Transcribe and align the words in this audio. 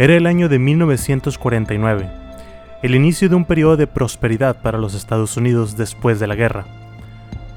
Era 0.00 0.14
el 0.14 0.28
año 0.28 0.48
de 0.48 0.60
1949, 0.60 2.08
el 2.84 2.94
inicio 2.94 3.28
de 3.28 3.34
un 3.34 3.44
periodo 3.44 3.76
de 3.76 3.88
prosperidad 3.88 4.62
para 4.62 4.78
los 4.78 4.94
Estados 4.94 5.36
Unidos 5.36 5.76
después 5.76 6.20
de 6.20 6.28
la 6.28 6.36
guerra. 6.36 6.66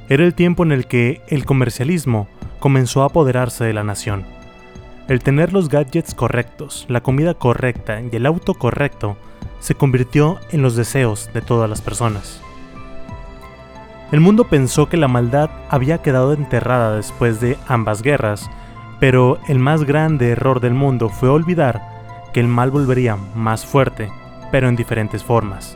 Era 0.10 0.24
el 0.24 0.34
tiempo 0.34 0.64
en 0.64 0.72
el 0.72 0.88
que 0.88 1.22
el 1.28 1.46
comercialismo 1.46 2.28
comenzó 2.58 3.04
a 3.04 3.06
apoderarse 3.06 3.64
de 3.64 3.74
la 3.74 3.84
nación. 3.84 4.26
El 5.08 5.22
tener 5.22 5.54
los 5.54 5.70
gadgets 5.70 6.16
correctos, 6.16 6.88
la 6.90 7.02
comida 7.02 7.36
correcta 7.36 8.02
y 8.02 8.16
el 8.16 8.26
auto 8.26 8.56
correcto 8.56 9.18
se 9.60 9.76
convirtió 9.76 10.40
en 10.52 10.64
los 10.64 10.76
deseos 10.76 11.30
de 11.36 11.42
todas 11.42 11.70
las 11.70 11.82
personas. 11.82 12.42
El 14.12 14.20
mundo 14.20 14.46
pensó 14.46 14.90
que 14.90 14.98
la 14.98 15.08
maldad 15.08 15.52
había 15.70 16.00
quedado 16.00 16.34
enterrada 16.34 16.96
después 16.96 17.40
de 17.40 17.56
ambas 17.68 18.02
guerras, 18.02 18.50
pero 19.00 19.38
el 19.48 19.60
más 19.60 19.84
grande 19.84 20.30
error 20.32 20.60
del 20.60 20.74
mundo 20.74 21.10
fue 21.10 21.30
olvidar 21.30 21.91
que 22.34 22.40
el 22.40 22.48
mal 22.48 22.72
volvería 22.72 23.16
más 23.36 23.66
fuerte, 23.66 24.12
pero 24.52 24.68
en 24.68 24.76
diferentes 24.76 25.24
formas. 25.24 25.76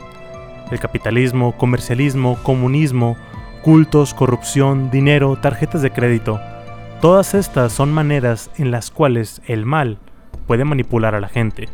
El 0.70 0.80
capitalismo, 0.80 1.56
comercialismo, 1.56 2.38
comunismo, 2.42 3.16
cultos, 3.62 4.14
corrupción, 4.14 4.90
dinero, 4.90 5.36
tarjetas 5.36 5.82
de 5.82 5.90
crédito, 5.90 6.40
todas 7.00 7.34
estas 7.34 7.72
son 7.72 7.92
maneras 7.92 8.50
en 8.56 8.70
las 8.70 8.90
cuales 8.90 9.42
el 9.46 9.64
mal 9.66 9.98
puede 10.46 10.64
manipular 10.64 11.14
a 11.14 11.20
la 11.20 11.28
gente. 11.28 11.68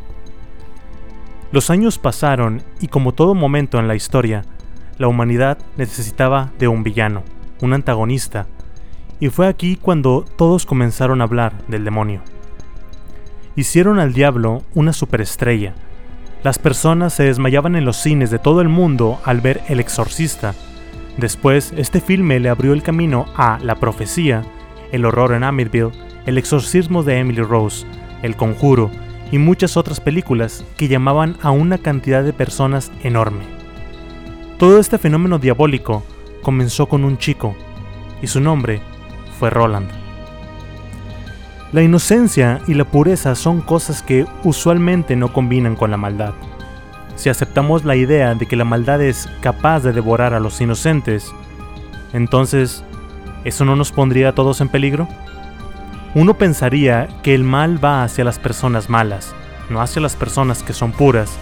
Los 1.53 1.71
años 1.71 1.99
pasaron 1.99 2.63
y 2.81 2.89
como 2.89 3.13
todo 3.13 3.35
momento 3.35 3.79
en 3.79 3.89
la 3.89 3.95
historia, 3.95 4.45
la 4.99 5.09
humanidad 5.09 5.59
necesitaba 5.77 6.51
de 6.59 6.69
un 6.69 6.83
villano, 6.83 7.23
un 7.61 7.75
antagonista, 7.75 8.47
y 9.21 9.29
fue 9.29 9.47
aquí 9.47 9.77
cuando 9.77 10.25
todos 10.37 10.67
comenzaron 10.67 11.21
a 11.21 11.25
hablar 11.25 11.53
del 11.69 11.85
demonio 11.85 12.23
hicieron 13.57 13.99
al 13.99 14.13
diablo 14.13 14.63
una 14.75 14.93
superestrella. 14.93 15.75
Las 16.43 16.59
personas 16.59 17.13
se 17.13 17.25
desmayaban 17.25 17.77
en 17.77 17.85
los 17.85 17.97
cines 17.97 18.31
de 18.31 18.39
todo 18.39 18.61
el 18.61 18.69
mundo 18.69 19.21
al 19.25 19.41
ver 19.41 19.61
El 19.69 19.81
Exorcista. 19.81 20.55
Después, 21.17 21.73
este 21.77 22.01
filme 22.01 22.41
le 22.41 22.49
abrió 22.49 22.73
el 22.73 22.83
camino 22.83 23.27
a 23.37 23.59
La 23.63 23.77
Profecía, 23.77 24.43
El 24.91 25.05
Horror 25.05 25.35
en 25.35 25.45
Amityville, 25.45 25.93
El 26.27 26.39
Exorcismo 26.39 27.03
de 27.03 27.19
Emily 27.19 27.43
Rose, 27.43 27.87
El 28.23 28.35
Conjuro 28.37 28.91
y 29.31 29.39
muchas 29.39 29.77
otras 29.77 30.01
películas 30.01 30.65
que 30.77 30.89
llamaban 30.89 31.37
a 31.43 31.51
una 31.51 31.79
cantidad 31.79 32.25
de 32.25 32.33
personas 32.33 32.91
enorme. 33.03 33.45
Todo 34.59 34.79
este 34.79 34.99
fenómeno 34.99 35.39
diabólico 35.39 36.05
comenzó 36.43 36.87
con 36.87 37.05
un 37.05 37.19
chico, 37.19 37.55
y 38.21 38.27
su 38.27 38.41
nombre 38.41 38.81
fue 39.39 39.51
Roland. 39.51 40.02
La 41.73 41.83
inocencia 41.83 42.61
y 42.67 42.75
la 42.75 42.85
pureza 42.85 43.35
son 43.35 43.63
cosas 43.63 44.03
que 44.03 44.27
usualmente 44.45 45.17
no 45.17 45.33
combinan 45.33 45.75
con 45.75 45.91
la 45.91 45.97
maldad. 45.97 46.35
Si 47.17 47.31
aceptamos 47.31 47.87
la 47.87 47.97
idea 47.97 48.35
de 48.35 48.45
que 48.45 48.57
la 48.57 48.67
maldad 48.67 49.01
es 49.01 49.27
capaz 49.41 49.81
de 49.81 49.95
devorar 49.95 50.35
a 50.35 50.41
los 50.41 50.61
inocentes, 50.61 51.33
entonces, 52.13 52.85
¿eso 53.45 53.65
no 53.65 53.75
nos 53.75 53.91
pondría 53.91 54.29
a 54.29 54.35
todos 54.35 54.61
en 54.61 54.69
peligro? 54.69 55.09
Uno 56.15 56.35
pensaría 56.35 57.09
que 57.23 57.35
el 57.35 57.43
mal 57.43 57.83
va 57.83 58.05
hacia 58.05 58.23
las 58.23 58.39
personas 58.39 58.91
malas, 58.91 59.35
no 59.71 59.81
hacia 59.81 60.03
las 60.03 60.15
personas 60.15 60.63
que 60.63 60.75
son 60.75 60.93
puras. 60.93 61.39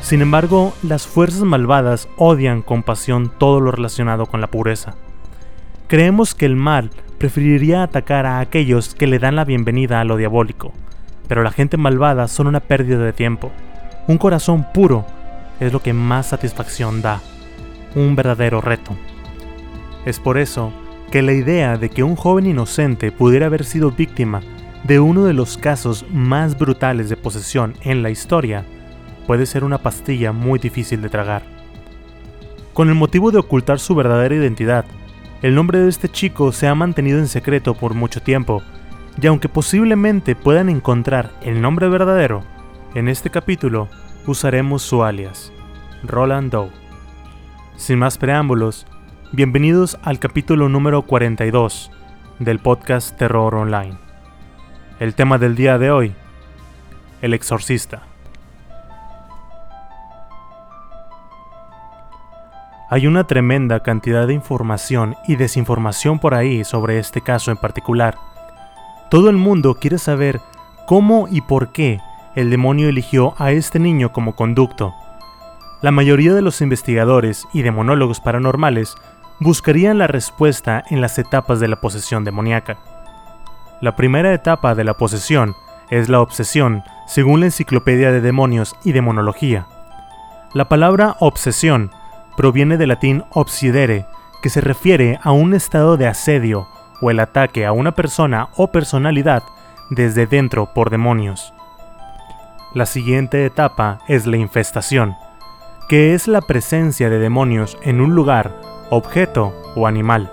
Sin 0.00 0.22
embargo, 0.22 0.74
las 0.82 1.06
fuerzas 1.06 1.42
malvadas 1.42 2.08
odian 2.16 2.62
con 2.62 2.82
pasión 2.82 3.30
todo 3.38 3.60
lo 3.60 3.70
relacionado 3.70 4.26
con 4.26 4.40
la 4.40 4.48
pureza. 4.48 4.96
Creemos 5.86 6.34
que 6.34 6.46
el 6.46 6.56
mal 6.56 6.90
preferiría 7.22 7.84
atacar 7.84 8.26
a 8.26 8.40
aquellos 8.40 8.96
que 8.96 9.06
le 9.06 9.20
dan 9.20 9.36
la 9.36 9.44
bienvenida 9.44 10.00
a 10.00 10.04
lo 10.04 10.16
diabólico, 10.16 10.72
pero 11.28 11.44
la 11.44 11.52
gente 11.52 11.76
malvada 11.76 12.26
son 12.26 12.48
una 12.48 12.58
pérdida 12.58 12.98
de 12.98 13.12
tiempo. 13.12 13.52
Un 14.08 14.18
corazón 14.18 14.66
puro 14.74 15.06
es 15.60 15.72
lo 15.72 15.80
que 15.80 15.92
más 15.92 16.26
satisfacción 16.26 17.00
da, 17.00 17.20
un 17.94 18.16
verdadero 18.16 18.60
reto. 18.60 18.96
Es 20.04 20.18
por 20.18 20.36
eso 20.36 20.72
que 21.12 21.22
la 21.22 21.32
idea 21.32 21.78
de 21.78 21.90
que 21.90 22.02
un 22.02 22.16
joven 22.16 22.46
inocente 22.46 23.12
pudiera 23.12 23.46
haber 23.46 23.62
sido 23.62 23.92
víctima 23.92 24.40
de 24.82 24.98
uno 24.98 25.24
de 25.24 25.32
los 25.32 25.56
casos 25.56 26.04
más 26.10 26.58
brutales 26.58 27.08
de 27.08 27.16
posesión 27.16 27.74
en 27.82 28.02
la 28.02 28.10
historia 28.10 28.64
puede 29.28 29.46
ser 29.46 29.62
una 29.62 29.78
pastilla 29.78 30.32
muy 30.32 30.58
difícil 30.58 31.00
de 31.02 31.08
tragar. 31.08 31.44
Con 32.72 32.88
el 32.88 32.96
motivo 32.96 33.30
de 33.30 33.38
ocultar 33.38 33.78
su 33.78 33.94
verdadera 33.94 34.34
identidad, 34.34 34.84
el 35.42 35.56
nombre 35.56 35.80
de 35.80 35.88
este 35.88 36.08
chico 36.08 36.52
se 36.52 36.68
ha 36.68 36.74
mantenido 36.76 37.18
en 37.18 37.26
secreto 37.26 37.74
por 37.74 37.94
mucho 37.94 38.22
tiempo, 38.22 38.62
y 39.20 39.26
aunque 39.26 39.48
posiblemente 39.48 40.36
puedan 40.36 40.68
encontrar 40.68 41.32
el 41.42 41.60
nombre 41.60 41.88
verdadero, 41.88 42.44
en 42.94 43.08
este 43.08 43.28
capítulo 43.28 43.88
usaremos 44.24 44.82
su 44.82 45.02
alias, 45.02 45.52
Roland 46.04 46.52
Doe. 46.52 46.70
Sin 47.76 47.98
más 47.98 48.18
preámbulos, 48.18 48.86
bienvenidos 49.32 49.98
al 50.02 50.20
capítulo 50.20 50.68
número 50.68 51.02
42 51.02 51.90
del 52.38 52.60
podcast 52.60 53.18
Terror 53.18 53.56
Online. 53.56 53.98
El 55.00 55.14
tema 55.14 55.38
del 55.38 55.56
día 55.56 55.76
de 55.76 55.90
hoy, 55.90 56.14
el 57.20 57.34
exorcista. 57.34 58.11
Hay 62.92 63.06
una 63.06 63.24
tremenda 63.24 63.80
cantidad 63.80 64.26
de 64.26 64.34
información 64.34 65.16
y 65.26 65.36
desinformación 65.36 66.18
por 66.18 66.34
ahí 66.34 66.62
sobre 66.62 66.98
este 66.98 67.22
caso 67.22 67.50
en 67.50 67.56
particular. 67.56 68.18
Todo 69.10 69.30
el 69.30 69.38
mundo 69.38 69.76
quiere 69.76 69.96
saber 69.96 70.42
cómo 70.86 71.26
y 71.30 71.40
por 71.40 71.72
qué 71.72 72.02
el 72.34 72.50
demonio 72.50 72.90
eligió 72.90 73.32
a 73.38 73.50
este 73.50 73.78
niño 73.78 74.12
como 74.12 74.36
conducto. 74.36 74.92
La 75.80 75.90
mayoría 75.90 76.34
de 76.34 76.42
los 76.42 76.60
investigadores 76.60 77.46
y 77.54 77.62
demonólogos 77.62 78.20
paranormales 78.20 78.94
buscarían 79.40 79.96
la 79.96 80.06
respuesta 80.06 80.84
en 80.90 81.00
las 81.00 81.18
etapas 81.18 81.60
de 81.60 81.68
la 81.68 81.80
posesión 81.80 82.24
demoníaca. 82.24 82.76
La 83.80 83.96
primera 83.96 84.34
etapa 84.34 84.74
de 84.74 84.84
la 84.84 84.98
posesión 84.98 85.56
es 85.88 86.10
la 86.10 86.20
obsesión, 86.20 86.82
según 87.06 87.40
la 87.40 87.46
Enciclopedia 87.46 88.12
de 88.12 88.20
Demonios 88.20 88.76
y 88.84 88.92
Demonología. 88.92 89.66
La 90.52 90.68
palabra 90.68 91.16
obsesión 91.20 91.90
proviene 92.36 92.76
del 92.76 92.88
latín 92.88 93.24
obsidere, 93.30 94.06
que 94.42 94.50
se 94.50 94.60
refiere 94.60 95.18
a 95.22 95.32
un 95.32 95.54
estado 95.54 95.96
de 95.96 96.06
asedio 96.06 96.68
o 97.00 97.10
el 97.10 97.20
ataque 97.20 97.66
a 97.66 97.72
una 97.72 97.92
persona 97.92 98.48
o 98.56 98.68
personalidad 98.68 99.42
desde 99.90 100.26
dentro 100.26 100.72
por 100.72 100.90
demonios. 100.90 101.52
La 102.74 102.86
siguiente 102.86 103.44
etapa 103.44 103.98
es 104.08 104.26
la 104.26 104.38
infestación, 104.38 105.14
que 105.88 106.14
es 106.14 106.26
la 106.26 106.40
presencia 106.40 107.10
de 107.10 107.18
demonios 107.18 107.76
en 107.82 108.00
un 108.00 108.14
lugar, 108.14 108.52
objeto 108.88 109.52
o 109.76 109.86
animal. 109.86 110.32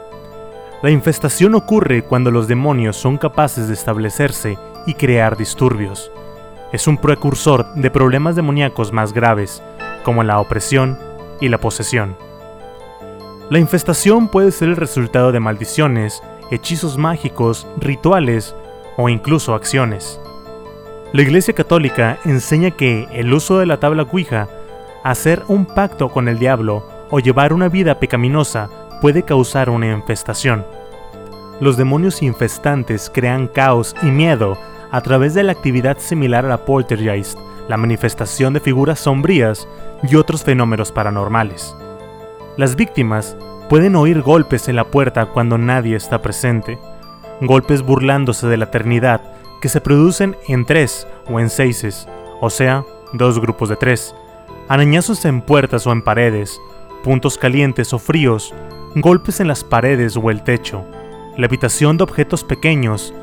La 0.81 0.89
infestación 0.89 1.55
ocurre 1.55 2.03
cuando 2.03 2.31
los 2.31 2.47
demonios 2.47 2.95
son 2.95 3.17
capaces 3.17 3.67
de 3.67 3.73
establecerse 3.73 4.57
y 4.85 4.93
crear 4.93 5.35
disturbios. 5.35 6.09
Es 6.71 6.87
un 6.87 6.97
precursor 6.97 7.73
de 7.73 7.91
problemas 7.91 8.37
demoníacos 8.37 8.93
más 8.93 9.11
graves, 9.11 9.61
como 10.05 10.23
la 10.23 10.39
opresión, 10.39 10.97
y 11.39 11.49
la 11.49 11.59
posesión. 11.59 12.15
La 13.49 13.59
infestación 13.59 14.27
puede 14.27 14.51
ser 14.51 14.69
el 14.69 14.75
resultado 14.75 15.31
de 15.31 15.39
maldiciones, 15.39 16.21
hechizos 16.51 16.97
mágicos, 16.97 17.67
rituales 17.77 18.55
o 18.97 19.09
incluso 19.09 19.55
acciones. 19.55 20.19
La 21.13 21.23
Iglesia 21.23 21.55
Católica 21.55 22.19
enseña 22.25 22.71
que 22.71 23.07
el 23.11 23.33
uso 23.33 23.57
de 23.57 23.65
la 23.65 23.79
tabla 23.79 24.03
Ouija, 24.03 24.47
hacer 25.03 25.43
un 25.47 25.65
pacto 25.65 26.09
con 26.09 26.27
el 26.27 26.37
diablo 26.37 26.85
o 27.09 27.19
llevar 27.19 27.53
una 27.53 27.69
vida 27.69 27.99
pecaminosa 27.99 28.69
puede 29.01 29.23
causar 29.23 29.69
una 29.69 29.91
infestación. 29.91 30.65
Los 31.59 31.77
demonios 31.77 32.21
infestantes 32.21 33.09
crean 33.11 33.47
caos 33.47 33.95
y 34.03 34.07
miedo 34.07 34.57
a 34.91 35.01
través 35.01 35.33
de 35.33 35.43
la 35.43 35.51
actividad 35.51 35.97
similar 35.97 36.45
a 36.45 36.49
la 36.49 36.65
poltergeist, 36.65 37.37
la 37.67 37.77
manifestación 37.77 38.53
de 38.53 38.59
figuras 38.59 38.99
sombrías 38.99 39.67
y 40.03 40.15
otros 40.15 40.43
fenómenos 40.43 40.91
paranormales. 40.91 41.75
Las 42.57 42.75
víctimas 42.75 43.37
pueden 43.69 43.95
oír 43.95 44.21
golpes 44.21 44.67
en 44.67 44.75
la 44.75 44.85
puerta 44.85 45.27
cuando 45.27 45.57
nadie 45.57 45.95
está 45.95 46.21
presente, 46.21 46.79
golpes 47.41 47.81
burlándose 47.81 48.47
de 48.47 48.57
la 48.57 48.65
eternidad 48.65 49.21
que 49.61 49.69
se 49.69 49.81
producen 49.81 50.35
en 50.47 50.65
tres 50.65 51.07
o 51.27 51.39
en 51.39 51.49
seises, 51.49 52.07
o 52.41 52.49
sea, 52.49 52.83
dos 53.13 53.39
grupos 53.39 53.69
de 53.69 53.75
tres, 53.75 54.15
arañazos 54.67 55.25
en 55.25 55.41
puertas 55.41 55.85
o 55.87 55.91
en 55.91 56.01
paredes, 56.01 56.59
puntos 57.03 57.37
calientes 57.37 57.93
o 57.93 57.99
fríos, 57.99 58.53
golpes 58.95 59.39
en 59.39 59.47
las 59.47 59.63
paredes 59.63 60.17
o 60.17 60.29
el 60.31 60.43
techo, 60.43 60.85
levitación 61.37 61.97
de 61.97 62.03
objetos 62.03 62.43
pequeños, 62.43 63.13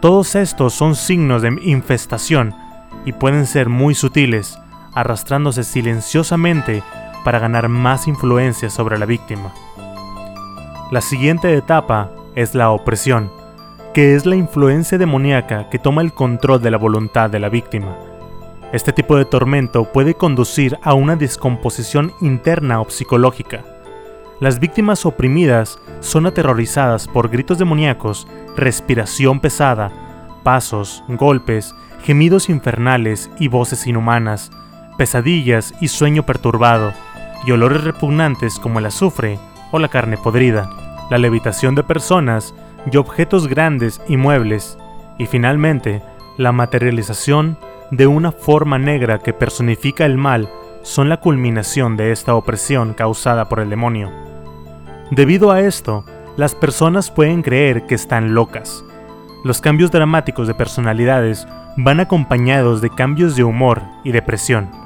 todos 0.00 0.34
estos 0.34 0.74
son 0.74 0.94
signos 0.94 1.42
de 1.42 1.56
infestación 1.62 2.54
y 3.04 3.12
pueden 3.12 3.46
ser 3.46 3.68
muy 3.68 3.94
sutiles, 3.94 4.58
arrastrándose 4.94 5.64
silenciosamente 5.64 6.82
para 7.24 7.38
ganar 7.38 7.68
más 7.68 8.06
influencia 8.06 8.70
sobre 8.70 8.98
la 8.98 9.06
víctima. 9.06 9.52
La 10.90 11.00
siguiente 11.00 11.54
etapa 11.56 12.10
es 12.34 12.54
la 12.54 12.70
opresión, 12.70 13.30
que 13.94 14.14
es 14.14 14.26
la 14.26 14.36
influencia 14.36 14.98
demoníaca 14.98 15.70
que 15.70 15.78
toma 15.78 16.02
el 16.02 16.12
control 16.12 16.60
de 16.60 16.70
la 16.70 16.78
voluntad 16.78 17.30
de 17.30 17.40
la 17.40 17.48
víctima. 17.48 17.96
Este 18.72 18.92
tipo 18.92 19.16
de 19.16 19.24
tormento 19.24 19.84
puede 19.84 20.14
conducir 20.14 20.78
a 20.82 20.94
una 20.94 21.16
descomposición 21.16 22.12
interna 22.20 22.80
o 22.80 22.90
psicológica. 22.90 23.62
Las 24.40 24.58
víctimas 24.58 25.06
oprimidas 25.06 25.78
son 26.00 26.26
aterrorizadas 26.26 27.06
por 27.06 27.28
gritos 27.28 27.58
demoníacos, 27.58 28.26
respiración 28.56 29.38
pesada, 29.40 29.92
pasos, 30.42 31.04
golpes, 31.08 31.74
gemidos 32.02 32.48
infernales 32.48 33.30
y 33.38 33.48
voces 33.48 33.86
inhumanas, 33.86 34.50
pesadillas 34.96 35.74
y 35.80 35.88
sueño 35.88 36.24
perturbado, 36.24 36.92
y 37.46 37.52
olores 37.52 37.84
repugnantes 37.84 38.58
como 38.58 38.78
el 38.78 38.86
azufre 38.86 39.38
o 39.70 39.78
la 39.78 39.88
carne 39.88 40.16
podrida, 40.16 40.70
la 41.10 41.18
levitación 41.18 41.74
de 41.74 41.82
personas 41.82 42.54
y 42.90 42.96
objetos 42.96 43.48
grandes 43.48 44.00
y 44.08 44.16
muebles, 44.16 44.78
y 45.18 45.26
finalmente 45.26 46.02
la 46.38 46.52
materialización 46.52 47.58
de 47.90 48.06
una 48.06 48.32
forma 48.32 48.78
negra 48.78 49.18
que 49.18 49.32
personifica 49.32 50.04
el 50.04 50.16
mal 50.16 50.48
son 50.82 51.08
la 51.08 51.18
culminación 51.18 51.96
de 51.96 52.12
esta 52.12 52.34
opresión 52.34 52.94
causada 52.94 53.48
por 53.48 53.60
el 53.60 53.70
demonio. 53.70 54.10
Debido 55.10 55.50
a 55.50 55.60
esto, 55.60 56.04
las 56.36 56.54
personas 56.54 57.10
pueden 57.10 57.42
creer 57.42 57.86
que 57.86 57.94
están 57.94 58.34
locas. 58.34 58.84
Los 59.44 59.60
cambios 59.60 59.90
dramáticos 59.90 60.48
de 60.48 60.54
personalidades 60.54 61.46
van 61.76 62.00
acompañados 62.00 62.80
de 62.80 62.90
cambios 62.90 63.36
de 63.36 63.44
humor 63.44 63.82
y 64.02 64.12
depresión. 64.12 64.83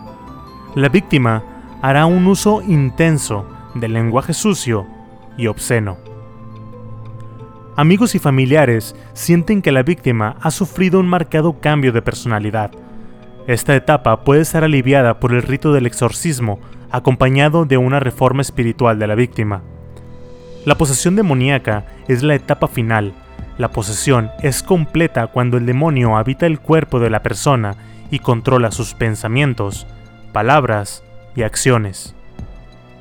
La 0.75 0.91
víctima 0.91 1.43
hará 1.81 2.05
un 2.05 2.26
uso 2.26 2.62
intenso 2.62 3.47
del 3.75 3.94
lenguaje 3.94 4.35
sucio 4.35 4.87
y 5.38 5.47
obsceno. 5.47 5.97
Amigos 7.75 8.15
y 8.15 8.19
familiares 8.19 8.94
sienten 9.15 9.62
que 9.62 9.73
la 9.73 9.82
víctima 9.82 10.37
ha 10.43 10.50
sufrido 10.50 11.00
un 11.00 11.09
marcado 11.09 11.61
cambio 11.61 11.93
de 11.93 12.03
personalidad. 12.03 12.70
Esta 13.47 13.75
etapa 13.76 14.25
puede 14.25 14.44
ser 14.44 14.62
aliviada 14.62 15.20
por 15.20 15.32
el 15.32 15.43
rito 15.43 15.73
del 15.73 15.87
exorcismo, 15.87 16.59
acompañado 16.91 17.65
de 17.65 17.79
una 17.79 17.99
reforma 17.99 18.43
espiritual 18.43 18.99
de 18.99 19.06
la 19.06 19.15
víctima. 19.15 19.62
La 20.67 20.76
posesión 20.76 21.17
demoníaca 21.17 21.87
es 22.09 22.23
la 22.23 22.35
etapa 22.35 22.69
final. 22.69 23.15
La 23.56 23.70
posesión 23.70 24.31
es 24.43 24.62
completa 24.62 25.29
cuando 25.29 25.56
el 25.56 25.65
demonio 25.65 26.19
habita 26.19 26.47
el 26.47 26.61
cuerpo 26.61 27.00
de 27.00 27.09
la 27.09 27.23
persona 27.23 27.76
y 28.11 28.19
controla 28.19 28.70
sus 28.70 28.94
pensamientos, 28.94 29.87
palabras 30.33 31.03
y 31.35 31.43
acciones. 31.43 32.15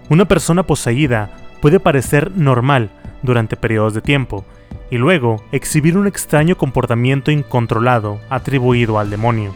Una 0.09 0.25
persona 0.25 0.63
poseída 0.63 1.29
puede 1.61 1.79
parecer 1.79 2.31
normal 2.35 2.89
durante 3.23 3.57
periodos 3.57 3.93
de 3.93 4.01
tiempo, 4.01 4.45
y 4.89 4.97
luego 4.97 5.43
exhibir 5.51 5.97
un 5.97 6.07
extraño 6.07 6.55
comportamiento 6.55 7.31
incontrolado 7.31 8.19
atribuido 8.29 8.99
al 8.99 9.09
demonio. 9.09 9.53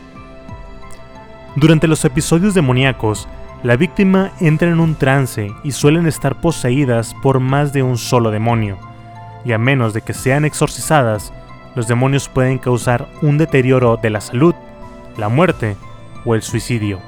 Durante 1.56 1.88
los 1.88 2.04
episodios 2.06 2.54
demoníacos, 2.54 3.28
la 3.64 3.76
víctima 3.76 4.32
entra 4.40 4.70
en 4.70 4.80
un 4.80 4.96
trance 4.96 5.52
y 5.64 5.72
suelen 5.72 6.08
estar 6.08 6.42
poseídas 6.42 7.16
por 7.22 7.40
más 7.40 7.74
de 7.74 7.84
un 7.84 7.98
solo 7.98 8.32
demonio, 8.32 8.78
y 9.46 9.52
a 9.54 9.58
menos 9.58 9.94
de 9.94 10.02
que 10.02 10.14
sean 10.14 10.46
exorcizadas, 10.46 11.32
los 11.76 11.88
demonios 11.88 12.28
pueden 12.28 12.58
causar 12.58 13.08
un 13.22 13.38
deterioro 13.38 13.98
de 13.98 14.10
la 14.10 14.22
salud, 14.22 14.56
la 15.18 15.30
muerte 15.30 15.78
o 16.26 16.36
el 16.36 16.42
suicidio. 16.42 17.00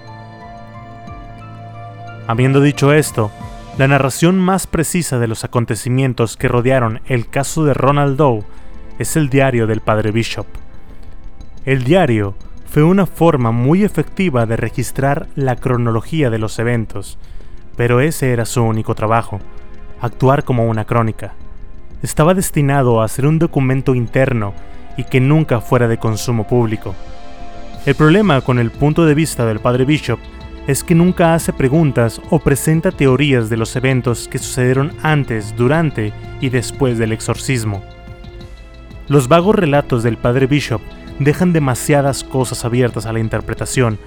Habiendo 2.25 2.61
dicho 2.61 2.93
esto, 2.93 3.31
la 3.77 3.87
narración 3.87 4.39
más 4.39 4.65
precisa 4.65 5.19
de 5.19 5.27
los 5.27 5.43
acontecimientos 5.43 6.37
que 6.37 6.47
rodearon 6.47 7.01
el 7.05 7.27
caso 7.27 7.65
de 7.65 7.73
Ronald 7.73 8.15
Doe 8.15 8.43
es 8.97 9.17
el 9.17 9.29
diario 9.29 9.67
del 9.67 9.81
padre 9.81 10.11
Bishop. 10.11 10.45
El 11.65 11.83
diario 11.83 12.35
fue 12.65 12.83
una 12.83 13.05
forma 13.05 13.51
muy 13.51 13.83
efectiva 13.83 14.45
de 14.45 14.55
registrar 14.55 15.27
la 15.35 15.57
cronología 15.57 16.29
de 16.29 16.39
los 16.39 16.59
eventos, 16.59 17.17
pero 17.75 17.99
ese 17.99 18.31
era 18.31 18.45
su 18.45 18.63
único 18.63 18.95
trabajo, 18.95 19.39
actuar 19.99 20.45
como 20.45 20.67
una 20.67 20.85
crónica. 20.85 21.33
Estaba 22.01 22.33
destinado 22.33 23.01
a 23.01 23.07
ser 23.09 23.25
un 23.25 23.37
documento 23.37 23.95
interno 23.95 24.53
y 24.95 25.03
que 25.03 25.19
nunca 25.19 25.59
fuera 25.59 25.87
de 25.87 25.97
consumo 25.97 26.47
público. 26.47 26.95
El 27.85 27.95
problema 27.95 28.39
con 28.41 28.59
el 28.59 28.71
punto 28.71 29.05
de 29.05 29.13
vista 29.13 29.45
del 29.45 29.59
padre 29.59 29.83
Bishop 29.83 30.19
es 30.68 30.83
que 30.83 30.95
nunca 30.95 31.33
hace 31.33 31.51
preguntas 31.51 32.21
o 32.30 32.39
presenta 32.39 32.92
teorías 32.92 33.50
de 33.50 33.57
los 33.57 33.75
eventos 33.75 34.27
que 34.27 34.39
sucedieron 34.39 34.94
antes, 35.04 35.56
durante 35.56 36.13
y 36.39 36.50
después 36.50 36.98
del 36.98 37.12
exorcismo. 37.12 37.83
Los 39.10 39.27
vagos 39.27 39.56
relatos 39.56 40.04
del 40.04 40.18
padre 40.18 40.48
Bishop 40.48 40.81
dejan 41.19 41.51
demasiadas 41.51 42.24
cosas 42.24 42.63
abiertas 42.63 43.06
a 43.06 43.13
la 43.13 43.19
interpretación 43.19 44.00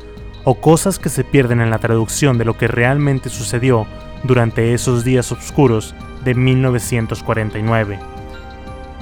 o 0.45 0.55
cosas 0.61 0.99
que 0.99 1.11
se 1.11 1.25
pierden 1.25 1.61
en 1.61 1.71
la 1.71 1.79
traducción 1.79 2.39
de 2.39 2.45
lo 2.47 2.57
que 2.57 2.69
realmente 2.69 3.29
sucedió 3.29 3.87
durante 4.25 4.73
esos 4.73 5.05
días 5.05 5.31
oscuros 5.33 5.95
de 6.25 6.35
1949. 6.35 7.99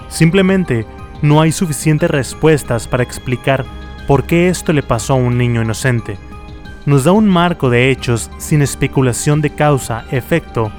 Simplemente 0.09 0.87
no 1.23 1.41
hay 1.41 1.53
suficientes 1.53 2.11
respuestas 2.11 2.89
para 2.89 3.05
explicar 3.05 3.65
por 4.09 4.25
qué 4.25 4.49
esto 4.49 4.73
le 4.73 4.83
pasó 4.83 5.15
a 5.15 5.17
un 5.17 5.39
niño 5.39 5.63
inocente 5.63 6.19
nos 6.87 7.05
da 7.05 7.13
un 7.13 7.27
marco 7.27 7.71
de 7.71 7.91
hechos 7.91 8.31
sin 8.39 8.63
especulación 8.63 9.41
de 9.41 9.51
causa, 9.51 10.05
efecto 10.11 10.71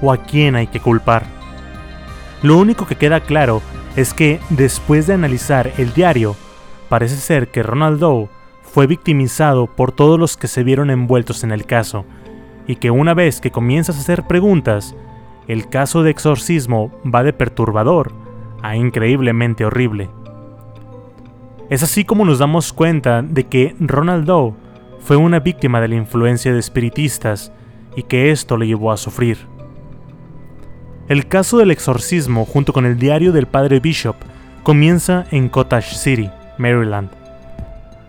o 0.00 0.12
a 0.12 0.16
quién 0.18 0.56
hay 0.56 0.66
que 0.66 0.80
culpar. 0.80 1.24
Lo 2.42 2.56
único 2.56 2.86
que 2.86 2.96
queda 2.96 3.20
claro 3.20 3.60
es 3.96 4.14
que, 4.14 4.40
después 4.50 5.06
de 5.06 5.14
analizar 5.14 5.72
el 5.76 5.92
diario, 5.92 6.36
parece 6.88 7.16
ser 7.16 7.48
que 7.48 7.62
Ronald 7.62 7.98
Doe 7.98 8.28
fue 8.62 8.86
victimizado 8.86 9.66
por 9.66 9.92
todos 9.92 10.18
los 10.18 10.36
que 10.36 10.48
se 10.48 10.62
vieron 10.62 10.90
envueltos 10.90 11.44
en 11.44 11.50
el 11.50 11.66
caso, 11.66 12.04
y 12.66 12.76
que 12.76 12.90
una 12.90 13.14
vez 13.14 13.40
que 13.40 13.50
comienzas 13.50 13.96
a 13.96 14.00
hacer 14.00 14.26
preguntas, 14.26 14.94
el 15.48 15.68
caso 15.68 16.02
de 16.02 16.10
exorcismo 16.10 16.92
va 17.04 17.22
de 17.22 17.32
perturbador 17.32 18.12
a 18.62 18.76
increíblemente 18.76 19.64
horrible. 19.64 20.08
Es 21.68 21.82
así 21.82 22.04
como 22.04 22.24
nos 22.24 22.38
damos 22.38 22.72
cuenta 22.72 23.22
de 23.22 23.44
que 23.44 23.74
Ronald 23.80 24.24
Doe 24.24 24.54
fue 25.00 25.16
una 25.16 25.40
víctima 25.40 25.80
de 25.80 25.88
la 25.88 25.96
influencia 25.96 26.52
de 26.52 26.58
espiritistas 26.58 27.52
y 27.96 28.04
que 28.04 28.30
esto 28.30 28.56
le 28.56 28.66
llevó 28.66 28.92
a 28.92 28.96
sufrir. 28.96 29.38
El 31.08 31.26
caso 31.26 31.58
del 31.58 31.70
exorcismo 31.70 32.44
junto 32.44 32.72
con 32.72 32.86
el 32.86 32.98
diario 32.98 33.32
del 33.32 33.46
padre 33.46 33.80
Bishop 33.80 34.14
comienza 34.62 35.26
en 35.30 35.48
Cottage 35.48 35.96
City, 35.96 36.30
Maryland. 36.58 37.10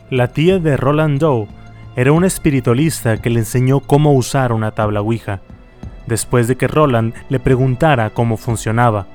La 0.10 0.28
tía 0.28 0.60
de 0.60 0.78
Roland 0.78 1.20
Doe 1.20 1.48
era 1.96 2.12
una 2.12 2.28
espiritualista 2.28 3.18
que 3.18 3.30
le 3.30 3.40
enseñó 3.40 3.80
cómo 3.80 4.14
usar 4.14 4.54
una 4.54 4.72
tabla 4.72 5.02
Ouija, 5.02 5.42
después 6.08 6.48
de 6.48 6.58
que 6.58 6.68
Roland 6.68 7.14
le 7.30 7.40
preguntara 7.40 8.12
cómo 8.12 8.38
funcionaba. 8.38 9.08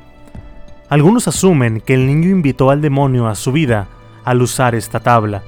Algunos 0.88 1.28
asumen 1.28 1.80
que 1.80 1.94
el 1.94 2.06
niño 2.06 2.30
invitó 2.30 2.70
al 2.70 2.80
demonio 2.80 3.28
a 3.28 3.34
su 3.34 3.52
vida 3.52 3.88
al 4.24 4.42
usar 4.42 4.74
esta 4.74 5.00
tabla, 5.00 5.42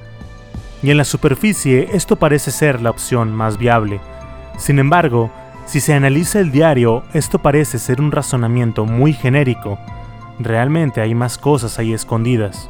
y 0.81 0.91
en 0.91 0.97
la 0.97 1.03
superficie 1.03 1.89
esto 1.93 2.15
parece 2.15 2.51
ser 2.51 2.81
la 2.81 2.89
opción 2.89 3.33
más 3.33 3.57
viable. 3.57 3.99
Sin 4.57 4.79
embargo, 4.79 5.31
si 5.65 5.79
se 5.81 5.93
analiza 5.93 6.39
el 6.39 6.51
diario, 6.51 7.03
esto 7.13 7.39
parece 7.39 7.79
ser 7.79 8.01
un 8.01 8.11
razonamiento 8.11 8.85
muy 8.85 9.13
genérico. 9.13 9.77
Realmente 10.39 11.01
hay 11.01 11.13
más 11.13 11.37
cosas 11.37 11.79
ahí 11.79 11.93
escondidas. 11.93 12.69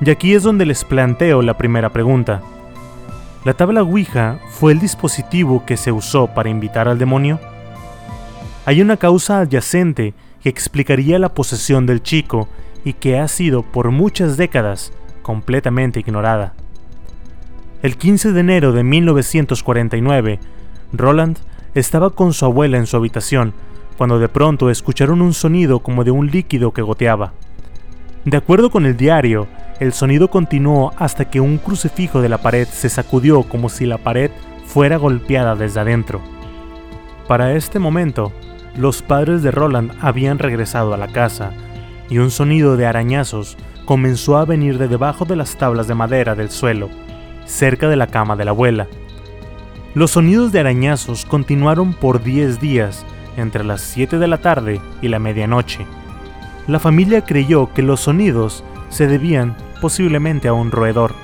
Y 0.00 0.10
aquí 0.10 0.34
es 0.34 0.42
donde 0.42 0.66
les 0.66 0.84
planteo 0.84 1.42
la 1.42 1.58
primera 1.58 1.90
pregunta. 1.90 2.42
¿La 3.44 3.54
tabla 3.54 3.82
Ouija 3.82 4.38
fue 4.50 4.72
el 4.72 4.78
dispositivo 4.78 5.64
que 5.64 5.76
se 5.76 5.92
usó 5.92 6.28
para 6.28 6.50
invitar 6.50 6.88
al 6.88 6.98
demonio? 6.98 7.40
Hay 8.66 8.82
una 8.82 8.96
causa 8.98 9.40
adyacente 9.40 10.14
que 10.42 10.48
explicaría 10.48 11.18
la 11.18 11.34
posesión 11.34 11.86
del 11.86 12.02
chico 12.02 12.48
y 12.84 12.92
que 12.92 13.18
ha 13.18 13.28
sido 13.28 13.62
por 13.62 13.90
muchas 13.90 14.36
décadas 14.36 14.92
completamente 15.22 16.00
ignorada. 16.00 16.54
El 17.82 17.96
15 17.96 18.32
de 18.32 18.40
enero 18.40 18.72
de 18.72 18.84
1949, 18.84 20.38
Roland 20.92 21.38
estaba 21.74 22.10
con 22.10 22.34
su 22.34 22.44
abuela 22.44 22.76
en 22.76 22.86
su 22.86 22.98
habitación 22.98 23.54
cuando 23.96 24.18
de 24.18 24.28
pronto 24.28 24.68
escucharon 24.68 25.22
un 25.22 25.32
sonido 25.32 25.78
como 25.78 26.04
de 26.04 26.10
un 26.10 26.30
líquido 26.30 26.72
que 26.72 26.82
goteaba. 26.82 27.32
De 28.26 28.36
acuerdo 28.36 28.70
con 28.70 28.84
el 28.84 28.98
diario, 28.98 29.46
el 29.78 29.94
sonido 29.94 30.28
continuó 30.28 30.92
hasta 30.98 31.30
que 31.30 31.40
un 31.40 31.56
crucifijo 31.56 32.20
de 32.20 32.28
la 32.28 32.38
pared 32.38 32.68
se 32.68 32.90
sacudió 32.90 33.44
como 33.44 33.70
si 33.70 33.86
la 33.86 33.96
pared 33.96 34.30
fuera 34.66 34.98
golpeada 34.98 35.56
desde 35.56 35.80
adentro. 35.80 36.20
Para 37.28 37.54
este 37.54 37.78
momento, 37.78 38.30
los 38.76 39.00
padres 39.00 39.42
de 39.42 39.52
Roland 39.52 39.92
habían 40.02 40.38
regresado 40.38 40.92
a 40.92 40.98
la 40.98 41.08
casa 41.08 41.52
y 42.10 42.18
un 42.18 42.30
sonido 42.30 42.76
de 42.76 42.84
arañazos 42.84 43.56
comenzó 43.86 44.36
a 44.36 44.44
venir 44.44 44.76
de 44.76 44.86
debajo 44.86 45.24
de 45.24 45.36
las 45.36 45.56
tablas 45.56 45.88
de 45.88 45.94
madera 45.94 46.34
del 46.34 46.50
suelo, 46.50 46.90
cerca 47.46 47.88
de 47.88 47.96
la 47.96 48.06
cama 48.06 48.36
de 48.36 48.44
la 48.44 48.50
abuela. 48.52 48.86
Los 49.94 50.12
sonidos 50.12 50.52
de 50.52 50.60
arañazos 50.60 51.24
continuaron 51.24 51.94
por 51.94 52.22
10 52.22 52.60
días, 52.60 53.04
entre 53.36 53.64
las 53.64 53.80
7 53.80 54.18
de 54.18 54.28
la 54.28 54.38
tarde 54.38 54.80
y 55.02 55.08
la 55.08 55.18
medianoche. 55.18 55.86
La 56.66 56.78
familia 56.78 57.24
creyó 57.24 57.72
que 57.72 57.82
los 57.82 58.00
sonidos 58.00 58.62
se 58.88 59.06
debían 59.06 59.56
posiblemente 59.80 60.48
a 60.48 60.52
un 60.52 60.70
roedor. 60.70 61.14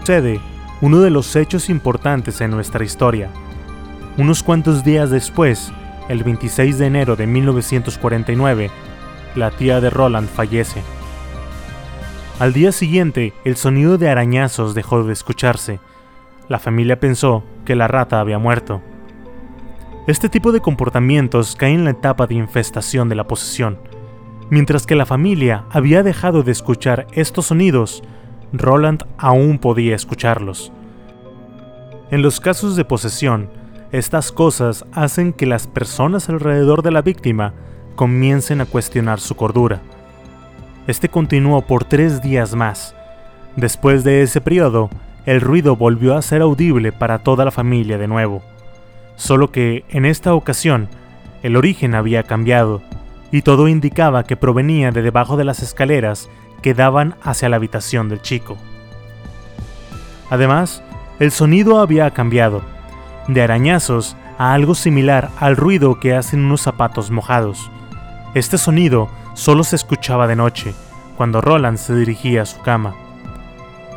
Sucede 0.00 0.40
uno 0.80 1.00
de 1.00 1.10
los 1.10 1.34
hechos 1.36 1.70
importantes 1.70 2.40
en 2.40 2.50
nuestra 2.50 2.84
historia. 2.84 3.30
Unos 4.18 4.42
cuantos 4.42 4.84
días 4.84 5.10
después, 5.10 5.72
el 6.08 6.22
26 6.22 6.78
de 6.78 6.86
enero 6.86 7.16
de 7.16 7.26
1949, 7.26 8.70
la 9.34 9.50
tía 9.50 9.80
de 9.80 9.90
Roland 9.90 10.28
fallece. 10.28 10.82
Al 12.38 12.52
día 12.52 12.70
siguiente, 12.70 13.32
el 13.46 13.56
sonido 13.56 13.96
de 13.96 14.10
arañazos 14.10 14.74
dejó 14.74 15.02
de 15.04 15.14
escucharse. 15.14 15.80
La 16.50 16.58
familia 16.58 17.00
pensó 17.00 17.42
que 17.64 17.74
la 17.74 17.88
rata 17.88 18.20
había 18.20 18.38
muerto. 18.38 18.82
Este 20.06 20.28
tipo 20.28 20.52
de 20.52 20.60
comportamientos 20.60 21.56
cae 21.56 21.72
en 21.72 21.84
la 21.84 21.92
etapa 21.92 22.26
de 22.26 22.34
infestación 22.34 23.08
de 23.08 23.14
la 23.14 23.26
posesión. 23.26 23.78
Mientras 24.50 24.84
que 24.84 24.96
la 24.96 25.06
familia 25.06 25.64
había 25.70 26.02
dejado 26.02 26.42
de 26.42 26.52
escuchar 26.52 27.06
estos 27.12 27.46
sonidos, 27.46 28.02
Roland 28.52 29.04
aún 29.16 29.58
podía 29.58 29.96
escucharlos. 29.96 30.72
En 32.10 32.20
los 32.20 32.38
casos 32.38 32.76
de 32.76 32.84
posesión, 32.84 33.48
estas 33.92 34.30
cosas 34.30 34.84
hacen 34.92 35.32
que 35.32 35.46
las 35.46 35.66
personas 35.66 36.28
alrededor 36.28 36.82
de 36.82 36.90
la 36.90 37.00
víctima 37.00 37.54
comiencen 37.94 38.60
a 38.60 38.66
cuestionar 38.66 39.20
su 39.20 39.36
cordura. 39.36 39.80
Este 40.86 41.08
continuó 41.08 41.62
por 41.62 41.84
tres 41.84 42.22
días 42.22 42.54
más. 42.54 42.94
Después 43.56 44.04
de 44.04 44.22
ese 44.22 44.40
periodo, 44.40 44.88
el 45.24 45.40
ruido 45.40 45.74
volvió 45.74 46.16
a 46.16 46.22
ser 46.22 46.42
audible 46.42 46.92
para 46.92 47.18
toda 47.18 47.44
la 47.44 47.50
familia 47.50 47.98
de 47.98 48.06
nuevo. 48.06 48.42
Solo 49.16 49.50
que, 49.50 49.84
en 49.88 50.04
esta 50.04 50.34
ocasión, 50.34 50.88
el 51.42 51.56
origen 51.56 51.96
había 51.96 52.22
cambiado, 52.22 52.82
y 53.32 53.42
todo 53.42 53.66
indicaba 53.66 54.22
que 54.22 54.36
provenía 54.36 54.92
de 54.92 55.02
debajo 55.02 55.36
de 55.36 55.44
las 55.44 55.60
escaleras 55.60 56.28
que 56.62 56.74
daban 56.74 57.16
hacia 57.22 57.48
la 57.48 57.56
habitación 57.56 58.08
del 58.08 58.22
chico. 58.22 58.56
Además, 60.30 60.84
el 61.18 61.32
sonido 61.32 61.80
había 61.80 62.12
cambiado, 62.12 62.62
de 63.26 63.42
arañazos 63.42 64.16
a 64.38 64.54
algo 64.54 64.76
similar 64.76 65.30
al 65.40 65.56
ruido 65.56 65.98
que 65.98 66.14
hacen 66.14 66.44
unos 66.44 66.60
zapatos 66.60 67.10
mojados. 67.10 67.70
Este 68.34 68.58
sonido 68.58 69.08
solo 69.36 69.64
se 69.64 69.76
escuchaba 69.76 70.26
de 70.26 70.34
noche, 70.34 70.74
cuando 71.16 71.42
Roland 71.42 71.76
se 71.76 71.94
dirigía 71.94 72.42
a 72.42 72.46
su 72.46 72.58
cama. 72.62 72.96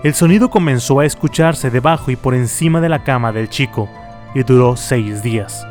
El 0.03 0.13
sonido 0.13 0.50
comenzó 0.50 1.00
a 1.00 1.05
escucharse 1.05 1.72
debajo 1.72 2.12
y 2.12 2.17
por 2.17 2.36
encima 2.36 2.81
de 2.81 2.89
la 2.89 3.03
cama 3.03 3.31
del 3.31 3.50
chico 3.50 3.89
y 4.36 4.43
duró 4.43 4.75
seis 4.75 5.24
días. 5.24 5.65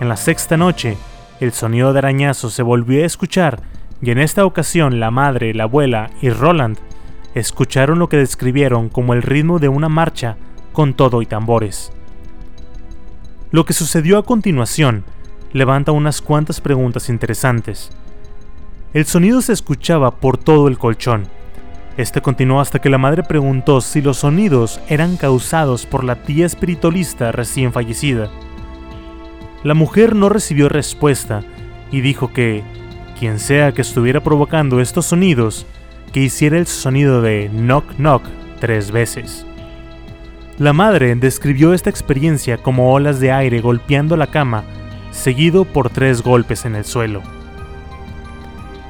En 0.00 0.08
la 0.08 0.16
sexta 0.16 0.56
noche, 0.56 0.96
el 1.40 1.52
sonido 1.52 1.92
de 1.92 1.98
arañazos 1.98 2.54
se 2.54 2.62
volvió 2.62 3.02
a 3.02 3.06
escuchar 3.06 3.60
y 4.00 4.12
en 4.12 4.18
esta 4.18 4.46
ocasión 4.46 5.00
la 5.00 5.10
madre, 5.10 5.52
la 5.52 5.64
abuela 5.64 6.10
y 6.20 6.30
Roland 6.30 6.78
escucharon 7.34 7.98
lo 7.98 8.08
que 8.08 8.18
describieron 8.18 8.88
como 8.88 9.14
el 9.14 9.22
ritmo 9.22 9.58
de 9.58 9.68
una 9.68 9.88
marcha 9.88 10.36
con 10.72 10.94
todo 10.94 11.22
y 11.22 11.26
tambores. 11.26 11.92
Lo 13.50 13.64
que 13.64 13.72
sucedió 13.72 14.16
a 14.18 14.24
continuación 14.24 15.04
levanta 15.52 15.92
unas 15.92 16.22
cuantas 16.22 16.60
preguntas 16.60 17.08
interesantes. 17.08 17.90
El 18.94 19.06
sonido 19.06 19.40
se 19.40 19.54
escuchaba 19.54 20.10
por 20.10 20.36
todo 20.36 20.68
el 20.68 20.76
colchón. 20.76 21.26
Este 21.96 22.20
continuó 22.20 22.60
hasta 22.60 22.78
que 22.78 22.90
la 22.90 22.98
madre 22.98 23.22
preguntó 23.22 23.80
si 23.80 24.02
los 24.02 24.18
sonidos 24.18 24.80
eran 24.86 25.16
causados 25.16 25.86
por 25.86 26.04
la 26.04 26.16
tía 26.16 26.44
espiritualista 26.44 27.32
recién 27.32 27.72
fallecida. 27.72 28.30
La 29.62 29.72
mujer 29.72 30.14
no 30.14 30.28
recibió 30.28 30.68
respuesta 30.68 31.42
y 31.90 32.02
dijo 32.02 32.34
que 32.34 32.64
quien 33.18 33.38
sea 33.38 33.72
que 33.72 33.80
estuviera 33.80 34.20
provocando 34.20 34.78
estos 34.78 35.06
sonidos, 35.06 35.64
que 36.12 36.20
hiciera 36.20 36.58
el 36.58 36.66
sonido 36.66 37.22
de 37.22 37.48
knock 37.50 37.94
knock 37.96 38.24
tres 38.60 38.90
veces. 38.90 39.46
La 40.58 40.74
madre 40.74 41.14
describió 41.14 41.72
esta 41.72 41.88
experiencia 41.88 42.58
como 42.58 42.92
olas 42.92 43.20
de 43.20 43.32
aire 43.32 43.62
golpeando 43.62 44.18
la 44.18 44.26
cama, 44.26 44.64
seguido 45.12 45.64
por 45.64 45.88
tres 45.88 46.20
golpes 46.20 46.66
en 46.66 46.74
el 46.74 46.84
suelo. 46.84 47.22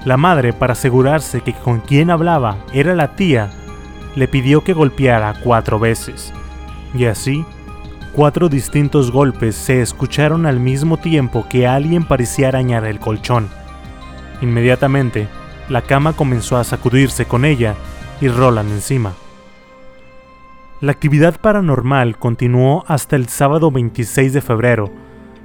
La 0.04 0.16
madre, 0.16 0.52
para 0.52 0.72
asegurarse 0.72 1.42
que 1.42 1.52
con 1.52 1.80
quien 1.80 2.10
hablaba 2.10 2.56
era 2.72 2.94
la 2.94 3.14
tía, 3.14 3.50
le 4.16 4.26
pidió 4.26 4.64
que 4.64 4.72
golpeara 4.72 5.34
cuatro 5.42 5.78
veces. 5.78 6.32
Y 6.94 7.04
así, 7.04 7.44
cuatro 8.12 8.48
distintos 8.48 9.12
golpes 9.12 9.54
se 9.54 9.80
escucharon 9.80 10.44
al 10.44 10.58
mismo 10.58 10.96
tiempo 10.96 11.46
que 11.48 11.66
alguien 11.66 12.04
parecía 12.04 12.48
arañar 12.48 12.84
el 12.84 12.98
colchón. 12.98 13.48
Inmediatamente, 14.40 15.28
la 15.68 15.82
cama 15.82 16.14
comenzó 16.14 16.56
a 16.56 16.64
sacudirse 16.64 17.24
con 17.24 17.44
ella 17.44 17.76
y 18.20 18.28
Roland 18.28 18.72
encima. 18.72 19.12
La 20.80 20.90
actividad 20.90 21.40
paranormal 21.40 22.18
continuó 22.18 22.84
hasta 22.88 23.14
el 23.14 23.28
sábado 23.28 23.70
26 23.70 24.32
de 24.32 24.40
febrero, 24.40 24.90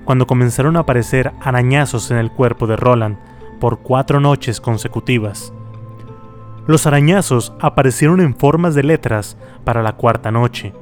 cuando 0.03 0.25
comenzaron 0.25 0.77
a 0.77 0.79
aparecer 0.79 1.31
arañazos 1.41 2.09
en 2.09 2.17
el 2.17 2.31
cuerpo 2.31 2.65
de 2.65 2.75
Roland, 2.75 3.17
por 3.59 3.79
cuatro 3.79 4.19
noches 4.19 4.61
consecutivas. 4.61 5.53
Los 6.67 6.85
arañazos 6.85 7.53
aparecieron 7.59 8.19
en 8.21 8.35
formas 8.35 8.75
de 8.75 8.83
letras 8.83 9.37
para 9.63 9.81
la 9.83 9.93
cuarta 9.93 10.31
noche. 10.31 10.73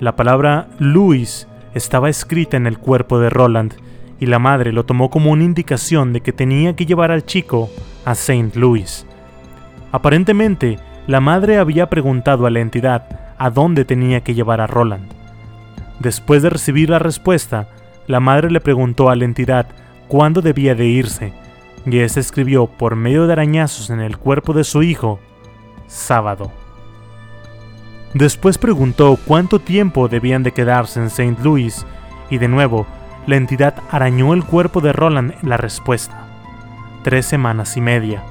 La 0.00 0.16
palabra 0.16 0.68
Luis 0.78 1.46
estaba 1.74 2.08
escrita 2.08 2.56
en 2.56 2.66
el 2.66 2.78
cuerpo 2.78 3.18
de 3.18 3.30
Roland 3.30 3.74
y 4.18 4.26
la 4.26 4.38
madre 4.38 4.72
lo 4.72 4.84
tomó 4.84 5.10
como 5.10 5.30
una 5.30 5.44
indicación 5.44 6.12
de 6.12 6.20
que 6.20 6.32
tenía 6.32 6.74
que 6.74 6.86
llevar 6.86 7.10
al 7.10 7.24
chico 7.24 7.68
a 8.04 8.12
St. 8.12 8.58
Louis. 8.58 9.06
Aparentemente, 9.92 10.78
la 11.06 11.20
madre 11.20 11.58
había 11.58 11.90
preguntado 11.90 12.46
a 12.46 12.50
la 12.50 12.60
entidad 12.60 13.34
a 13.36 13.50
dónde 13.50 13.84
tenía 13.84 14.22
que 14.22 14.34
llevar 14.34 14.60
a 14.60 14.66
Roland. 14.66 15.12
Después 16.00 16.42
de 16.42 16.50
recibir 16.50 16.90
la 16.90 16.98
respuesta, 16.98 17.68
la 18.06 18.20
madre 18.20 18.50
le 18.50 18.60
preguntó 18.60 19.10
a 19.10 19.16
la 19.16 19.24
entidad 19.24 19.66
cuándo 20.08 20.40
debía 20.40 20.74
de 20.74 20.86
irse 20.86 21.32
y 21.86 21.98
este 21.98 22.20
escribió 22.20 22.66
por 22.66 22.96
medio 22.96 23.26
de 23.26 23.34
arañazos 23.34 23.90
en 23.90 24.00
el 24.00 24.16
cuerpo 24.16 24.52
de 24.52 24.64
su 24.64 24.82
hijo, 24.82 25.18
sábado. 25.86 26.50
Después 28.14 28.58
preguntó 28.58 29.18
cuánto 29.26 29.58
tiempo 29.58 30.08
debían 30.08 30.42
de 30.42 30.52
quedarse 30.52 31.00
en 31.00 31.06
St. 31.06 31.36
Louis 31.42 31.84
y 32.30 32.38
de 32.38 32.48
nuevo 32.48 32.86
la 33.26 33.36
entidad 33.36 33.74
arañó 33.90 34.34
el 34.34 34.44
cuerpo 34.44 34.80
de 34.80 34.92
Roland 34.92 35.34
la 35.42 35.56
respuesta. 35.56 36.28
Tres 37.02 37.26
semanas 37.26 37.76
y 37.76 37.80
media. 37.80 38.22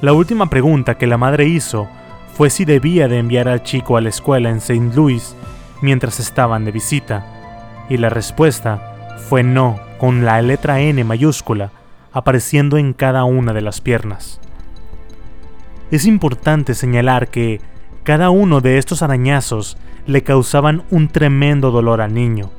La 0.00 0.12
última 0.12 0.48
pregunta 0.48 0.96
que 0.96 1.06
la 1.06 1.16
madre 1.16 1.46
hizo 1.46 1.88
fue 2.34 2.50
si 2.50 2.64
debía 2.64 3.08
de 3.08 3.18
enviar 3.18 3.48
al 3.48 3.62
chico 3.62 3.96
a 3.96 4.00
la 4.00 4.10
escuela 4.10 4.50
en 4.50 4.58
St. 4.58 4.94
Louis 4.94 5.34
mientras 5.82 6.20
estaban 6.20 6.64
de 6.64 6.72
visita, 6.72 7.84
y 7.88 7.96
la 7.96 8.08
respuesta 8.08 9.16
fue 9.28 9.42
no 9.42 9.78
con 9.98 10.24
la 10.24 10.40
letra 10.42 10.80
N 10.80 11.02
mayúscula 11.04 11.70
apareciendo 12.16 12.78
en 12.78 12.94
cada 12.94 13.24
una 13.24 13.52
de 13.52 13.60
las 13.60 13.82
piernas. 13.82 14.40
Es 15.90 16.06
importante 16.06 16.72
señalar 16.72 17.28
que 17.28 17.60
cada 18.04 18.30
uno 18.30 18.62
de 18.62 18.78
estos 18.78 19.02
arañazos 19.02 19.76
le 20.06 20.22
causaban 20.22 20.82
un 20.90 21.08
tremendo 21.08 21.70
dolor 21.70 22.00
al 22.00 22.14
niño. 22.14 22.50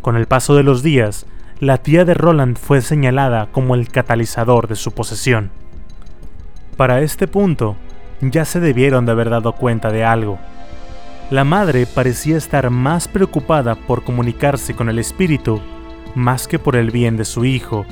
Con 0.00 0.16
el 0.16 0.24
paso 0.26 0.54
de 0.54 0.62
los 0.62 0.82
días, 0.82 1.26
la 1.60 1.76
tía 1.76 2.06
de 2.06 2.14
Roland 2.14 2.56
fue 2.56 2.80
señalada 2.80 3.48
como 3.52 3.74
el 3.74 3.88
catalizador 3.88 4.66
de 4.66 4.76
su 4.76 4.92
posesión. 4.92 5.50
Para 6.78 7.02
este 7.02 7.28
punto, 7.28 7.76
ya 8.22 8.46
se 8.46 8.60
debieron 8.60 9.04
de 9.04 9.12
haber 9.12 9.28
dado 9.28 9.52
cuenta 9.52 9.90
de 9.90 10.06
algo. 10.06 10.38
La 11.28 11.44
madre 11.44 11.84
parecía 11.84 12.38
estar 12.38 12.70
más 12.70 13.08
preocupada 13.08 13.74
por 13.74 14.04
comunicarse 14.04 14.74
con 14.74 14.88
el 14.88 14.98
espíritu 14.98 15.60
más 16.14 16.48
que 16.48 16.58
por 16.58 16.76
el 16.76 16.90
bien 16.90 17.18
de 17.18 17.26
su 17.26 17.44
hijo 17.44 17.84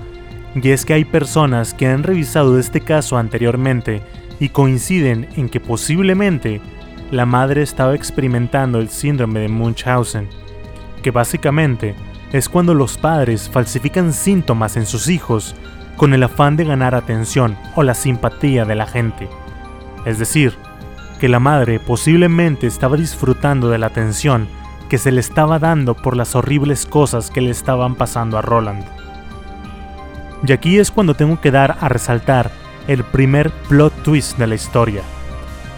y 0.54 0.70
es 0.70 0.84
que 0.84 0.94
hay 0.94 1.04
personas 1.04 1.74
que 1.74 1.86
han 1.86 2.02
revisado 2.02 2.58
este 2.58 2.80
caso 2.80 3.16
anteriormente 3.18 4.02
y 4.38 4.50
coinciden 4.50 5.28
en 5.36 5.48
que 5.48 5.60
posiblemente 5.60 6.60
la 7.10 7.26
madre 7.26 7.62
estaba 7.62 7.94
experimentando 7.94 8.78
el 8.78 8.88
síndrome 8.88 9.40
de 9.40 9.48
Munchausen, 9.48 10.28
que 11.02 11.10
básicamente 11.10 11.94
es 12.32 12.48
cuando 12.48 12.74
los 12.74 12.98
padres 12.98 13.48
falsifican 13.48 14.12
síntomas 14.12 14.76
en 14.76 14.86
sus 14.86 15.08
hijos 15.08 15.54
con 15.96 16.14
el 16.14 16.22
afán 16.22 16.56
de 16.56 16.64
ganar 16.64 16.94
atención 16.94 17.56
o 17.74 17.82
la 17.82 17.94
simpatía 17.94 18.64
de 18.64 18.74
la 18.74 18.86
gente. 18.86 19.28
Es 20.04 20.18
decir, 20.18 20.54
que 21.20 21.28
la 21.28 21.38
madre 21.38 21.78
posiblemente 21.78 22.66
estaba 22.66 22.96
disfrutando 22.96 23.70
de 23.70 23.78
la 23.78 23.86
atención 23.86 24.48
que 24.88 24.98
se 24.98 25.12
le 25.12 25.20
estaba 25.20 25.58
dando 25.58 25.94
por 25.94 26.16
las 26.16 26.34
horribles 26.34 26.86
cosas 26.86 27.30
que 27.30 27.40
le 27.40 27.50
estaban 27.50 27.94
pasando 27.94 28.36
a 28.36 28.42
Roland. 28.42 28.84
Y 30.46 30.52
aquí 30.52 30.78
es 30.78 30.90
cuando 30.90 31.14
tengo 31.14 31.40
que 31.40 31.50
dar 31.50 31.76
a 31.80 31.88
resaltar 31.88 32.50
el 32.88 33.04
primer 33.04 33.50
plot 33.68 33.92
twist 34.02 34.36
de 34.38 34.46
la 34.46 34.54
historia, 34.54 35.02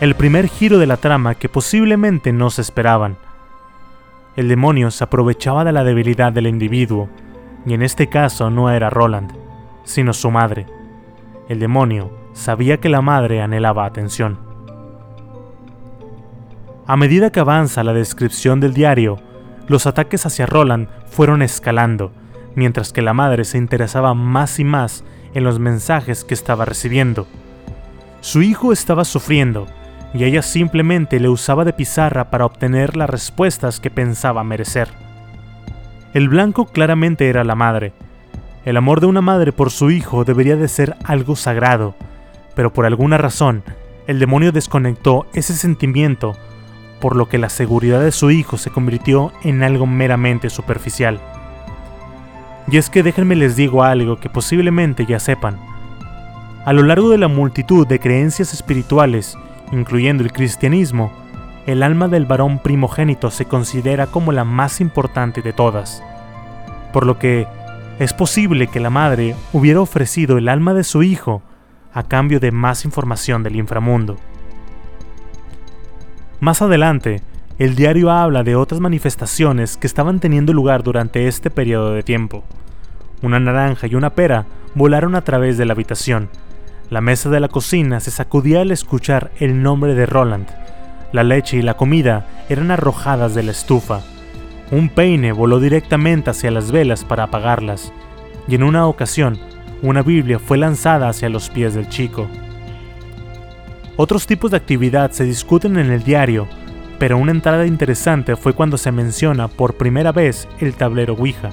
el 0.00 0.14
primer 0.14 0.48
giro 0.48 0.78
de 0.78 0.86
la 0.86 0.96
trama 0.96 1.34
que 1.34 1.48
posiblemente 1.48 2.32
no 2.32 2.50
se 2.50 2.62
esperaban. 2.62 3.16
El 4.34 4.48
demonio 4.48 4.90
se 4.90 5.04
aprovechaba 5.04 5.64
de 5.64 5.72
la 5.72 5.84
debilidad 5.84 6.32
del 6.32 6.46
individuo, 6.46 7.08
y 7.64 7.74
en 7.74 7.82
este 7.82 8.08
caso 8.08 8.50
no 8.50 8.70
era 8.70 8.90
Roland, 8.90 9.32
sino 9.84 10.12
su 10.12 10.30
madre. 10.30 10.66
El 11.48 11.60
demonio 11.60 12.10
sabía 12.32 12.78
que 12.78 12.88
la 12.88 13.02
madre 13.02 13.40
anhelaba 13.40 13.86
atención. 13.86 14.38
A 16.86 16.96
medida 16.96 17.30
que 17.30 17.40
avanza 17.40 17.82
la 17.82 17.92
descripción 17.92 18.60
del 18.60 18.74
diario, 18.74 19.18
los 19.68 19.86
ataques 19.86 20.26
hacia 20.26 20.46
Roland 20.46 20.88
fueron 21.06 21.42
escalando, 21.42 22.12
mientras 22.56 22.92
que 22.92 23.02
la 23.02 23.14
madre 23.14 23.44
se 23.44 23.58
interesaba 23.58 24.14
más 24.14 24.58
y 24.58 24.64
más 24.64 25.04
en 25.34 25.44
los 25.44 25.60
mensajes 25.60 26.24
que 26.24 26.34
estaba 26.34 26.64
recibiendo. 26.64 27.28
Su 28.20 28.42
hijo 28.42 28.72
estaba 28.72 29.04
sufriendo, 29.04 29.68
y 30.12 30.24
ella 30.24 30.42
simplemente 30.42 31.20
le 31.20 31.28
usaba 31.28 31.64
de 31.64 31.74
pizarra 31.74 32.30
para 32.30 32.46
obtener 32.46 32.96
las 32.96 33.10
respuestas 33.10 33.78
que 33.78 33.90
pensaba 33.90 34.42
merecer. 34.42 34.88
El 36.14 36.28
blanco 36.28 36.64
claramente 36.64 37.28
era 37.28 37.44
la 37.44 37.54
madre. 37.54 37.92
El 38.64 38.78
amor 38.78 39.00
de 39.00 39.06
una 39.06 39.20
madre 39.20 39.52
por 39.52 39.70
su 39.70 39.90
hijo 39.90 40.24
debería 40.24 40.56
de 40.56 40.68
ser 40.68 40.96
algo 41.04 41.36
sagrado, 41.36 41.94
pero 42.54 42.72
por 42.72 42.86
alguna 42.86 43.18
razón, 43.18 43.62
el 44.06 44.18
demonio 44.18 44.50
desconectó 44.50 45.26
ese 45.34 45.52
sentimiento, 45.52 46.34
por 47.00 47.14
lo 47.14 47.28
que 47.28 47.36
la 47.36 47.50
seguridad 47.50 48.00
de 48.00 48.12
su 48.12 48.30
hijo 48.30 48.56
se 48.56 48.70
convirtió 48.70 49.32
en 49.42 49.62
algo 49.62 49.86
meramente 49.86 50.48
superficial. 50.48 51.20
Y 52.68 52.78
es 52.78 52.90
que 52.90 53.02
déjenme 53.02 53.36
les 53.36 53.56
digo 53.56 53.82
algo 53.82 54.18
que 54.18 54.28
posiblemente 54.28 55.06
ya 55.06 55.20
sepan. 55.20 55.58
A 56.64 56.72
lo 56.72 56.82
largo 56.82 57.10
de 57.10 57.18
la 57.18 57.28
multitud 57.28 57.86
de 57.86 58.00
creencias 58.00 58.52
espirituales, 58.52 59.38
incluyendo 59.70 60.24
el 60.24 60.32
cristianismo, 60.32 61.12
el 61.66 61.82
alma 61.82 62.08
del 62.08 62.26
varón 62.26 62.58
primogénito 62.58 63.30
se 63.30 63.44
considera 63.44 64.06
como 64.06 64.32
la 64.32 64.44
más 64.44 64.80
importante 64.80 65.42
de 65.42 65.52
todas. 65.52 66.02
Por 66.92 67.06
lo 67.06 67.18
que 67.18 67.46
es 67.98 68.12
posible 68.12 68.66
que 68.66 68.80
la 68.80 68.90
madre 68.90 69.36
hubiera 69.52 69.80
ofrecido 69.80 70.38
el 70.38 70.48
alma 70.48 70.74
de 70.74 70.84
su 70.84 71.02
hijo 71.02 71.42
a 71.94 72.02
cambio 72.02 72.40
de 72.40 72.52
más 72.52 72.84
información 72.84 73.42
del 73.42 73.56
inframundo. 73.56 74.16
Más 76.40 76.60
adelante, 76.62 77.22
el 77.58 77.74
diario 77.74 78.10
habla 78.10 78.42
de 78.42 78.54
otras 78.54 78.80
manifestaciones 78.80 79.78
que 79.78 79.86
estaban 79.86 80.20
teniendo 80.20 80.52
lugar 80.52 80.82
durante 80.82 81.26
este 81.26 81.50
periodo 81.50 81.92
de 81.92 82.02
tiempo. 82.02 82.44
Una 83.22 83.40
naranja 83.40 83.86
y 83.86 83.94
una 83.94 84.10
pera 84.10 84.44
volaron 84.74 85.14
a 85.14 85.22
través 85.22 85.56
de 85.56 85.64
la 85.64 85.72
habitación. 85.72 86.28
La 86.90 87.00
mesa 87.00 87.30
de 87.30 87.40
la 87.40 87.48
cocina 87.48 87.98
se 88.00 88.10
sacudía 88.10 88.60
al 88.60 88.72
escuchar 88.72 89.30
el 89.40 89.62
nombre 89.62 89.94
de 89.94 90.04
Roland. 90.04 90.48
La 91.12 91.24
leche 91.24 91.56
y 91.56 91.62
la 91.62 91.74
comida 91.74 92.26
eran 92.50 92.70
arrojadas 92.70 93.34
de 93.34 93.42
la 93.42 93.52
estufa. 93.52 94.02
Un 94.70 94.90
peine 94.90 95.32
voló 95.32 95.58
directamente 95.58 96.28
hacia 96.28 96.50
las 96.50 96.70
velas 96.70 97.04
para 97.04 97.24
apagarlas. 97.24 97.90
Y 98.48 98.56
en 98.56 98.64
una 98.64 98.86
ocasión, 98.86 99.38
una 99.80 100.02
Biblia 100.02 100.38
fue 100.38 100.58
lanzada 100.58 101.08
hacia 101.08 101.30
los 101.30 101.48
pies 101.48 101.74
del 101.74 101.88
chico. 101.88 102.26
Otros 103.96 104.26
tipos 104.26 104.50
de 104.50 104.58
actividad 104.58 105.12
se 105.12 105.24
discuten 105.24 105.78
en 105.78 105.90
el 105.90 106.02
diario, 106.02 106.48
pero 106.98 107.18
una 107.18 107.32
entrada 107.32 107.66
interesante 107.66 108.36
fue 108.36 108.52
cuando 108.52 108.78
se 108.78 108.92
menciona 108.92 109.48
por 109.48 109.74
primera 109.74 110.12
vez 110.12 110.48
el 110.58 110.74
tablero 110.74 111.14
Ouija. 111.14 111.50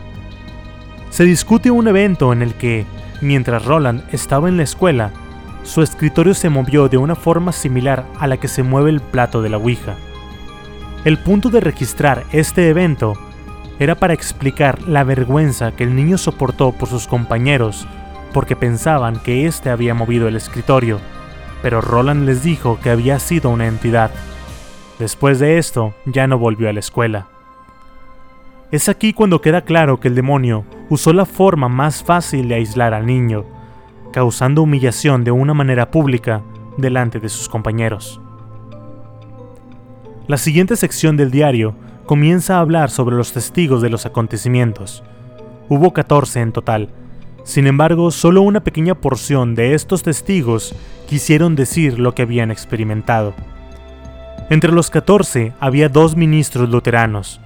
Se 1.10 1.24
discute 1.24 1.72
un 1.72 1.88
evento 1.88 2.34
en 2.34 2.42
el 2.42 2.54
que, 2.56 2.86
mientras 3.22 3.66
Roland 3.66 4.04
estaba 4.12 4.50
en 4.50 4.58
la 4.58 4.64
escuela, 4.64 5.12
su 5.64 5.82
escritorio 5.82 6.34
se 6.34 6.50
movió 6.50 6.90
de 6.90 6.98
una 6.98 7.16
forma 7.16 7.52
similar 7.52 8.06
a 8.20 8.28
la 8.28 8.38
que 8.38 8.48
se 8.48 8.64
mueve 8.64 8.90
el 8.90 9.02
plato 9.02 9.42
de 9.42 9.50
la 9.50 9.58
Ouija. 9.58 9.96
El 11.06 11.18
punto 11.18 11.50
de 11.50 11.60
registrar 11.60 12.24
este 12.32 12.70
evento 12.70 13.14
era 13.80 13.96
para 13.96 14.14
explicar 14.14 14.82
la 14.88 15.04
vergüenza 15.04 15.72
que 15.72 15.84
el 15.84 15.96
niño 15.96 16.18
soportó 16.18 16.72
por 16.72 16.90
sus 16.90 17.08
compañeros 17.08 17.88
porque 18.34 18.56
pensaban 18.56 19.20
que 19.20 19.46
éste 19.46 19.70
había 19.70 19.94
movido 19.94 20.28
el 20.28 20.36
escritorio 20.36 21.00
pero 21.64 21.80
Roland 21.80 22.26
les 22.26 22.44
dijo 22.44 22.78
que 22.84 22.92
había 22.92 23.18
sido 23.20 23.50
una 23.50 23.68
entidad. 23.68 24.12
Después 25.00 25.40
de 25.40 25.58
esto, 25.58 25.94
ya 26.06 26.28
no 26.28 26.38
volvió 26.38 26.70
a 26.70 26.74
la 26.74 26.80
escuela. 26.80 27.28
Es 28.72 28.90
aquí 28.90 29.14
cuando 29.14 29.42
queda 29.42 29.62
claro 29.62 30.00
que 30.00 30.08
el 30.08 30.16
demonio 30.16 30.66
usó 30.90 31.14
la 31.14 31.26
forma 31.26 31.70
más 31.70 32.04
fácil 32.04 32.48
de 32.48 32.56
aislar 32.56 32.94
al 32.94 33.06
niño, 33.06 33.46
causando 34.12 34.62
humillación 34.62 35.24
de 35.24 35.32
una 35.32 35.54
manera 35.54 35.92
pública 35.92 36.42
delante 36.78 37.20
de 37.20 37.30
sus 37.30 37.50
compañeros. 37.50 38.20
La 40.28 40.38
siguiente 40.38 40.76
sección 40.76 41.18
del 41.18 41.32
diario 41.32 41.76
comienza 42.06 42.58
a 42.58 42.60
hablar 42.60 42.90
sobre 42.90 43.16
los 43.16 43.34
testigos 43.34 43.82
de 43.82 43.90
los 43.90 44.06
acontecimientos. 44.06 45.04
Hubo 45.70 45.94
14 45.94 46.42
en 46.42 46.52
total, 46.52 46.90
sin 47.44 47.68
embargo, 47.68 48.10
solo 48.12 48.42
una 48.42 48.64
pequeña 48.64 48.96
porción 48.96 49.54
de 49.54 49.74
estos 49.74 50.02
testigos 50.02 50.74
quisieron 51.08 51.56
decir 51.56 52.00
lo 52.00 52.16
que 52.16 52.22
habían 52.22 52.52
experimentado. 52.52 53.34
Entre 54.50 54.72
los 54.72 54.90
14 54.90 55.54
había 55.60 55.90
dos 55.90 56.16
ministros 56.16 56.70
luteranos. 56.70 57.40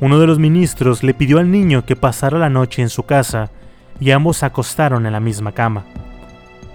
Uno 0.00 0.18
de 0.18 0.26
los 0.26 0.38
ministros 0.38 1.02
le 1.02 1.14
pidió 1.14 1.38
al 1.38 1.50
niño 1.50 1.84
que 1.84 1.96
pasara 1.96 2.38
la 2.38 2.50
noche 2.50 2.82
en 2.82 2.88
su 2.88 3.04
casa 3.04 3.50
y 4.00 4.10
ambos 4.10 4.38
se 4.38 4.46
acostaron 4.46 5.06
en 5.06 5.12
la 5.12 5.20
misma 5.20 5.52
cama. 5.52 5.84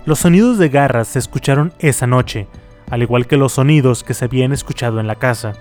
Los 0.06 0.20
sonidos 0.20 0.58
de 0.58 0.70
garras 0.70 1.10
se 1.10 1.20
escucharon 1.20 1.74
esa 1.80 2.08
noche, 2.08 2.48
al 2.90 3.02
igual 3.02 3.28
que 3.28 3.38
los 3.38 3.54
sonidos 3.54 4.04
que 4.04 4.14
se 4.14 4.26
habían 4.26 4.54
escuchado 4.54 5.00
en 5.00 5.08
la 5.08 5.16
casa. 5.16 5.54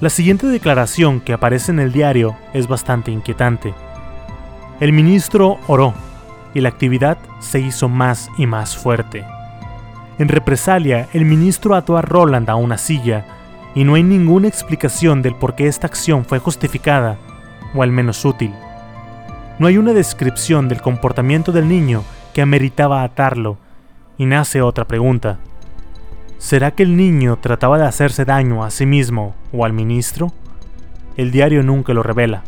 La 0.00 0.10
siguiente 0.10 0.46
declaración 0.46 1.20
que 1.20 1.32
aparece 1.32 1.72
en 1.72 1.80
el 1.80 1.92
diario 1.92 2.36
es 2.52 2.68
bastante 2.68 3.10
inquietante. 3.10 3.74
El 4.78 4.92
ministro 4.92 5.58
oró 5.66 5.94
y 6.54 6.60
la 6.60 6.68
actividad 6.68 7.18
se 7.40 7.60
hizo 7.60 7.88
más 7.88 8.28
y 8.38 8.46
más 8.46 8.76
fuerte. 8.76 9.24
En 10.20 10.28
represalia, 10.28 11.08
el 11.14 11.24
ministro 11.24 11.74
ató 11.74 11.96
a 11.96 12.02
Roland 12.02 12.50
a 12.50 12.54
una 12.54 12.76
silla 12.76 13.24
y 13.74 13.84
no 13.84 13.94
hay 13.94 14.02
ninguna 14.02 14.48
explicación 14.48 15.22
del 15.22 15.34
por 15.34 15.54
qué 15.54 15.66
esta 15.66 15.86
acción 15.86 16.26
fue 16.26 16.38
justificada, 16.38 17.16
o 17.74 17.82
al 17.82 17.90
menos 17.90 18.22
útil. 18.26 18.52
No 19.58 19.66
hay 19.66 19.78
una 19.78 19.94
descripción 19.94 20.68
del 20.68 20.82
comportamiento 20.82 21.52
del 21.52 21.68
niño 21.68 22.04
que 22.34 22.42
ameritaba 22.42 23.02
atarlo, 23.02 23.56
y 24.18 24.26
nace 24.26 24.60
otra 24.60 24.84
pregunta. 24.84 25.38
¿Será 26.36 26.72
que 26.72 26.82
el 26.82 26.98
niño 26.98 27.38
trataba 27.38 27.78
de 27.78 27.86
hacerse 27.86 28.26
daño 28.26 28.62
a 28.62 28.70
sí 28.70 28.84
mismo 28.84 29.34
o 29.54 29.64
al 29.64 29.72
ministro? 29.72 30.34
El 31.16 31.30
diario 31.30 31.62
nunca 31.62 31.94
lo 31.94 32.02
revela. 32.02 32.42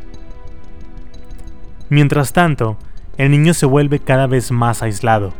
Mientras 1.89 2.35
tanto, 2.35 2.77
el 3.17 3.31
niño 3.31 3.55
se 3.55 3.65
vuelve 3.65 3.99
cada 3.99 4.27
vez 4.27 4.53
más 4.53 4.83
aislado. 4.83 5.33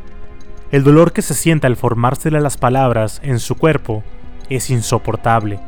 El 0.73 0.83
dolor 0.83 1.13
que 1.13 1.23
se 1.23 1.35
siente 1.35 1.67
al 1.67 1.77
formársele 1.77 2.41
las 2.41 2.57
palabras 2.57 3.21
en 3.23 3.39
su 3.39 3.55
cuerpo 3.55 4.03
es 4.49 4.71
insoportable. 4.71 5.61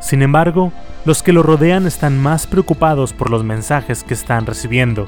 Sin 0.00 0.22
embargo, 0.22 0.72
los 1.04 1.22
que 1.22 1.32
lo 1.32 1.42
rodean 1.42 1.86
están 1.86 2.18
más 2.18 2.46
preocupados 2.46 3.12
por 3.12 3.30
los 3.30 3.44
mensajes 3.44 4.04
que 4.04 4.14
están 4.14 4.46
recibiendo. 4.46 5.06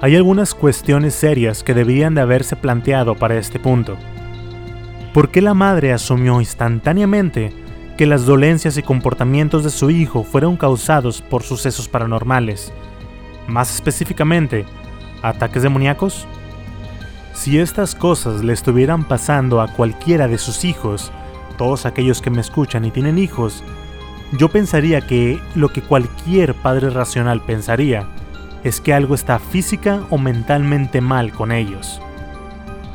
Hay 0.00 0.16
algunas 0.16 0.54
cuestiones 0.54 1.14
serias 1.14 1.62
que 1.62 1.74
deberían 1.74 2.14
de 2.14 2.22
haberse 2.22 2.56
planteado 2.56 3.14
para 3.14 3.36
este 3.36 3.60
punto. 3.60 3.96
¿Por 5.14 5.30
qué 5.30 5.42
la 5.42 5.54
madre 5.54 5.92
asumió 5.92 6.40
instantáneamente 6.40 7.52
que 7.96 8.06
las 8.06 8.24
dolencias 8.24 8.78
y 8.78 8.82
comportamientos 8.82 9.62
de 9.62 9.70
su 9.70 9.90
hijo 9.90 10.24
fueron 10.24 10.56
causados 10.56 11.22
por 11.22 11.42
sucesos 11.42 11.86
paranormales? 11.86 12.72
más 13.46 13.74
específicamente, 13.74 14.64
ataques 15.22 15.62
demoníacos? 15.62 16.26
Si 17.32 17.58
estas 17.58 17.94
cosas 17.94 18.44
le 18.44 18.52
estuvieran 18.52 19.04
pasando 19.04 19.60
a 19.60 19.68
cualquiera 19.68 20.28
de 20.28 20.38
sus 20.38 20.64
hijos, 20.64 21.10
todos 21.56 21.86
aquellos 21.86 22.20
que 22.20 22.30
me 22.30 22.40
escuchan 22.40 22.84
y 22.84 22.90
tienen 22.90 23.18
hijos, 23.18 23.64
yo 24.32 24.48
pensaría 24.48 25.00
que 25.00 25.40
lo 25.54 25.70
que 25.70 25.82
cualquier 25.82 26.54
padre 26.54 26.90
racional 26.90 27.42
pensaría 27.42 28.06
es 28.64 28.80
que 28.80 28.94
algo 28.94 29.14
está 29.14 29.38
física 29.38 30.02
o 30.10 30.18
mentalmente 30.18 31.00
mal 31.00 31.32
con 31.32 31.52
ellos. 31.52 32.00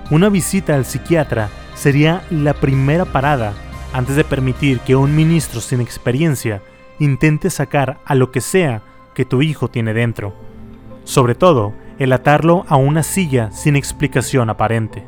Una 0.10 0.30
visita 0.30 0.76
al 0.76 0.86
psiquiatra 0.86 1.50
sería 1.76 2.23
la 2.30 2.54
primera 2.54 3.06
parada 3.06 3.54
antes 3.93 4.15
de 4.15 4.23
permitir 4.23 4.80
que 4.80 4.95
un 4.95 5.15
ministro 5.15 5.62
sin 5.62 5.82
experiencia 5.82 6.62
intente 7.00 7.50
sacar 7.50 8.00
a 8.06 8.15
lo 8.15 8.32
que 8.32 8.41
sea 8.41 8.82
que 9.13 9.26
tu 9.26 9.41
hijo 9.41 9.67
tiene 9.67 9.93
dentro, 9.93 10.34
sobre 11.04 11.36
todo 11.36 11.73
el 11.99 12.13
atarlo 12.13 12.65
a 12.67 12.75
una 12.75 13.03
silla 13.03 13.51
sin 13.51 13.75
explicación 13.75 14.49
aparente. 14.49 15.05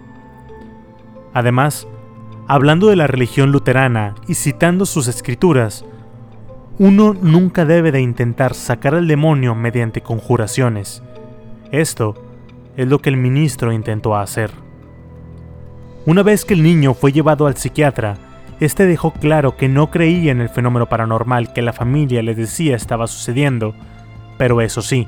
Además, 1.34 1.88
hablando 2.48 2.88
de 2.88 2.96
la 2.96 3.08
religión 3.08 3.52
luterana 3.52 4.16
y 4.28 4.34
citando 4.34 4.86
sus 4.86 5.08
escrituras, 5.08 5.86
uno 6.80 7.14
nunca 7.14 7.66
debe 7.66 7.92
de 7.92 8.02
intentar 8.02 8.54
sacar 8.54 8.96
al 8.96 9.08
demonio 9.08 9.54
mediante 9.54 10.02
conjuraciones. 10.02 11.04
Esto 11.72 12.16
es 12.78 12.88
lo 12.88 13.00
que 13.00 13.10
el 13.10 13.18
ministro 13.18 13.74
intentó 13.74 14.16
hacer. 14.16 14.52
Una 16.06 16.24
vez 16.24 16.46
que 16.46 16.54
el 16.54 16.64
niño 16.64 16.94
fue 16.94 17.12
llevado 17.12 17.46
al 17.46 17.58
psiquiatra, 17.58 18.18
este 18.60 18.86
dejó 18.86 19.12
claro 19.12 19.58
que 19.58 19.68
no 19.68 19.92
creía 19.92 20.32
en 20.32 20.42
el 20.42 20.50
fenómeno 20.50 20.88
paranormal 20.88 21.54
que 21.54 21.62
la 21.62 21.74
familia 21.74 22.24
le 22.24 22.36
decía 22.36 22.76
estaba 22.76 23.08
sucediendo, 23.08 23.76
pero 24.38 24.62
eso 24.62 24.82
sí, 24.82 25.08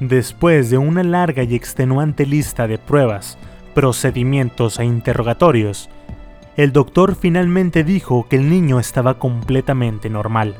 después 0.00 0.70
de 0.70 0.78
una 0.78 1.02
larga 1.02 1.42
y 1.42 1.54
extenuante 1.54 2.26
lista 2.26 2.66
de 2.66 2.78
pruebas, 2.78 3.38
procedimientos 3.74 4.78
e 4.78 4.84
interrogatorios, 4.84 5.88
el 6.56 6.72
doctor 6.72 7.14
finalmente 7.14 7.84
dijo 7.84 8.26
que 8.28 8.36
el 8.36 8.48
niño 8.48 8.80
estaba 8.80 9.18
completamente 9.18 10.08
normal. 10.08 10.54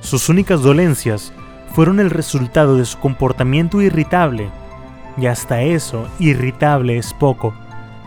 Sus 0.00 0.28
únicas 0.28 0.62
dolencias 0.62 1.32
fueron 1.74 2.00
el 2.00 2.10
resultado 2.10 2.76
de 2.76 2.84
su 2.84 2.98
comportamiento 2.98 3.82
irritable, 3.82 4.48
y 5.16 5.26
hasta 5.26 5.62
eso 5.62 6.06
irritable 6.20 6.98
es 6.98 7.12
poco, 7.12 7.54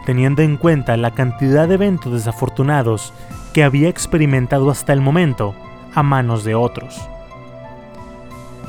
teniendo 0.06 0.42
en 0.42 0.58
cuenta 0.58 0.96
la 0.98 1.12
cantidad 1.12 1.68
de 1.68 1.76
eventos 1.76 2.14
desafortunados 2.14 3.14
que 3.54 3.64
había 3.64 3.90
experimentado 3.90 4.70
hasta 4.70 4.94
el 4.94 5.02
momento 5.02 5.54
a 5.94 6.04
manos 6.04 6.44
de 6.44 6.56
otros. 6.56 7.02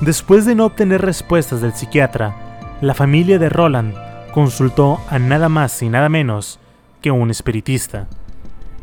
Después 0.02 0.44
de 0.46 0.56
no 0.56 0.66
obtener 0.66 1.00
respuestas 1.00 1.60
del 1.60 1.74
psiquiatra, 1.74 2.34
la 2.80 2.92
familia 2.92 3.38
de 3.38 3.48
Roland 3.48 3.94
consultó 4.34 4.98
a 5.08 5.20
nada 5.20 5.48
más 5.48 5.80
y 5.80 5.88
nada 5.88 6.08
menos 6.08 6.58
que 7.00 7.12
un 7.12 7.30
espiritista. 7.30 8.08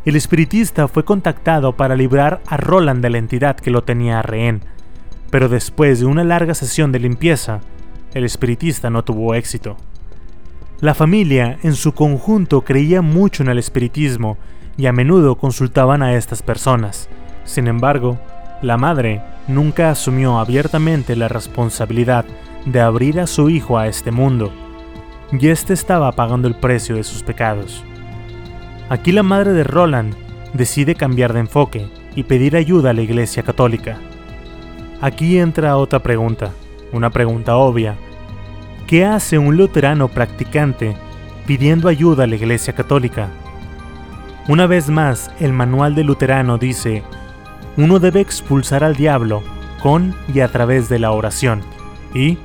El 0.06 0.16
espiritista 0.16 0.88
fue 0.88 1.04
contactado 1.04 1.76
para 1.76 1.98
librar 1.98 2.40
a 2.48 2.56
Roland 2.56 3.02
de 3.02 3.10
la 3.10 3.18
entidad 3.18 3.58
que 3.58 3.70
lo 3.70 3.84
tenía 3.84 4.20
a 4.20 4.22
rehén, 4.22 4.62
pero 5.30 5.50
después 5.50 6.00
de 6.00 6.06
una 6.06 6.24
larga 6.24 6.54
sesión 6.54 6.94
de 6.94 7.00
limpieza, 7.00 7.60
el 8.14 8.24
espiritista 8.24 8.90
no 8.90 9.04
tuvo 9.04 9.36
éxito. 9.36 9.76
La 10.80 10.94
familia 10.94 11.60
en 11.64 11.74
su 11.74 11.92
conjunto 11.92 12.62
creía 12.62 13.02
mucho 13.02 13.44
en 13.44 13.50
el 13.50 13.60
espiritismo 13.60 14.38
y 14.78 14.86
a 14.86 14.94
menudo 14.94 15.36
consultaban 15.36 16.02
a 16.02 16.14
estas 16.14 16.42
personas. 16.44 17.10
Sin 17.44 17.68
embargo, 17.68 18.18
la 18.62 18.78
madre 18.78 19.22
nunca 19.48 19.90
asumió 19.90 20.40
abiertamente 20.40 21.16
la 21.16 21.28
responsabilidad 21.28 22.26
de 22.66 22.82
abrir 22.82 23.20
a 23.20 23.28
su 23.28 23.50
hijo 23.50 23.78
a 23.78 23.88
este 23.88 24.12
mundo, 24.12 24.52
y 25.32 25.48
éste 25.48 25.74
estaba 25.74 26.12
pagando 26.12 26.48
el 26.48 26.56
precio 26.56 26.96
de 26.96 27.04
sus 27.04 27.24
pecados. 27.24 27.84
Aquí 28.90 29.12
la 29.12 29.24
madre 29.24 29.54
de 29.54 29.64
Roland 29.64 30.16
decide 30.54 30.96
cambiar 30.96 31.34
de 31.34 31.42
enfoque 31.42 31.88
y 32.16 32.24
pedir 32.24 32.56
ayuda 32.56 32.90
a 32.90 32.94
la 32.94 33.02
Iglesia 33.02 33.44
Católica. 33.44 33.98
Aquí 35.02 35.38
entra 35.38 35.78
otra 35.78 36.00
pregunta, 36.00 36.52
una 36.92 37.10
pregunta 37.10 37.56
obvia. 37.56 37.96
¿Qué 38.88 39.06
hace 39.06 39.38
un 39.38 39.56
luterano 39.56 40.08
practicante 40.08 40.96
pidiendo 41.46 41.88
ayuda 41.88 42.24
a 42.24 42.28
la 42.28 42.36
Iglesia 42.36 42.74
Católica? 42.74 43.30
Una 44.48 44.66
vez 44.66 44.90
más, 44.90 45.32
el 45.40 45.54
manual 45.54 45.94
de 45.94 46.04
luterano 46.04 46.58
dice, 46.58 47.04
uno 47.80 48.00
debe 48.00 48.22
expulsar 48.22 48.84
al 48.84 48.96
diablo 48.96 49.42
con 49.82 50.16
y 50.32 50.42
a 50.42 50.50
través 50.50 50.88
de 50.88 51.00
la 51.00 51.12
oración, 51.12 51.62
y 52.14 52.38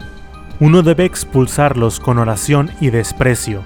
uno 0.61 0.83
debe 0.83 1.05
expulsarlos 1.05 2.01
con 2.01 2.19
oración 2.19 2.71
y 2.81 2.89
desprecio 2.91 3.63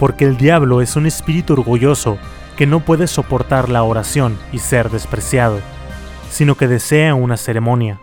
porque 0.00 0.24
el 0.24 0.38
diablo 0.38 0.80
es 0.80 0.96
un 0.96 1.04
espíritu 1.04 1.52
orgulloso 1.52 2.16
que 2.56 2.66
no 2.66 2.80
puede 2.80 3.06
soportar 3.06 3.68
la 3.68 3.82
oración 3.82 4.38
y 4.50 4.58
ser 4.58 4.88
despreciado, 4.88 5.60
sino 6.30 6.54
que 6.56 6.66
desea 6.66 7.14
una 7.14 7.36
ceremonia. 7.36 8.00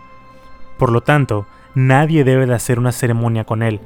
Por 0.77 0.91
lo 0.91 1.01
tanto, 1.01 1.47
nadie 1.73 2.23
debe 2.23 2.45
de 2.45 2.53
hacer 2.53 2.77
una 2.77 2.91
ceremonia 2.91 3.45
con 3.45 3.63
él, 3.63 3.81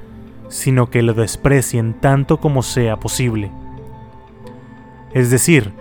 sino 0.49 0.89
que 0.89 1.01
lo 1.01 1.13
desprecien 1.13 1.93
tanto 1.93 2.37
como 2.41 2.63
sea 2.63 2.97
posible. 2.97 3.49
Es 5.13 5.31
decir, 5.31 5.71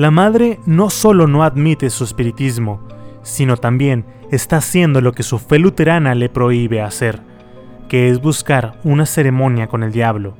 la 0.00 0.10
madre 0.10 0.60
no 0.64 0.88
solo 0.88 1.26
no 1.26 1.44
admite 1.44 1.90
su 1.90 2.04
espiritismo, 2.04 2.80
sino 3.22 3.58
también 3.58 4.06
está 4.30 4.56
haciendo 4.56 5.02
lo 5.02 5.12
que 5.12 5.22
su 5.22 5.38
fe 5.38 5.58
luterana 5.58 6.14
le 6.14 6.30
prohíbe 6.30 6.80
hacer, 6.80 7.20
que 7.86 8.08
es 8.08 8.18
buscar 8.18 8.80
una 8.82 9.04
ceremonia 9.04 9.66
con 9.66 9.82
el 9.82 9.92
diablo 9.92 10.36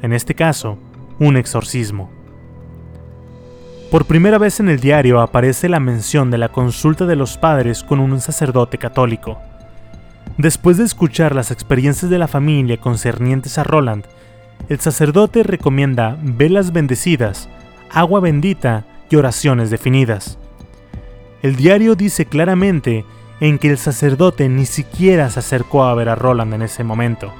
en 0.00 0.14
este 0.14 0.34
caso, 0.34 0.78
un 1.18 1.36
exorcismo. 1.36 2.10
Por 3.90 4.06
primera 4.06 4.38
vez 4.38 4.58
en 4.58 4.70
el 4.70 4.80
diario 4.80 5.20
aparece 5.20 5.68
la 5.68 5.80
mención 5.80 6.30
de 6.30 6.38
la 6.38 6.48
consulta 6.48 7.04
de 7.04 7.14
los 7.14 7.36
padres 7.36 7.84
con 7.84 8.00
un 8.00 8.22
sacerdote 8.22 8.78
católico. 8.78 9.38
Después 10.38 10.78
de 10.78 10.84
escuchar 10.84 11.34
las 11.34 11.50
experiencias 11.50 12.10
de 12.10 12.18
la 12.18 12.26
familia 12.26 12.78
concernientes 12.78 13.58
a 13.58 13.64
Roland, 13.64 14.06
el 14.70 14.80
sacerdote 14.80 15.42
recomienda 15.42 16.16
velas 16.22 16.72
bendecidas, 16.72 17.50
agua 17.90 18.20
bendita 18.20 18.84
oraciones 19.16 19.70
definidas. 19.70 20.38
El 21.42 21.56
diario 21.56 21.94
dice 21.94 22.26
claramente 22.26 23.04
en 23.40 23.58
que 23.58 23.68
el 23.68 23.78
sacerdote 23.78 24.48
ni 24.48 24.66
siquiera 24.66 25.28
se 25.30 25.40
acercó 25.40 25.84
a 25.84 25.94
ver 25.94 26.08
a 26.08 26.14
Roland 26.14 26.54
en 26.54 26.62
ese 26.62 26.84
momento. 26.84 27.32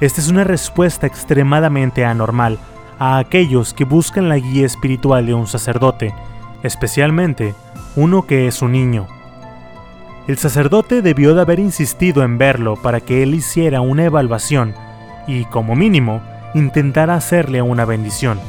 Esta 0.00 0.20
es 0.20 0.28
una 0.28 0.44
respuesta 0.44 1.06
extremadamente 1.06 2.04
anormal 2.04 2.58
a 2.98 3.18
aquellos 3.18 3.74
que 3.74 3.84
buscan 3.84 4.28
la 4.28 4.36
guía 4.36 4.66
espiritual 4.66 5.26
de 5.26 5.34
un 5.34 5.46
sacerdote, 5.46 6.14
especialmente 6.62 7.54
uno 7.96 8.26
que 8.26 8.46
es 8.46 8.62
un 8.62 8.72
niño. 8.72 9.06
El 10.26 10.38
sacerdote 10.38 11.02
debió 11.02 11.34
de 11.34 11.40
haber 11.40 11.60
insistido 11.60 12.24
en 12.24 12.36
verlo 12.36 12.76
para 12.76 13.00
que 13.00 13.22
él 13.22 13.34
hiciera 13.34 13.80
una 13.80 14.04
evaluación 14.04 14.74
y, 15.26 15.44
como 15.44 15.76
mínimo, 15.76 16.20
intentara 16.54 17.14
hacerle 17.14 17.62
una 17.62 17.84
bendición. 17.84 18.40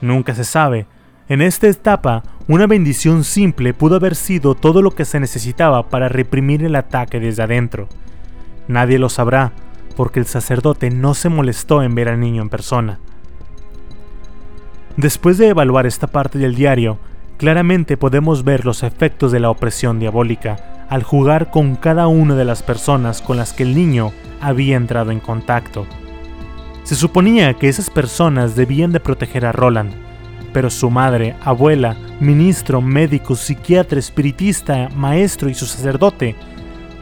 Nunca 0.00 0.34
se 0.34 0.44
sabe. 0.44 0.86
En 1.28 1.42
esta 1.42 1.66
etapa, 1.68 2.22
una 2.46 2.66
bendición 2.66 3.22
simple 3.22 3.74
pudo 3.74 3.96
haber 3.96 4.14
sido 4.14 4.54
todo 4.54 4.80
lo 4.80 4.92
que 4.92 5.04
se 5.04 5.20
necesitaba 5.20 5.90
para 5.90 6.08
reprimir 6.08 6.64
el 6.64 6.74
ataque 6.74 7.20
desde 7.20 7.42
adentro. 7.42 7.86
Nadie 8.66 8.98
lo 8.98 9.10
sabrá, 9.10 9.52
porque 9.94 10.20
el 10.20 10.26
sacerdote 10.26 10.88
no 10.88 11.12
se 11.12 11.28
molestó 11.28 11.82
en 11.82 11.94
ver 11.94 12.08
al 12.08 12.18
niño 12.18 12.40
en 12.40 12.48
persona. 12.48 12.98
Después 14.96 15.36
de 15.36 15.48
evaluar 15.48 15.86
esta 15.86 16.06
parte 16.06 16.38
del 16.38 16.54
diario, 16.54 16.98
claramente 17.36 17.98
podemos 17.98 18.42
ver 18.42 18.64
los 18.64 18.82
efectos 18.82 19.30
de 19.30 19.40
la 19.40 19.50
opresión 19.50 19.98
diabólica 19.98 20.86
al 20.88 21.02
jugar 21.02 21.50
con 21.50 21.76
cada 21.76 22.06
una 22.06 22.36
de 22.36 22.46
las 22.46 22.62
personas 22.62 23.20
con 23.20 23.36
las 23.36 23.52
que 23.52 23.64
el 23.64 23.74
niño 23.74 24.12
había 24.40 24.76
entrado 24.76 25.10
en 25.10 25.20
contacto. 25.20 25.86
Se 26.84 26.94
suponía 26.94 27.52
que 27.52 27.68
esas 27.68 27.90
personas 27.90 28.56
debían 28.56 28.92
de 28.92 29.00
proteger 29.00 29.44
a 29.44 29.52
Roland, 29.52 30.07
pero 30.52 30.70
su 30.70 30.90
madre, 30.90 31.36
abuela, 31.42 31.96
ministro, 32.20 32.80
médico, 32.80 33.36
psiquiatra, 33.36 33.98
espiritista, 33.98 34.88
maestro 34.94 35.48
y 35.48 35.54
su 35.54 35.66
sacerdote, 35.66 36.34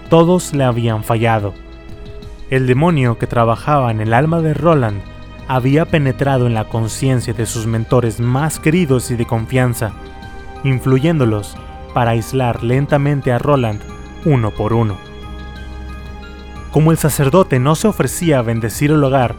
todos 0.09 0.53
le 0.55 0.65
habían 0.65 1.05
fallado. 1.05 1.55
El 2.51 2.67
demonio 2.67 3.19
que 3.19 3.27
trabajaba 3.27 3.91
en 3.91 4.01
el 4.01 4.13
alma 4.13 4.41
de 4.41 4.55
Roland 4.55 5.01
había 5.49 5.85
penetrado 5.85 6.47
en 6.47 6.55
la 6.55 6.65
conciencia 6.65 7.33
de 7.33 7.47
sus 7.47 7.67
mentores 7.67 8.21
más 8.21 8.59
queridos 8.59 9.11
y 9.11 9.17
de 9.17 9.27
confianza, 9.27 9.93
influyéndolos 10.65 11.57
para 11.95 12.13
aislar 12.13 12.63
lentamente 12.63 13.33
a 13.33 13.39
Roland 13.39 13.81
uno 14.25 14.51
por 14.51 14.73
uno. 14.73 14.97
Como 16.73 16.91
el 16.91 16.99
sacerdote 16.99 17.59
no 17.59 17.75
se 17.75 17.89
ofrecía 17.89 18.41
a 18.41 18.43
bendecir 18.43 18.91
el 18.91 19.03
hogar, 19.03 19.35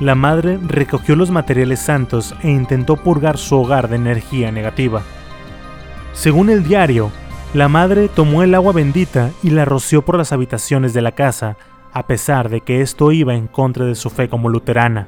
la 0.00 0.14
madre 0.14 0.58
recogió 0.66 1.14
los 1.14 1.30
materiales 1.30 1.80
santos 1.80 2.34
e 2.42 2.50
intentó 2.50 2.96
purgar 2.96 3.38
su 3.38 3.56
hogar 3.56 3.88
de 3.88 3.96
energía 3.96 4.50
negativa. 4.50 5.02
Según 6.12 6.50
el 6.50 6.64
diario, 6.64 7.10
la 7.54 7.68
madre 7.68 8.08
tomó 8.08 8.42
el 8.42 8.54
agua 8.54 8.72
bendita 8.72 9.30
y 9.42 9.50
la 9.50 9.64
roció 9.64 10.02
por 10.02 10.16
las 10.16 10.32
habitaciones 10.32 10.92
de 10.94 11.02
la 11.02 11.12
casa 11.12 11.56
a 11.92 12.08
pesar 12.08 12.48
de 12.48 12.60
que 12.60 12.80
esto 12.80 13.12
iba 13.12 13.34
en 13.34 13.46
contra 13.46 13.84
de 13.84 13.94
su 13.94 14.10
fe 14.10 14.28
como 14.28 14.48
luterana. 14.48 15.06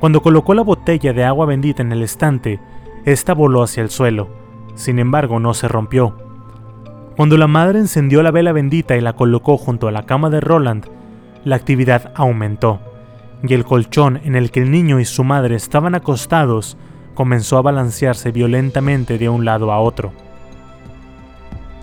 Cuando 0.00 0.22
colocó 0.22 0.54
la 0.54 0.62
botella 0.62 1.12
de 1.12 1.24
agua 1.24 1.44
bendita 1.44 1.82
en 1.82 1.92
el 1.92 2.02
estante, 2.02 2.58
ésta 3.04 3.34
voló 3.34 3.62
hacia 3.62 3.82
el 3.82 3.90
suelo, 3.90 4.28
sin 4.74 4.98
embargo 4.98 5.40
no 5.40 5.52
se 5.52 5.68
rompió. 5.68 6.16
Cuando 7.16 7.36
la 7.36 7.48
madre 7.48 7.80
encendió 7.80 8.22
la 8.22 8.30
vela 8.30 8.52
bendita 8.52 8.96
y 8.96 9.02
la 9.02 9.12
colocó 9.12 9.58
junto 9.58 9.88
a 9.88 9.92
la 9.92 10.04
cama 10.04 10.30
de 10.30 10.40
Roland, 10.40 10.86
la 11.44 11.56
actividad 11.56 12.12
aumentó, 12.14 12.80
y 13.42 13.54
el 13.54 13.64
colchón 13.64 14.20
en 14.24 14.34
el 14.34 14.50
que 14.50 14.62
el 14.62 14.70
niño 14.70 15.00
y 15.00 15.04
su 15.04 15.24
madre 15.24 15.54
estaban 15.56 15.94
acostados 15.94 16.76
comenzó 17.14 17.58
a 17.58 17.62
balancearse 17.62 18.30
violentamente 18.30 19.18
de 19.18 19.28
un 19.28 19.44
lado 19.44 19.72
a 19.72 19.80
otro. 19.80 20.12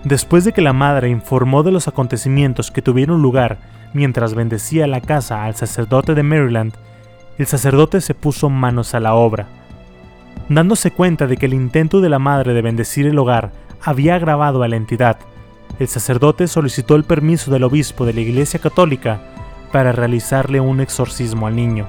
Después 0.04 0.44
de 0.44 0.52
que 0.52 0.62
la 0.62 0.72
madre 0.72 1.08
informó 1.08 1.62
de 1.62 1.72
los 1.72 1.88
acontecimientos 1.88 2.70
que 2.70 2.82
tuvieron 2.82 3.22
lugar 3.22 3.58
mientras 3.92 4.34
bendecía 4.34 4.86
la 4.86 5.00
casa 5.00 5.44
al 5.44 5.54
sacerdote 5.56 6.14
de 6.14 6.22
Maryland, 6.22 6.74
el 7.38 7.46
sacerdote 7.46 8.00
se 8.00 8.14
puso 8.14 8.48
manos 8.48 8.94
a 8.94 9.00
la 9.00 9.14
obra. 9.14 9.48
Dándose 10.48 10.90
cuenta 10.90 11.26
de 11.26 11.36
que 11.36 11.46
el 11.46 11.54
intento 11.54 12.00
de 12.00 12.08
la 12.08 12.18
madre 12.18 12.54
de 12.54 12.62
bendecir 12.62 13.06
el 13.06 13.18
hogar 13.18 13.52
había 13.82 14.14
agravado 14.14 14.62
a 14.62 14.68
la 14.68 14.76
entidad, 14.76 15.18
el 15.78 15.88
sacerdote 15.88 16.46
solicitó 16.48 16.94
el 16.94 17.04
permiso 17.04 17.50
del 17.50 17.64
obispo 17.64 18.06
de 18.06 18.14
la 18.14 18.20
Iglesia 18.20 18.60
Católica 18.60 19.20
para 19.76 19.92
realizarle 19.92 20.58
un 20.58 20.80
exorcismo 20.80 21.46
al 21.46 21.54
niño. 21.54 21.86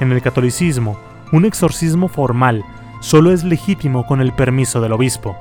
En 0.00 0.10
el 0.10 0.20
catolicismo, 0.20 0.98
un 1.30 1.44
exorcismo 1.44 2.08
formal 2.08 2.64
solo 2.98 3.30
es 3.30 3.44
legítimo 3.44 4.04
con 4.04 4.20
el 4.20 4.32
permiso 4.32 4.80
del 4.80 4.90
obispo. 4.90 5.36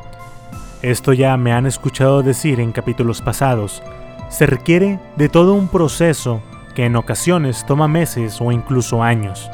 Esto 0.83 1.13
ya 1.13 1.35
me 1.35 1.51
han 1.51 1.65
escuchado 1.65 2.21
decir 2.21 2.59
en 2.59 2.71
capítulos 2.71 3.23
pasados. 3.23 3.81
Se 4.29 4.45
requiere 4.45 4.99
de 5.15 5.27
todo 5.27 5.55
un 5.55 5.67
proceso 5.67 6.43
que 6.75 6.85
en 6.85 6.95
ocasiones 6.95 7.65
toma 7.65 7.87
meses 7.87 8.39
o 8.39 8.51
incluso 8.51 9.01
años. 9.01 9.49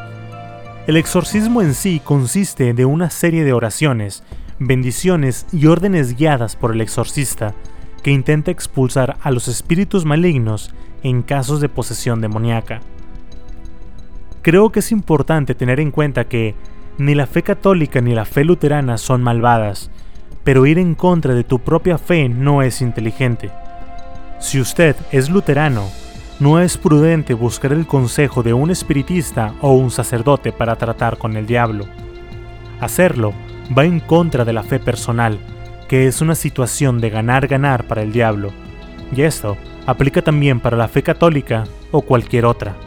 El 0.88 0.98
exorcismo 0.98 1.62
en 1.62 1.74
sí 1.74 2.02
consiste 2.04 2.74
de 2.74 2.84
una 2.84 3.10
serie 3.10 3.46
de 3.46 3.54
oraciones, 3.54 4.24
bendiciones 4.60 5.46
y 5.54 5.68
órdenes 5.68 6.18
guiadas 6.18 6.58
por 6.58 6.74
el 6.74 6.82
exorcista 6.82 7.54
que 8.04 8.12
intenta 8.12 8.52
expulsar 8.52 9.18
a 9.22 9.32
los 9.32 9.48
espíritus 9.48 10.06
malignos 10.06 10.74
en 11.04 11.22
casos 11.22 11.62
de 11.62 11.70
posesión 11.70 12.22
demoníaca. 12.22 12.82
Creo 14.42 14.72
que 14.72 14.80
es 14.80 14.92
importante 14.92 15.54
tener 15.54 15.80
en 15.80 15.92
cuenta 15.92 16.26
que 16.26 16.56
ni 16.98 17.16
la 17.16 17.28
fe 17.28 17.44
católica 17.44 18.02
ni 18.02 18.14
la 18.14 18.26
fe 18.26 18.44
luterana 18.44 18.98
son 18.98 19.22
malvadas, 19.22 19.92
pero 20.44 20.66
ir 20.66 20.80
en 20.80 20.96
contra 20.96 21.34
de 21.34 21.44
tu 21.44 21.60
propia 21.60 21.98
fe 21.98 22.28
no 22.30 22.62
es 22.62 22.82
inteligente. 22.82 23.52
Si 24.40 24.60
usted 24.60 24.96
es 25.12 25.30
luterano, 25.30 25.88
no 26.40 26.60
es 26.60 26.78
prudente 26.78 27.36
buscar 27.36 27.72
el 27.72 27.86
consejo 27.86 28.42
de 28.42 28.54
un 28.54 28.72
espiritista 28.72 29.54
o 29.62 29.74
un 29.74 29.92
sacerdote 29.92 30.52
para 30.52 30.76
tratar 30.76 31.20
con 31.20 31.38
el 31.38 31.46
diablo. 31.46 31.86
Hacerlo 32.80 33.34
va 33.78 33.86
en 33.86 34.00
contra 34.00 34.44
de 34.44 34.54
la 34.54 34.64
fe 34.64 34.80
personal, 34.80 35.38
que 35.92 36.08
es 36.08 36.22
una 36.22 36.36
situación 36.36 37.02
de 37.02 37.10
ganar-ganar 37.10 37.86
para 37.86 38.02
el 38.02 38.14
diablo, 38.14 38.54
y 39.14 39.24
esto 39.24 39.58
aplica 39.86 40.22
también 40.22 40.62
para 40.62 40.78
la 40.78 40.88
fe 40.88 41.04
católica 41.04 41.66
o 41.92 42.00
cualquier 42.00 42.46
otra. 42.46 42.78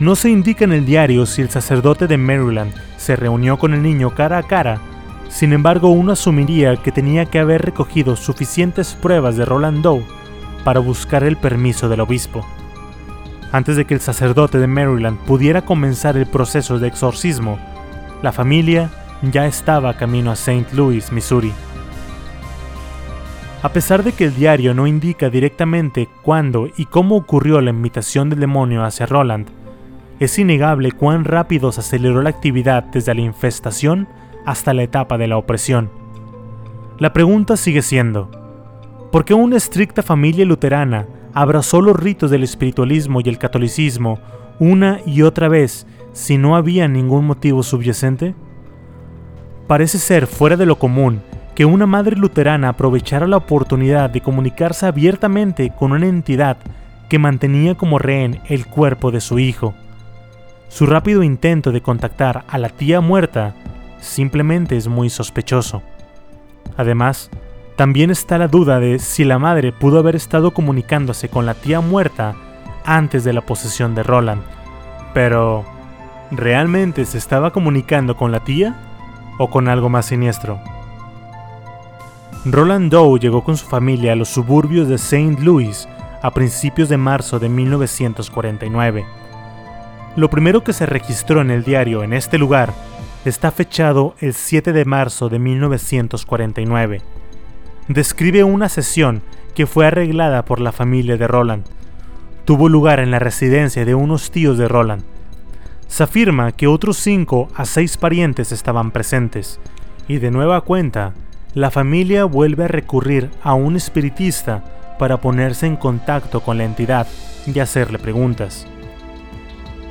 No 0.00 0.16
se 0.16 0.30
indica 0.30 0.64
en 0.64 0.72
el 0.72 0.86
diario 0.86 1.26
si 1.26 1.42
el 1.42 1.50
sacerdote 1.50 2.06
de 2.06 2.16
Maryland 2.16 2.72
se 2.96 3.16
reunió 3.16 3.58
con 3.58 3.74
el 3.74 3.82
niño 3.82 4.14
cara 4.14 4.38
a 4.38 4.44
cara, 4.44 4.80
sin 5.28 5.52
embargo 5.52 5.90
uno 5.90 6.12
asumiría 6.12 6.74
que 6.76 6.90
tenía 6.90 7.26
que 7.26 7.38
haber 7.38 7.60
recogido 7.60 8.16
suficientes 8.16 8.94
pruebas 8.94 9.36
de 9.36 9.44
Roland 9.44 9.82
Doe 9.82 10.06
para 10.64 10.80
buscar 10.80 11.22
el 11.22 11.36
permiso 11.36 11.90
del 11.90 12.00
obispo. 12.00 12.46
Antes 13.52 13.76
de 13.76 13.84
que 13.84 13.92
el 13.92 14.00
sacerdote 14.00 14.56
de 14.56 14.68
Maryland 14.68 15.18
pudiera 15.18 15.60
comenzar 15.66 16.16
el 16.16 16.24
proceso 16.24 16.78
de 16.78 16.88
exorcismo, 16.88 17.58
la 18.22 18.32
familia 18.32 18.90
ya 19.22 19.46
estaba 19.46 19.94
camino 19.94 20.30
a 20.30 20.34
St. 20.34 20.66
Louis, 20.74 21.10
Missouri. 21.12 21.52
A 23.62 23.70
pesar 23.70 24.04
de 24.04 24.12
que 24.12 24.24
el 24.24 24.34
diario 24.36 24.72
no 24.72 24.86
indica 24.86 25.30
directamente 25.30 26.08
cuándo 26.22 26.68
y 26.76 26.84
cómo 26.86 27.16
ocurrió 27.16 27.60
la 27.60 27.70
invitación 27.70 28.30
del 28.30 28.38
demonio 28.38 28.84
hacia 28.84 29.06
Roland, 29.06 29.48
es 30.20 30.38
innegable 30.38 30.92
cuán 30.92 31.24
rápido 31.24 31.72
se 31.72 31.80
aceleró 31.80 32.22
la 32.22 32.30
actividad 32.30 32.84
desde 32.84 33.14
la 33.14 33.20
infestación 33.20 34.08
hasta 34.46 34.74
la 34.74 34.84
etapa 34.84 35.18
de 35.18 35.26
la 35.26 35.36
opresión. 35.36 35.90
La 36.98 37.12
pregunta 37.12 37.56
sigue 37.56 37.82
siendo, 37.82 38.30
¿por 39.10 39.24
qué 39.24 39.34
una 39.34 39.56
estricta 39.56 40.02
familia 40.02 40.44
luterana 40.44 41.06
abrazó 41.34 41.80
los 41.80 41.96
ritos 41.96 42.30
del 42.30 42.44
espiritualismo 42.44 43.20
y 43.20 43.28
el 43.28 43.38
catolicismo 43.38 44.18
una 44.60 45.00
y 45.04 45.22
otra 45.22 45.48
vez 45.48 45.86
si 46.12 46.38
no 46.38 46.56
había 46.56 46.88
ningún 46.88 47.26
motivo 47.26 47.62
subyacente? 47.62 48.34
Parece 49.68 49.98
ser 49.98 50.26
fuera 50.26 50.56
de 50.56 50.64
lo 50.64 50.78
común 50.78 51.20
que 51.54 51.66
una 51.66 51.86
madre 51.86 52.16
luterana 52.16 52.70
aprovechara 52.70 53.26
la 53.26 53.36
oportunidad 53.36 54.08
de 54.08 54.22
comunicarse 54.22 54.86
abiertamente 54.86 55.70
con 55.78 55.92
una 55.92 56.06
entidad 56.06 56.56
que 57.10 57.18
mantenía 57.18 57.74
como 57.74 57.98
rehén 57.98 58.40
el 58.46 58.66
cuerpo 58.66 59.10
de 59.10 59.20
su 59.20 59.38
hijo. 59.38 59.74
Su 60.68 60.86
rápido 60.86 61.22
intento 61.22 61.70
de 61.70 61.82
contactar 61.82 62.44
a 62.48 62.56
la 62.56 62.70
tía 62.70 63.02
muerta 63.02 63.54
simplemente 64.00 64.76
es 64.76 64.88
muy 64.88 65.10
sospechoso. 65.10 65.82
Además, 66.78 67.28
también 67.76 68.10
está 68.10 68.38
la 68.38 68.48
duda 68.48 68.80
de 68.80 68.98
si 68.98 69.24
la 69.24 69.38
madre 69.38 69.72
pudo 69.72 69.98
haber 69.98 70.16
estado 70.16 70.52
comunicándose 70.52 71.28
con 71.28 71.44
la 71.44 71.52
tía 71.54 71.80
muerta 71.80 72.34
antes 72.86 73.22
de 73.22 73.34
la 73.34 73.42
posesión 73.42 73.94
de 73.94 74.02
Roland. 74.02 74.42
Pero, 75.12 75.64
¿realmente 76.30 77.04
se 77.04 77.18
estaba 77.18 77.52
comunicando 77.52 78.16
con 78.16 78.32
la 78.32 78.40
tía 78.40 78.76
o 79.38 79.48
con 79.48 79.68
algo 79.68 79.88
más 79.88 80.06
siniestro? 80.06 80.60
Roland 82.44 82.90
Doe 82.90 83.18
llegó 83.18 83.42
con 83.42 83.56
su 83.56 83.66
familia 83.66 84.12
a 84.12 84.16
los 84.16 84.28
suburbios 84.28 84.88
de 84.88 84.96
St. 84.96 85.36
Louis 85.40 85.88
a 86.22 86.30
principios 86.32 86.88
de 86.88 86.96
marzo 86.96 87.38
de 87.38 87.48
1949 87.48 89.18
lo 90.18 90.30
primero 90.30 90.64
que 90.64 90.72
se 90.72 90.84
registró 90.84 91.42
en 91.42 91.52
el 91.52 91.62
diario 91.62 92.02
en 92.02 92.12
este 92.12 92.38
lugar 92.38 92.74
está 93.24 93.52
fechado 93.52 94.16
el 94.18 94.34
7 94.34 94.72
de 94.72 94.84
marzo 94.84 95.28
de 95.28 95.38
1949. 95.38 97.02
Describe 97.86 98.42
una 98.42 98.68
sesión 98.68 99.22
que 99.54 99.66
fue 99.66 99.86
arreglada 99.86 100.44
por 100.44 100.58
la 100.58 100.72
familia 100.72 101.16
de 101.16 101.28
Roland. 101.28 101.66
Tuvo 102.44 102.68
lugar 102.68 102.98
en 102.98 103.12
la 103.12 103.20
residencia 103.20 103.84
de 103.84 103.94
unos 103.94 104.32
tíos 104.32 104.58
de 104.58 104.66
Roland. 104.66 105.04
Se 105.88 106.04
afirma 106.04 106.52
que 106.52 106.66
otros 106.66 106.98
5 106.98 107.48
a 107.54 107.64
6 107.64 107.96
parientes 107.96 108.52
estaban 108.52 108.92
presentes, 108.92 109.58
y 110.06 110.18
de 110.18 110.30
nueva 110.30 110.60
cuenta, 110.60 111.14
la 111.54 111.70
familia 111.70 112.24
vuelve 112.24 112.64
a 112.64 112.68
recurrir 112.68 113.30
a 113.42 113.54
un 113.54 113.74
espiritista 113.74 114.62
para 114.98 115.20
ponerse 115.20 115.66
en 115.66 115.76
contacto 115.76 116.40
con 116.40 116.58
la 116.58 116.64
entidad 116.64 117.06
y 117.46 117.58
hacerle 117.58 117.98
preguntas. 117.98 118.66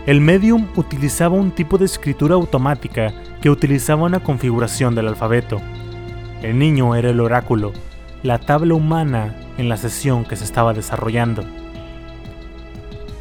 El 0.06 0.22
medium 0.22 0.68
utilizaba 0.76 1.36
un 1.36 1.52
tipo 1.52 1.78
de 1.78 1.86
escritura 1.86 2.36
automática 2.36 3.14
que 3.42 3.50
utilizaba 3.50 4.04
una 4.04 4.22
configuración 4.22 4.96
del 4.96 5.08
alfabeto. 5.08 5.60
El 6.42 6.60
niño 6.60 6.96
era 6.96 7.10
el 7.10 7.20
oráculo, 7.20 7.74
la 8.24 8.40
tabla 8.40 8.76
humana 8.76 9.36
en 9.58 9.68
la 9.68 9.78
sesión 9.78 10.24
que 10.24 10.36
se 10.36 10.44
estaba 10.44 10.74
desarrollando. 10.74 11.44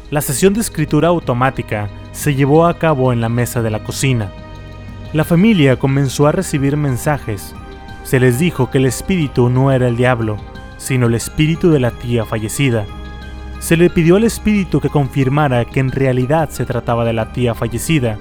La 0.09 0.21
sesión 0.21 0.53
de 0.53 0.61
escritura 0.61 1.09
automática 1.09 1.89
se 2.11 2.35
llevó 2.35 2.65
a 2.65 2.77
cabo 2.77 3.11
en 3.13 3.21
la 3.21 3.29
mesa 3.29 3.61
de 3.61 3.69
la 3.69 3.83
cocina. 3.83 4.31
La 5.13 5.23
familia 5.23 5.77
comenzó 5.77 6.27
a 6.27 6.31
recibir 6.31 6.77
mensajes. 6.77 7.53
Se 8.03 8.19
les 8.19 8.39
dijo 8.39 8.69
que 8.69 8.77
el 8.77 8.85
espíritu 8.85 9.49
no 9.49 9.71
era 9.71 9.87
el 9.87 9.97
diablo, 9.97 10.37
sino 10.77 11.07
el 11.07 11.15
espíritu 11.15 11.71
de 11.71 11.79
la 11.79 11.91
tía 11.91 12.25
fallecida, 12.25 12.85
se 13.59 13.75
le 13.75 13.89
pidió 13.89 14.15
al 14.15 14.23
espíritu 14.23 14.79
que 14.79 14.89
confirmara 14.89 15.65
que 15.65 15.79
en 15.79 15.91
realidad 15.91 16.49
se 16.49 16.65
trataba 16.65 17.03
de 17.05 17.13
la 17.13 17.31
tía 17.31 17.55
fallecida, 17.55 18.17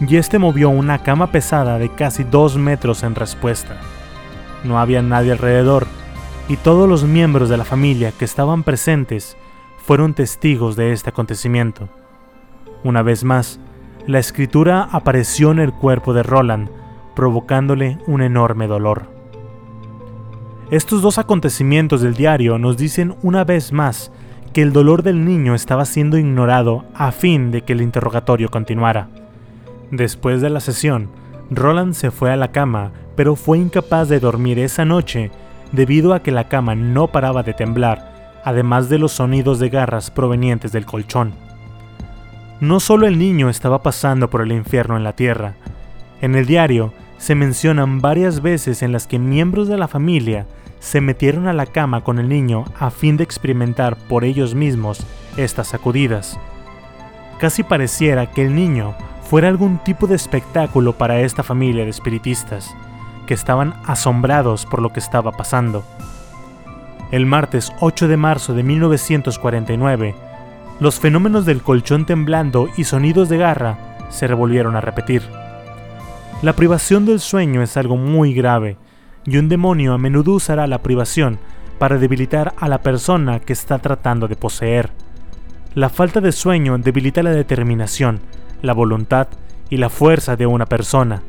y 0.00 0.16
este 0.16 0.38
movió 0.38 0.68
una 0.68 1.02
cama 1.02 1.28
pesada 1.28 1.78
de 1.78 1.88
casi 1.88 2.24
dos 2.24 2.56
metros 2.56 3.02
en 3.02 3.14
respuesta. 3.14 3.78
No 4.62 4.78
había 4.78 5.02
nadie 5.02 5.32
alrededor, 5.32 5.86
y 6.48 6.56
todos 6.56 6.88
los 6.88 7.04
miembros 7.04 7.48
de 7.48 7.56
la 7.56 7.64
familia 7.64 8.12
que 8.12 8.24
estaban 8.24 8.62
presentes 8.62 9.36
fueron 9.84 10.14
testigos 10.14 10.76
de 10.76 10.92
este 10.92 11.10
acontecimiento. 11.10 11.90
Una 12.84 13.02
vez 13.02 13.22
más, 13.22 13.60
la 14.06 14.18
escritura 14.18 14.88
apareció 14.90 15.50
en 15.50 15.58
el 15.58 15.72
cuerpo 15.72 16.14
de 16.14 16.22
Roland, 16.22 16.70
provocándole 17.14 17.98
un 18.06 18.22
enorme 18.22 18.66
dolor. 18.66 19.10
Estos 20.70 21.02
dos 21.02 21.18
acontecimientos 21.18 22.00
del 22.00 22.14
diario 22.14 22.58
nos 22.58 22.78
dicen 22.78 23.14
una 23.22 23.44
vez 23.44 23.72
más 23.72 24.10
que 24.54 24.62
el 24.62 24.72
dolor 24.72 25.02
del 25.02 25.24
niño 25.24 25.54
estaba 25.54 25.84
siendo 25.84 26.16
ignorado 26.16 26.86
a 26.94 27.12
fin 27.12 27.50
de 27.50 27.60
que 27.60 27.74
el 27.74 27.82
interrogatorio 27.82 28.50
continuara. 28.50 29.08
Después 29.90 30.40
de 30.40 30.48
la 30.48 30.60
sesión, 30.60 31.10
Roland 31.50 31.92
se 31.92 32.10
fue 32.10 32.32
a 32.32 32.36
la 32.36 32.52
cama, 32.52 32.92
pero 33.16 33.36
fue 33.36 33.58
incapaz 33.58 34.08
de 34.08 34.18
dormir 34.18 34.58
esa 34.58 34.86
noche 34.86 35.30
debido 35.72 36.14
a 36.14 36.22
que 36.22 36.30
la 36.30 36.48
cama 36.48 36.74
no 36.74 37.08
paraba 37.08 37.42
de 37.42 37.52
temblar, 37.52 38.13
además 38.44 38.88
de 38.88 38.98
los 38.98 39.12
sonidos 39.12 39.58
de 39.58 39.70
garras 39.70 40.10
provenientes 40.10 40.72
del 40.72 40.86
colchón. 40.86 41.32
No 42.60 42.80
solo 42.80 43.06
el 43.06 43.18
niño 43.18 43.50
estaba 43.50 43.82
pasando 43.82 44.30
por 44.30 44.42
el 44.42 44.52
infierno 44.52 44.96
en 44.96 45.04
la 45.04 45.14
tierra, 45.14 45.54
en 46.20 46.34
el 46.34 46.46
diario 46.46 46.92
se 47.18 47.34
mencionan 47.34 48.00
varias 48.00 48.42
veces 48.42 48.82
en 48.82 48.92
las 48.92 49.06
que 49.06 49.18
miembros 49.18 49.68
de 49.68 49.76
la 49.76 49.88
familia 49.88 50.46
se 50.78 51.00
metieron 51.00 51.48
a 51.48 51.54
la 51.54 51.66
cama 51.66 52.04
con 52.04 52.18
el 52.18 52.28
niño 52.28 52.66
a 52.78 52.90
fin 52.90 53.16
de 53.16 53.24
experimentar 53.24 53.96
por 53.96 54.24
ellos 54.24 54.54
mismos 54.54 55.04
estas 55.36 55.68
sacudidas. 55.68 56.38
Casi 57.38 57.62
pareciera 57.62 58.30
que 58.30 58.42
el 58.42 58.54
niño 58.54 58.94
fuera 59.22 59.48
algún 59.48 59.78
tipo 59.78 60.06
de 60.06 60.14
espectáculo 60.14 60.92
para 60.92 61.20
esta 61.20 61.42
familia 61.42 61.84
de 61.84 61.90
espiritistas, 61.90 62.74
que 63.26 63.34
estaban 63.34 63.74
asombrados 63.86 64.66
por 64.66 64.82
lo 64.82 64.92
que 64.92 65.00
estaba 65.00 65.32
pasando. 65.32 65.82
El 67.14 67.26
martes 67.26 67.72
8 67.78 68.08
de 68.08 68.16
marzo 68.16 68.54
de 68.54 68.64
1949, 68.64 70.16
los 70.80 70.98
fenómenos 70.98 71.46
del 71.46 71.62
colchón 71.62 72.06
temblando 72.06 72.68
y 72.76 72.82
sonidos 72.82 73.28
de 73.28 73.38
garra 73.38 73.78
se 74.08 74.26
revolvieron 74.26 74.74
a 74.74 74.80
repetir. 74.80 75.22
La 76.42 76.54
privación 76.54 77.06
del 77.06 77.20
sueño 77.20 77.62
es 77.62 77.76
algo 77.76 77.96
muy 77.96 78.34
grave, 78.34 78.78
y 79.24 79.36
un 79.36 79.48
demonio 79.48 79.94
a 79.94 79.98
menudo 79.98 80.32
usará 80.32 80.66
la 80.66 80.82
privación 80.82 81.38
para 81.78 81.98
debilitar 81.98 82.52
a 82.56 82.68
la 82.68 82.78
persona 82.78 83.38
que 83.38 83.52
está 83.52 83.78
tratando 83.78 84.26
de 84.26 84.34
poseer. 84.34 84.90
La 85.76 85.90
falta 85.90 86.20
de 86.20 86.32
sueño 86.32 86.76
debilita 86.78 87.22
la 87.22 87.30
determinación, 87.30 88.22
la 88.60 88.72
voluntad 88.72 89.28
y 89.70 89.76
la 89.76 89.88
fuerza 89.88 90.34
de 90.34 90.46
una 90.46 90.66
persona. 90.66 91.22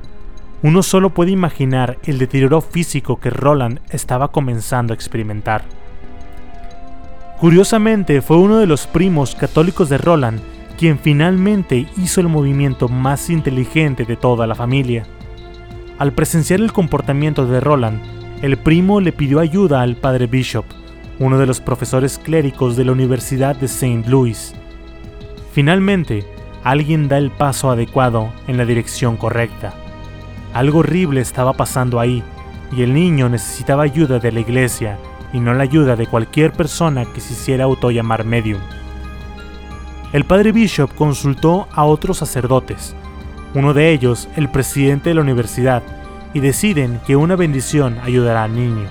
Uno 0.65 0.81
solo 0.81 1.11
puede 1.11 1.29
imaginar 1.29 1.99
el 2.05 2.17
deterioro 2.17 2.59
físico 2.59 3.19
que 3.19 3.29
Roland 3.29 3.81
estaba 3.91 4.31
comenzando 4.31 4.93
a 4.93 4.95
experimentar. 4.95 5.63
Curiosamente, 7.39 8.19
fue 8.23 8.37
uno 8.37 8.57
de 8.57 8.65
los 8.65 8.87
primos 8.87 9.35
católicos 9.35 9.89
de 9.89 9.99
Roland 9.99 10.39
quien 10.75 10.97
finalmente 10.97 11.85
hizo 11.97 12.19
el 12.19 12.29
movimiento 12.29 12.89
más 12.89 13.29
inteligente 13.29 14.05
de 14.05 14.15
toda 14.15 14.47
la 14.47 14.55
familia. 14.55 15.05
Al 15.99 16.13
presenciar 16.13 16.61
el 16.61 16.73
comportamiento 16.73 17.45
de 17.45 17.59
Roland, 17.59 18.01
el 18.41 18.57
primo 18.57 19.01
le 19.01 19.11
pidió 19.11 19.41
ayuda 19.41 19.83
al 19.83 19.97
padre 19.97 20.25
Bishop, 20.25 20.65
uno 21.19 21.37
de 21.37 21.45
los 21.45 21.61
profesores 21.61 22.17
clérigos 22.17 22.75
de 22.75 22.85
la 22.85 22.91
Universidad 22.91 23.55
de 23.55 23.67
St. 23.67 24.09
Louis. 24.09 24.55
Finalmente, 25.53 26.25
alguien 26.63 27.07
da 27.07 27.19
el 27.19 27.29
paso 27.29 27.69
adecuado 27.69 28.33
en 28.47 28.57
la 28.57 28.65
dirección 28.65 29.15
correcta. 29.15 29.84
Algo 30.55 30.79
horrible 30.79 31.19
estaba 31.19 31.51
pasando 31.51 31.99
ahí, 31.99 32.23
y 32.71 32.81
el 32.81 32.93
niño 32.93 33.27
necesitaba 33.27 33.83
ayuda 33.83 34.19
de 34.19 34.31
la 34.31 34.39
iglesia 34.39 34.97
y 35.33 35.41
no 35.41 35.53
la 35.53 35.63
ayuda 35.63 35.97
de 35.97 36.07
cualquier 36.07 36.53
persona 36.53 37.03
que 37.03 37.19
se 37.19 37.33
hiciera 37.33 37.65
autollamar 37.65 38.23
medium. 38.23 38.61
El 40.13 40.23
padre 40.23 40.53
Bishop 40.53 40.95
consultó 40.95 41.67
a 41.73 41.83
otros 41.83 42.19
sacerdotes, 42.19 42.95
uno 43.53 43.73
de 43.73 43.91
ellos 43.91 44.29
el 44.37 44.47
presidente 44.47 45.09
de 45.09 45.15
la 45.15 45.23
universidad, 45.23 45.83
y 46.33 46.39
deciden 46.39 47.01
que 47.05 47.17
una 47.17 47.35
bendición 47.35 47.97
ayudará 48.01 48.45
al 48.45 48.55
niño. 48.55 48.87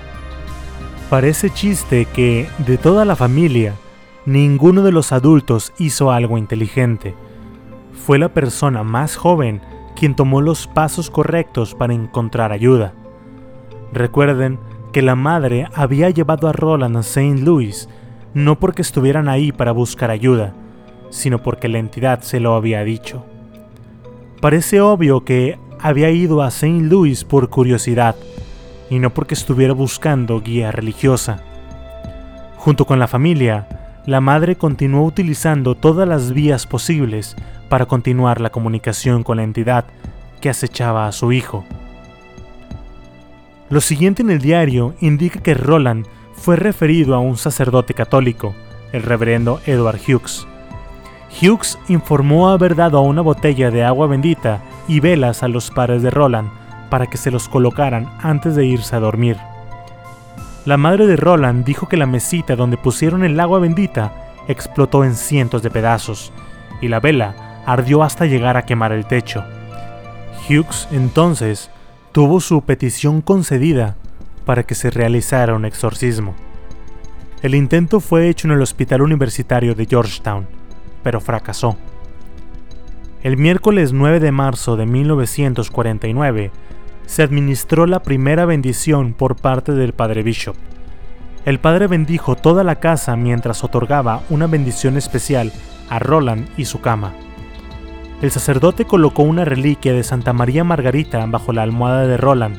Parece 1.09 1.49
chiste 1.49 2.05
que, 2.05 2.47
de 2.59 2.77
toda 2.77 3.05
la 3.05 3.15
familia, 3.15 3.73
ninguno 4.27 4.83
de 4.83 4.91
los 4.91 5.11
adultos 5.11 5.73
hizo 5.79 6.11
algo 6.11 6.37
inteligente. 6.37 7.15
Fue 8.05 8.19
la 8.19 8.29
persona 8.29 8.83
más 8.83 9.15
joven 9.15 9.61
quien 9.95 10.15
tomó 10.15 10.41
los 10.41 10.67
pasos 10.67 11.09
correctos 11.09 11.73
para 11.73 11.93
encontrar 11.93 12.51
ayuda. 12.51 12.93
Recuerden 13.91 14.59
que 14.91 15.01
la 15.01 15.15
madre 15.15 15.67
había 15.73 16.09
llevado 16.09 16.47
a 16.47 16.53
Roland 16.53 16.97
a 16.97 16.99
St. 16.99 17.41
Louis 17.41 17.89
no 18.35 18.59
porque 18.59 18.81
estuvieran 18.81 19.29
ahí 19.29 19.51
para 19.53 19.71
buscar 19.71 20.11
ayuda, 20.11 20.53
sino 21.09 21.41
porque 21.41 21.69
la 21.69 21.79
entidad 21.79 22.21
se 22.21 22.41
lo 22.41 22.53
había 22.53 22.83
dicho. 22.83 23.25
Parece 24.41 24.81
obvio 24.81 25.23
que 25.23 25.57
había 25.79 26.11
ido 26.11 26.43
a 26.43 26.49
St. 26.49 26.81
Louis 26.81 27.23
por 27.23 27.49
curiosidad 27.49 28.15
y 28.89 28.99
no 28.99 29.11
porque 29.11 29.33
estuviera 29.33 29.73
buscando 29.73 30.41
guía 30.41 30.71
religiosa. 30.71 31.41
Junto 32.57 32.85
con 32.85 32.99
la 32.99 33.07
familia, 33.07 33.67
la 34.05 34.21
madre 34.21 34.57
continuó 34.57 35.05
utilizando 35.05 35.75
todas 35.75 36.07
las 36.07 36.33
vías 36.33 36.67
posibles 36.67 37.35
para 37.69 37.85
continuar 37.85 38.41
la 38.41 38.51
comunicación 38.51 39.23
con 39.23 39.37
la 39.37 39.43
entidad 39.43 39.85
que 40.41 40.49
acechaba 40.49 41.07
a 41.07 41.11
su 41.11 41.31
hijo. 41.31 41.65
Lo 43.69 43.81
siguiente 43.81 44.21
en 44.21 44.29
el 44.29 44.39
diario 44.39 44.93
indica 45.01 45.41
que 45.41 45.55
Roland 45.55 46.05
fue 46.33 46.55
referido 46.55 47.15
a 47.15 47.19
un 47.19 47.37
sacerdote 47.37 47.93
católico, 47.93 48.53
el 48.91 49.01
reverendo 49.01 49.59
Edward 49.65 49.99
Hughes. 50.07 50.47
Hughes 51.41 51.79
informó 51.87 52.49
haber 52.49 52.75
dado 52.75 53.01
una 53.01 53.21
botella 53.21 53.71
de 53.71 53.83
agua 53.83 54.07
bendita 54.07 54.61
y 54.87 54.99
velas 54.99 55.43
a 55.43 55.47
los 55.47 55.71
padres 55.71 56.03
de 56.03 56.11
Roland 56.11 56.49
para 56.89 57.07
que 57.07 57.17
se 57.17 57.31
los 57.31 57.49
colocaran 57.49 58.09
antes 58.21 58.55
de 58.55 58.65
irse 58.65 58.95
a 58.95 58.99
dormir. 58.99 59.37
La 60.65 60.77
madre 60.77 61.07
de 61.07 61.15
Roland 61.15 61.65
dijo 61.65 61.87
que 61.87 61.97
la 61.97 62.05
mesita 62.05 62.55
donde 62.55 62.77
pusieron 62.77 63.23
el 63.23 63.39
agua 63.39 63.59
bendita 63.59 64.13
explotó 64.47 65.03
en 65.03 65.15
cientos 65.15 65.61
de 65.61 65.71
pedazos 65.71 66.31
y 66.81 66.87
la 66.87 66.99
vela 66.99 67.44
ardió 67.65 68.03
hasta 68.03 68.25
llegar 68.25 68.57
a 68.57 68.65
quemar 68.65 68.91
el 68.91 69.05
techo. 69.05 69.43
Hughes 70.47 70.87
entonces 70.91 71.71
tuvo 72.11 72.39
su 72.39 72.61
petición 72.61 73.21
concedida 73.21 73.95
para 74.45 74.63
que 74.63 74.75
se 74.75 74.91
realizara 74.91 75.55
un 75.55 75.65
exorcismo. 75.65 76.35
El 77.41 77.55
intento 77.55 77.99
fue 77.99 78.29
hecho 78.29 78.47
en 78.47 78.53
el 78.53 78.61
Hospital 78.61 79.01
Universitario 79.01 79.75
de 79.75 79.85
Georgetown, 79.85 80.47
pero 81.03 81.19
fracasó. 81.19 81.77
El 83.21 83.37
miércoles 83.37 83.91
9 83.91 84.19
de 84.19 84.31
marzo 84.31 84.77
de 84.77 84.85
1949 84.85 86.51
se 87.05 87.23
administró 87.23 87.85
la 87.85 88.01
primera 88.01 88.45
bendición 88.45 89.13
por 89.13 89.35
parte 89.35 89.71
del 89.73 89.93
padre 89.93 90.23
Bishop. 90.23 90.55
El 91.45 91.59
padre 91.59 91.87
bendijo 91.87 92.35
toda 92.35 92.63
la 92.63 92.75
casa 92.75 93.15
mientras 93.15 93.63
otorgaba 93.63 94.23
una 94.29 94.47
bendición 94.47 94.97
especial 94.97 95.51
a 95.89 95.99
Roland 95.99 96.47
y 96.57 96.65
su 96.65 96.81
cama. 96.81 97.13
El 98.25 98.31
sacerdote 98.31 98.85
colocó 98.85 99.21
una 99.21 99.45
reliquia 99.45 99.93
de 99.93 100.03
Santa 100.03 100.33
María 100.33 100.63
Margarita 100.63 101.23
bajo 101.27 101.53
la 101.53 101.61
almohada 101.61 102.07
de 102.07 102.17
Roland, 102.17 102.57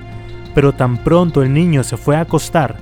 pero 0.54 0.74
tan 0.74 0.96
pronto 0.96 1.42
el 1.42 1.52
niño 1.52 1.82
se 1.82 1.96
fue 1.96 2.14
a 2.14 2.20
acostar, 2.20 2.76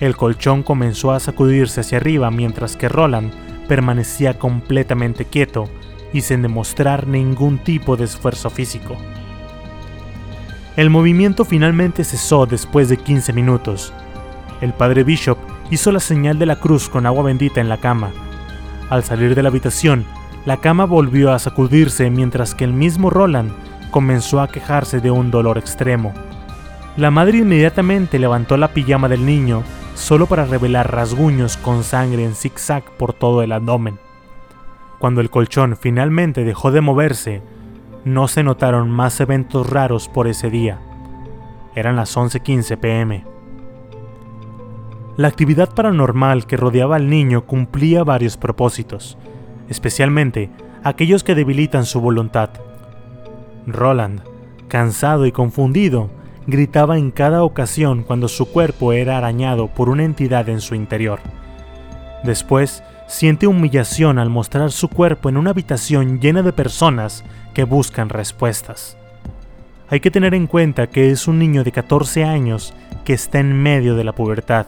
el 0.00 0.18
colchón 0.18 0.62
comenzó 0.62 1.12
a 1.12 1.18
sacudirse 1.18 1.80
hacia 1.80 1.96
arriba 1.96 2.30
mientras 2.30 2.76
que 2.76 2.90
Roland 2.90 3.32
permanecía 3.68 4.38
completamente 4.38 5.24
quieto 5.24 5.70
y 6.12 6.20
sin 6.20 6.42
demostrar 6.42 7.06
ningún 7.06 7.56
tipo 7.56 7.96
de 7.96 8.04
esfuerzo 8.04 8.50
físico. 8.50 8.98
El 10.76 10.90
movimiento 10.90 11.46
finalmente 11.46 12.04
cesó 12.04 12.44
después 12.44 12.90
de 12.90 12.98
15 12.98 13.32
minutos. 13.32 13.94
El 14.60 14.74
padre 14.74 15.04
Bishop 15.04 15.38
hizo 15.70 15.90
la 15.90 16.00
señal 16.00 16.38
de 16.38 16.44
la 16.44 16.60
cruz 16.60 16.90
con 16.90 17.06
agua 17.06 17.24
bendita 17.24 17.62
en 17.62 17.70
la 17.70 17.78
cama. 17.78 18.10
Al 18.90 19.04
salir 19.04 19.34
de 19.34 19.42
la 19.42 19.48
habitación, 19.48 20.04
la 20.46 20.58
cama 20.58 20.86
volvió 20.86 21.32
a 21.32 21.38
sacudirse 21.40 22.08
mientras 22.08 22.54
que 22.54 22.64
el 22.64 22.72
mismo 22.72 23.10
Roland 23.10 23.50
comenzó 23.90 24.40
a 24.40 24.48
quejarse 24.48 25.00
de 25.00 25.10
un 25.10 25.32
dolor 25.32 25.58
extremo. 25.58 26.14
La 26.96 27.10
madre 27.10 27.38
inmediatamente 27.38 28.18
levantó 28.18 28.56
la 28.56 28.68
pijama 28.68 29.08
del 29.08 29.26
niño 29.26 29.64
solo 29.96 30.26
para 30.26 30.44
revelar 30.44 30.92
rasguños 30.92 31.56
con 31.56 31.82
sangre 31.82 32.24
en 32.24 32.34
zigzag 32.34 32.84
por 32.96 33.12
todo 33.12 33.42
el 33.42 33.50
abdomen. 33.50 33.98
Cuando 35.00 35.20
el 35.20 35.30
colchón 35.30 35.76
finalmente 35.76 36.44
dejó 36.44 36.70
de 36.70 36.80
moverse, 36.80 37.42
no 38.04 38.28
se 38.28 38.44
notaron 38.44 38.88
más 38.88 39.18
eventos 39.20 39.68
raros 39.68 40.08
por 40.08 40.28
ese 40.28 40.48
día. 40.48 40.78
Eran 41.74 41.96
las 41.96 42.16
11:15 42.16 42.76
pm. 42.76 43.24
La 45.16 45.28
actividad 45.28 45.74
paranormal 45.74 46.46
que 46.46 46.56
rodeaba 46.56 46.96
al 46.96 47.10
niño 47.10 47.46
cumplía 47.46 48.04
varios 48.04 48.36
propósitos, 48.36 49.18
especialmente 49.68 50.50
aquellos 50.82 51.24
que 51.24 51.34
debilitan 51.34 51.84
su 51.84 52.00
voluntad. 52.00 52.50
Roland, 53.66 54.20
cansado 54.68 55.26
y 55.26 55.32
confundido, 55.32 56.10
gritaba 56.46 56.98
en 56.98 57.10
cada 57.10 57.42
ocasión 57.42 58.04
cuando 58.04 58.28
su 58.28 58.46
cuerpo 58.46 58.92
era 58.92 59.18
arañado 59.18 59.68
por 59.68 59.88
una 59.88 60.04
entidad 60.04 60.48
en 60.48 60.60
su 60.60 60.74
interior. 60.74 61.18
Después, 62.22 62.82
siente 63.08 63.46
humillación 63.46 64.18
al 64.18 64.30
mostrar 64.30 64.70
su 64.72 64.88
cuerpo 64.88 65.28
en 65.28 65.36
una 65.36 65.50
habitación 65.50 66.20
llena 66.20 66.42
de 66.42 66.52
personas 66.52 67.24
que 67.54 67.64
buscan 67.64 68.08
respuestas. 68.08 68.96
Hay 69.88 70.00
que 70.00 70.10
tener 70.10 70.34
en 70.34 70.46
cuenta 70.46 70.88
que 70.88 71.10
es 71.10 71.28
un 71.28 71.38
niño 71.38 71.62
de 71.62 71.72
14 71.72 72.24
años 72.24 72.74
que 73.04 73.12
está 73.12 73.38
en 73.38 73.52
medio 73.62 73.94
de 73.94 74.04
la 74.04 74.12
pubertad 74.12 74.66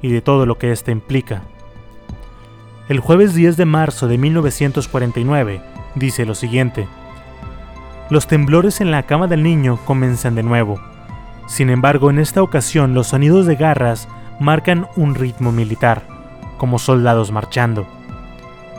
y 0.00 0.10
de 0.10 0.20
todo 0.20 0.46
lo 0.46 0.58
que 0.58 0.70
ésta 0.70 0.92
implica. 0.92 1.42
El 2.90 2.98
jueves 2.98 3.34
10 3.34 3.56
de 3.56 3.66
marzo 3.66 4.08
de 4.08 4.18
1949 4.18 5.62
dice 5.94 6.26
lo 6.26 6.34
siguiente. 6.34 6.88
Los 8.10 8.26
temblores 8.26 8.80
en 8.80 8.90
la 8.90 9.04
cama 9.04 9.28
del 9.28 9.44
niño 9.44 9.78
comienzan 9.84 10.34
de 10.34 10.42
nuevo. 10.42 10.80
Sin 11.46 11.70
embargo, 11.70 12.10
en 12.10 12.18
esta 12.18 12.42
ocasión 12.42 12.92
los 12.92 13.06
sonidos 13.06 13.46
de 13.46 13.54
garras 13.54 14.08
marcan 14.40 14.88
un 14.96 15.14
ritmo 15.14 15.52
militar 15.52 16.02
como 16.58 16.80
soldados 16.80 17.30
marchando. 17.30 17.86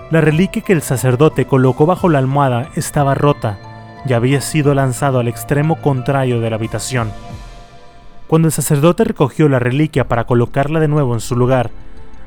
La 0.10 0.20
reliquia 0.20 0.62
que 0.62 0.74
el 0.74 0.82
sacerdote 0.82 1.46
colocó 1.46 1.86
bajo 1.86 2.10
la 2.10 2.20
almohada 2.20 2.68
estaba 2.76 3.16
rota 3.16 3.60
y 4.06 4.12
había 4.12 4.42
sido 4.42 4.74
lanzado 4.74 5.20
al 5.20 5.30
extremo 5.30 5.78
contrario 5.78 6.42
de 6.42 6.50
la 6.50 6.58
habitación. 6.58 7.14
Cuando 8.28 8.50
el 8.50 8.52
sacerdote 8.52 9.06
recogió 9.06 9.48
la 9.48 9.60
reliquia 9.60 10.10
para 10.10 10.26
colocarla 10.26 10.82
de 10.82 10.90
nuevo 10.90 11.14
en 11.14 11.22
su 11.22 11.38
lugar, 11.38 11.72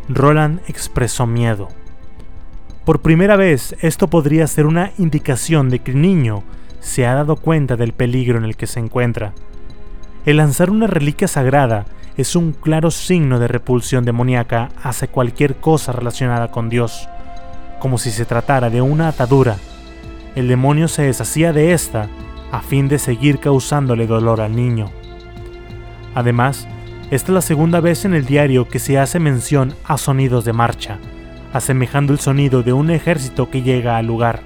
Roland 0.08 0.60
expresó 0.68 1.26
miedo. 1.26 1.68
Por 2.84 3.00
primera 3.00 3.36
vez, 3.36 3.74
esto 3.80 4.08
podría 4.08 4.46
ser 4.46 4.66
una 4.66 4.92
indicación 4.98 5.70
de 5.70 5.78
que 5.78 5.92
el 5.92 6.02
niño 6.02 6.42
se 6.80 7.06
ha 7.06 7.14
dado 7.14 7.36
cuenta 7.36 7.76
del 7.76 7.94
peligro 7.94 8.36
en 8.36 8.44
el 8.44 8.56
que 8.56 8.66
se 8.66 8.80
encuentra. 8.80 9.32
El 10.26 10.36
lanzar 10.36 10.70
una 10.70 10.86
reliquia 10.86 11.28
sagrada 11.28 11.86
es 12.16 12.36
un 12.36 12.52
claro 12.52 12.90
signo 12.90 13.38
de 13.38 13.48
repulsión 13.48 14.04
demoníaca 14.04 14.70
hacia 14.82 15.08
cualquier 15.08 15.56
cosa 15.56 15.92
relacionada 15.92 16.50
con 16.50 16.68
Dios, 16.68 17.08
como 17.80 17.98
si 17.98 18.10
se 18.10 18.26
tratara 18.26 18.70
de 18.70 18.82
una 18.82 19.08
atadura. 19.08 19.56
El 20.34 20.48
demonio 20.48 20.88
se 20.88 21.02
deshacía 21.02 21.52
de 21.52 21.72
esta 21.72 22.08
a 22.52 22.60
fin 22.60 22.88
de 22.88 22.98
seguir 22.98 23.40
causándole 23.40 24.06
dolor 24.06 24.40
al 24.40 24.54
niño. 24.54 24.90
Además, 26.14 26.68
esta 27.10 27.32
es 27.32 27.34
la 27.34 27.40
segunda 27.42 27.80
vez 27.80 28.04
en 28.04 28.14
el 28.14 28.24
diario 28.24 28.66
que 28.66 28.78
se 28.78 28.98
hace 28.98 29.20
mención 29.20 29.74
a 29.84 29.98
sonidos 29.98 30.44
de 30.44 30.52
marcha, 30.52 30.98
asemejando 31.52 32.12
el 32.12 32.18
sonido 32.18 32.62
de 32.62 32.72
un 32.72 32.90
ejército 32.90 33.50
que 33.50 33.62
llega 33.62 33.98
al 33.98 34.06
lugar. 34.06 34.42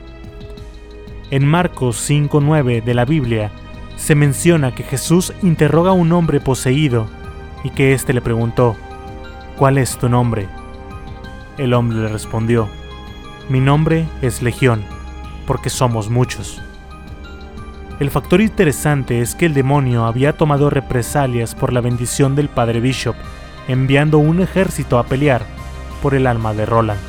En 1.31 1.47
Marcos 1.47 2.11
5.9 2.11 2.83
de 2.83 2.95
la 2.95 3.05
Biblia 3.05 3.53
se 3.97 4.15
menciona 4.15 4.75
que 4.75 4.83
Jesús 4.83 5.33
interroga 5.43 5.91
a 5.91 5.95
un 5.95 6.13
hombre 6.13 6.41
poseído 6.41 7.07
y 7.63 7.71
que 7.71 7.93
éste 7.93 8.13
le 8.13 8.21
preguntó, 8.21 8.77
¿Cuál 9.57 9.79
es 9.79 9.97
tu 9.97 10.09
nombre? 10.09 10.49
El 11.59 11.75
hombre 11.75 11.99
le 11.99 12.09
respondió, 12.09 12.69
Mi 13.49 13.61
nombre 13.61 14.07
es 14.21 14.43
Legión, 14.43 14.85
porque 15.47 15.71
somos 15.71 16.11
muchos. 16.11 16.61
El 18.01 18.11
factor 18.11 18.41
interesante 18.41 19.21
es 19.21 19.35
que 19.35 19.47
el 19.47 19.55
demonio 19.55 20.05
había 20.05 20.37
tomado 20.37 20.71
represalias 20.71 21.57
por 21.57 21.73
la 21.73 21.81
bendición 21.81 22.37
del 22.37 22.49
padre 22.49 22.81
Bishop, 22.81 23.17
enviando 23.67 24.19
un 24.19 24.41
ejército 24.41 25.01
a 25.01 25.05
pelear 25.05 25.43
por 26.01 26.15
el 26.15 26.29
alma 26.29 26.55
de 26.55 26.65
Roland. 26.65 27.01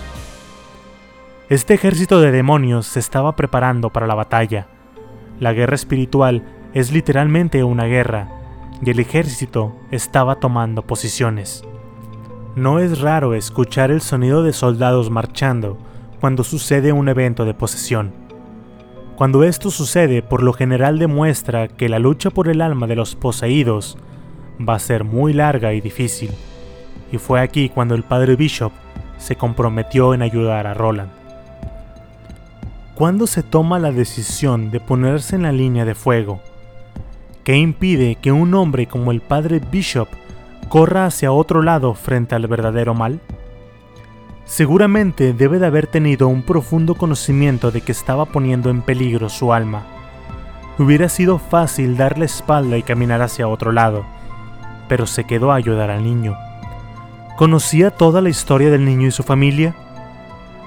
Este 1.47 1.75
ejército 1.75 2.21
de 2.21 2.31
demonios 2.31 2.87
se 2.87 2.99
estaba 2.99 3.35
preparando 3.35 3.91
para 3.91 4.07
la 4.07 4.15
batalla. 4.15 4.67
La 5.39 5.53
guerra 5.53 5.75
espiritual 5.75 6.43
es 6.73 6.91
literalmente 6.91 7.63
una 7.63 7.85
guerra, 7.85 8.27
y 8.83 8.89
el 8.89 8.99
ejército 8.99 9.75
estaba 9.91 10.39
tomando 10.39 10.81
posiciones. 10.81 11.63
No 12.55 12.79
es 12.79 12.99
raro 12.99 13.35
escuchar 13.35 13.91
el 13.91 14.01
sonido 14.01 14.41
de 14.41 14.53
soldados 14.53 15.11
marchando 15.11 15.77
cuando 16.19 16.43
sucede 16.43 16.91
un 16.91 17.09
evento 17.09 17.45
de 17.45 17.53
posesión. 17.53 18.28
Cuando 19.19 19.43
esto 19.43 19.69
sucede, 19.69 20.21
por 20.21 20.41
lo 20.41 20.53
general 20.53 20.97
demuestra 20.97 21.67
que 21.67 21.89
la 21.89 21.99
lucha 21.99 22.29
por 22.29 22.47
el 22.47 22.61
alma 22.61 22.87
de 22.87 22.95
los 22.95 23.15
poseídos 23.15 23.97
va 24.57 24.75
a 24.75 24.79
ser 24.79 25.03
muy 25.03 25.33
larga 25.33 25.73
y 25.73 25.81
difícil. 25.81 26.31
Y 27.11 27.17
fue 27.17 27.41
aquí 27.41 27.67
cuando 27.67 27.95
el 27.95 28.03
padre 28.03 28.37
Bishop 28.37 28.71
se 29.17 29.35
comprometió 29.35 30.13
en 30.13 30.21
ayudar 30.21 30.67
a 30.67 30.73
Roland. 30.73 31.11
¿Cuándo 32.95 33.27
se 33.27 33.43
toma 33.43 33.77
la 33.77 33.91
decisión 33.91 34.71
de 34.71 34.79
ponerse 34.79 35.35
en 35.35 35.43
la 35.43 35.51
línea 35.51 35.83
de 35.83 35.95
fuego? 35.95 36.39
¿Qué 37.43 37.57
impide 37.57 38.15
que 38.15 38.31
un 38.31 38.53
hombre 38.53 38.87
como 38.87 39.11
el 39.11 39.19
padre 39.19 39.59
Bishop 39.69 40.07
corra 40.69 41.07
hacia 41.07 41.33
otro 41.33 41.61
lado 41.61 41.93
frente 41.93 42.35
al 42.35 42.47
verdadero 42.47 42.93
mal? 42.93 43.19
Seguramente 44.49 45.31
debe 45.33 45.59
de 45.59 45.67
haber 45.67 45.85
tenido 45.85 46.27
un 46.27 46.41
profundo 46.41 46.95
conocimiento 46.95 47.69
de 47.69 47.81
que 47.81 47.91
estaba 47.91 48.25
poniendo 48.25 48.71
en 48.71 48.81
peligro 48.81 49.29
su 49.29 49.53
alma. 49.53 49.83
Hubiera 50.79 51.07
sido 51.07 51.37
fácil 51.37 51.95
darle 51.95 52.25
espalda 52.25 52.75
y 52.75 52.81
caminar 52.81 53.21
hacia 53.21 53.47
otro 53.47 53.71
lado, 53.71 54.07
pero 54.87 55.05
se 55.05 55.25
quedó 55.25 55.51
a 55.51 55.55
ayudar 55.55 55.91
al 55.91 56.03
niño. 56.03 56.35
¿Conocía 57.37 57.91
toda 57.91 58.21
la 58.23 58.29
historia 58.29 58.71
del 58.71 58.85
niño 58.85 59.07
y 59.07 59.11
su 59.11 59.21
familia? 59.21 59.75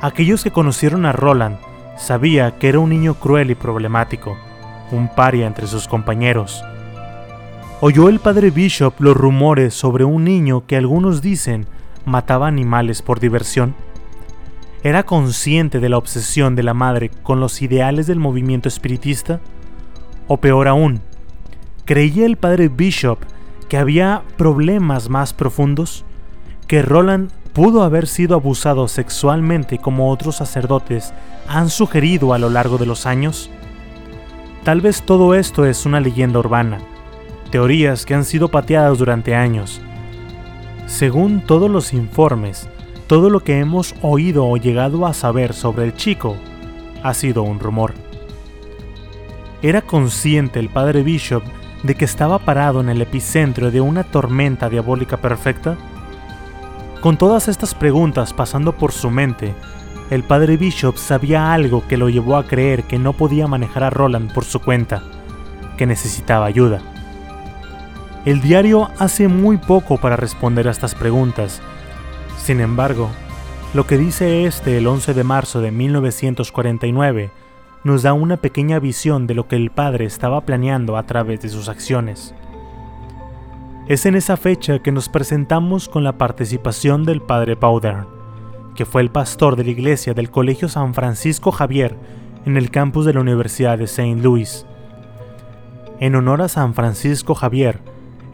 Aquellos 0.00 0.44
que 0.44 0.52
conocieron 0.52 1.04
a 1.04 1.10
Roland 1.10 1.56
sabía 1.98 2.56
que 2.58 2.68
era 2.68 2.78
un 2.78 2.90
niño 2.90 3.14
cruel 3.14 3.50
y 3.50 3.56
problemático, 3.56 4.38
un 4.92 5.08
paria 5.08 5.48
entre 5.48 5.66
sus 5.66 5.88
compañeros. 5.88 6.62
Oyó 7.80 8.08
el 8.08 8.20
padre 8.20 8.52
Bishop 8.52 9.00
los 9.00 9.16
rumores 9.16 9.74
sobre 9.74 10.04
un 10.04 10.22
niño 10.22 10.68
que 10.68 10.76
algunos 10.76 11.20
dicen 11.20 11.66
mataba 12.04 12.48
animales 12.48 13.02
por 13.02 13.20
diversión? 13.20 13.74
¿Era 14.82 15.04
consciente 15.04 15.78
de 15.78 15.88
la 15.88 15.98
obsesión 15.98 16.56
de 16.56 16.64
la 16.64 16.74
madre 16.74 17.10
con 17.22 17.38
los 17.38 17.62
ideales 17.62 18.06
del 18.06 18.18
movimiento 18.18 18.68
espiritista? 18.68 19.40
O 20.26 20.38
peor 20.38 20.66
aún, 20.66 21.00
¿creía 21.84 22.26
el 22.26 22.36
padre 22.36 22.68
Bishop 22.68 23.18
que 23.68 23.78
había 23.78 24.22
problemas 24.36 25.08
más 25.08 25.32
profundos? 25.32 26.04
¿Que 26.66 26.82
Roland 26.82 27.30
pudo 27.52 27.84
haber 27.84 28.06
sido 28.06 28.34
abusado 28.34 28.88
sexualmente 28.88 29.78
como 29.78 30.10
otros 30.10 30.36
sacerdotes 30.36 31.12
han 31.46 31.70
sugerido 31.70 32.34
a 32.34 32.38
lo 32.38 32.50
largo 32.50 32.78
de 32.78 32.86
los 32.86 33.06
años? 33.06 33.50
Tal 34.64 34.80
vez 34.80 35.02
todo 35.02 35.34
esto 35.34 35.64
es 35.64 35.86
una 35.86 36.00
leyenda 36.00 36.38
urbana, 36.38 36.78
teorías 37.50 38.06
que 38.06 38.14
han 38.14 38.24
sido 38.24 38.48
pateadas 38.48 38.98
durante 38.98 39.34
años, 39.34 39.80
según 40.86 41.40
todos 41.40 41.70
los 41.70 41.92
informes, 41.92 42.68
todo 43.06 43.30
lo 43.30 43.40
que 43.40 43.58
hemos 43.58 43.94
oído 44.02 44.46
o 44.46 44.56
llegado 44.56 45.06
a 45.06 45.14
saber 45.14 45.52
sobre 45.54 45.84
el 45.84 45.94
chico 45.94 46.36
ha 47.02 47.14
sido 47.14 47.42
un 47.42 47.60
rumor. 47.60 47.94
¿Era 49.62 49.82
consciente 49.82 50.58
el 50.58 50.68
padre 50.68 51.02
Bishop 51.02 51.42
de 51.82 51.94
que 51.94 52.04
estaba 52.04 52.38
parado 52.38 52.80
en 52.80 52.88
el 52.88 53.00
epicentro 53.02 53.70
de 53.70 53.80
una 53.80 54.04
tormenta 54.04 54.68
diabólica 54.68 55.18
perfecta? 55.18 55.76
Con 57.00 57.16
todas 57.16 57.48
estas 57.48 57.74
preguntas 57.74 58.32
pasando 58.32 58.72
por 58.72 58.92
su 58.92 59.10
mente, 59.10 59.54
el 60.10 60.24
padre 60.24 60.56
Bishop 60.56 60.96
sabía 60.96 61.52
algo 61.52 61.86
que 61.88 61.96
lo 61.96 62.08
llevó 62.08 62.36
a 62.36 62.46
creer 62.46 62.84
que 62.84 62.98
no 62.98 63.12
podía 63.12 63.46
manejar 63.46 63.82
a 63.82 63.90
Roland 63.90 64.32
por 64.32 64.44
su 64.44 64.60
cuenta, 64.60 65.02
que 65.76 65.86
necesitaba 65.86 66.46
ayuda. 66.46 66.80
El 68.24 68.40
diario 68.40 68.88
hace 69.00 69.26
muy 69.26 69.56
poco 69.56 69.96
para 69.96 70.14
responder 70.14 70.68
a 70.68 70.70
estas 70.70 70.94
preguntas. 70.94 71.60
Sin 72.38 72.60
embargo, 72.60 73.10
lo 73.74 73.84
que 73.88 73.98
dice 73.98 74.44
este 74.44 74.78
el 74.78 74.86
11 74.86 75.12
de 75.12 75.24
marzo 75.24 75.60
de 75.60 75.72
1949 75.72 77.32
nos 77.82 78.02
da 78.04 78.12
una 78.12 78.36
pequeña 78.36 78.78
visión 78.78 79.26
de 79.26 79.34
lo 79.34 79.48
que 79.48 79.56
el 79.56 79.72
padre 79.72 80.04
estaba 80.04 80.42
planeando 80.42 80.96
a 80.96 81.02
través 81.02 81.40
de 81.40 81.48
sus 81.48 81.68
acciones. 81.68 82.32
Es 83.88 84.06
en 84.06 84.14
esa 84.14 84.36
fecha 84.36 84.78
que 84.78 84.92
nos 84.92 85.08
presentamos 85.08 85.88
con 85.88 86.04
la 86.04 86.16
participación 86.16 87.04
del 87.04 87.22
padre 87.22 87.56
Powder, 87.56 88.04
que 88.76 88.86
fue 88.86 89.02
el 89.02 89.10
pastor 89.10 89.56
de 89.56 89.64
la 89.64 89.70
iglesia 89.70 90.14
del 90.14 90.30
Colegio 90.30 90.68
San 90.68 90.94
Francisco 90.94 91.50
Javier 91.50 91.96
en 92.46 92.56
el 92.56 92.70
campus 92.70 93.04
de 93.04 93.14
la 93.14 93.20
Universidad 93.20 93.78
de 93.78 93.84
St. 93.84 94.22
Louis. 94.22 94.64
En 95.98 96.14
honor 96.14 96.42
a 96.42 96.48
San 96.48 96.74
Francisco 96.74 97.34
Javier, 97.34 97.80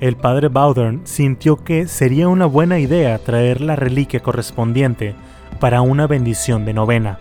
el 0.00 0.16
padre 0.16 0.48
Bowdern 0.48 1.00
sintió 1.04 1.56
que 1.56 1.88
sería 1.88 2.28
una 2.28 2.46
buena 2.46 2.78
idea 2.78 3.18
traer 3.18 3.60
la 3.60 3.74
reliquia 3.74 4.20
correspondiente 4.20 5.14
para 5.58 5.80
una 5.80 6.06
bendición 6.06 6.64
de 6.64 6.72
novena. 6.72 7.18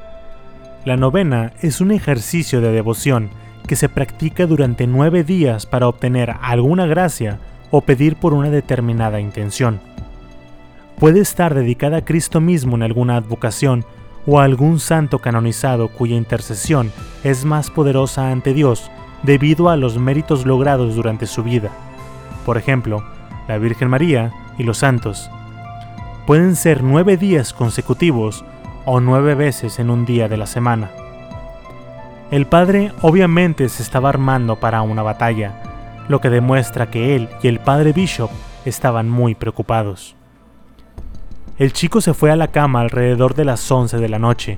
La 0.86 0.96
novena 0.96 1.54
es 1.62 1.82
un 1.82 1.92
ejercicio 1.92 2.62
de 2.62 2.72
devoción 2.72 3.30
que 3.66 3.76
se 3.76 3.90
practica 3.90 4.46
durante 4.46 4.86
nueve 4.86 5.24
días 5.24 5.66
para 5.66 5.88
obtener 5.88 6.36
alguna 6.40 6.86
gracia 6.86 7.40
o 7.72 7.82
pedir 7.82 8.16
por 8.16 8.34
una 8.34 8.52
determinada 8.52 9.20
intención. 9.20 9.80
Puede 11.00 11.20
estar 11.20 11.56
dedicada 11.56 11.98
a 11.98 12.06
Cristo 12.06 12.40
mismo 12.40 12.76
en 12.76 12.84
alguna 12.84 13.18
advocación 13.18 13.86
o 14.28 14.40
a 14.40 14.44
algún 14.44 14.80
santo 14.80 15.20
canonizado 15.20 15.90
cuya 15.90 16.16
intercesión 16.16 16.92
es 17.24 17.44
más 17.44 17.72
poderosa 17.72 18.32
ante 18.32 18.54
Dios 18.54 18.92
debido 19.24 19.70
a 19.70 19.78
los 19.78 19.98
méritos 19.98 20.46
logrados 20.46 20.96
durante 20.96 21.26
su 21.26 21.44
vida 21.44 21.72
por 22.48 22.58
ejemplo, 22.58 23.04
la 23.50 23.58
Virgen 23.58 23.90
María 23.90 24.32
y 24.58 24.64
los 24.64 24.78
santos. 24.78 25.30
Pueden 26.26 26.56
ser 26.56 26.82
nueve 26.82 27.18
días 27.18 27.52
consecutivos 27.52 28.46
o 28.86 29.02
nueve 29.02 29.36
veces 29.36 29.80
en 29.80 29.90
un 29.90 30.06
día 30.06 30.30
de 30.30 30.38
la 30.38 30.46
semana. 30.46 30.90
El 32.32 32.46
padre 32.46 32.94
obviamente 33.02 33.68
se 33.68 33.84
estaba 33.84 34.08
armando 34.08 34.62
para 34.62 34.82
una 34.82 35.04
batalla, 35.04 35.62
lo 36.08 36.22
que 36.22 36.30
demuestra 36.30 36.90
que 36.90 37.18
él 37.18 37.28
y 37.44 37.50
el 37.50 37.60
padre 37.60 37.92
Bishop 37.92 38.32
estaban 38.64 39.10
muy 39.10 39.36
preocupados. 39.36 40.16
El 41.58 41.74
chico 41.74 42.00
se 42.00 42.14
fue 42.14 42.32
a 42.32 42.38
la 42.38 42.48
cama 42.48 42.80
alrededor 42.80 43.36
de 43.36 43.44
las 43.44 43.70
11 43.70 43.98
de 43.98 44.08
la 44.08 44.20
noche. 44.20 44.58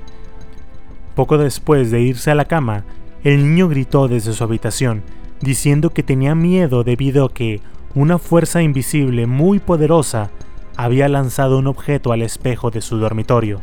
Poco 1.16 1.38
después 1.38 1.90
de 1.90 2.02
irse 2.02 2.30
a 2.30 2.36
la 2.36 2.44
cama, 2.44 2.84
el 3.24 3.48
niño 3.48 3.68
gritó 3.68 4.06
desde 4.06 4.32
su 4.32 4.44
habitación, 4.44 5.02
diciendo 5.40 5.90
que 5.90 6.04
tenía 6.04 6.36
miedo 6.36 6.84
debido 6.84 7.24
a 7.24 7.34
que 7.34 7.60
una 7.94 8.18
fuerza 8.18 8.62
invisible 8.62 9.26
muy 9.26 9.58
poderosa 9.58 10.30
había 10.76 11.08
lanzado 11.08 11.58
un 11.58 11.66
objeto 11.66 12.12
al 12.12 12.22
espejo 12.22 12.70
de 12.70 12.80
su 12.80 12.98
dormitorio. 12.98 13.60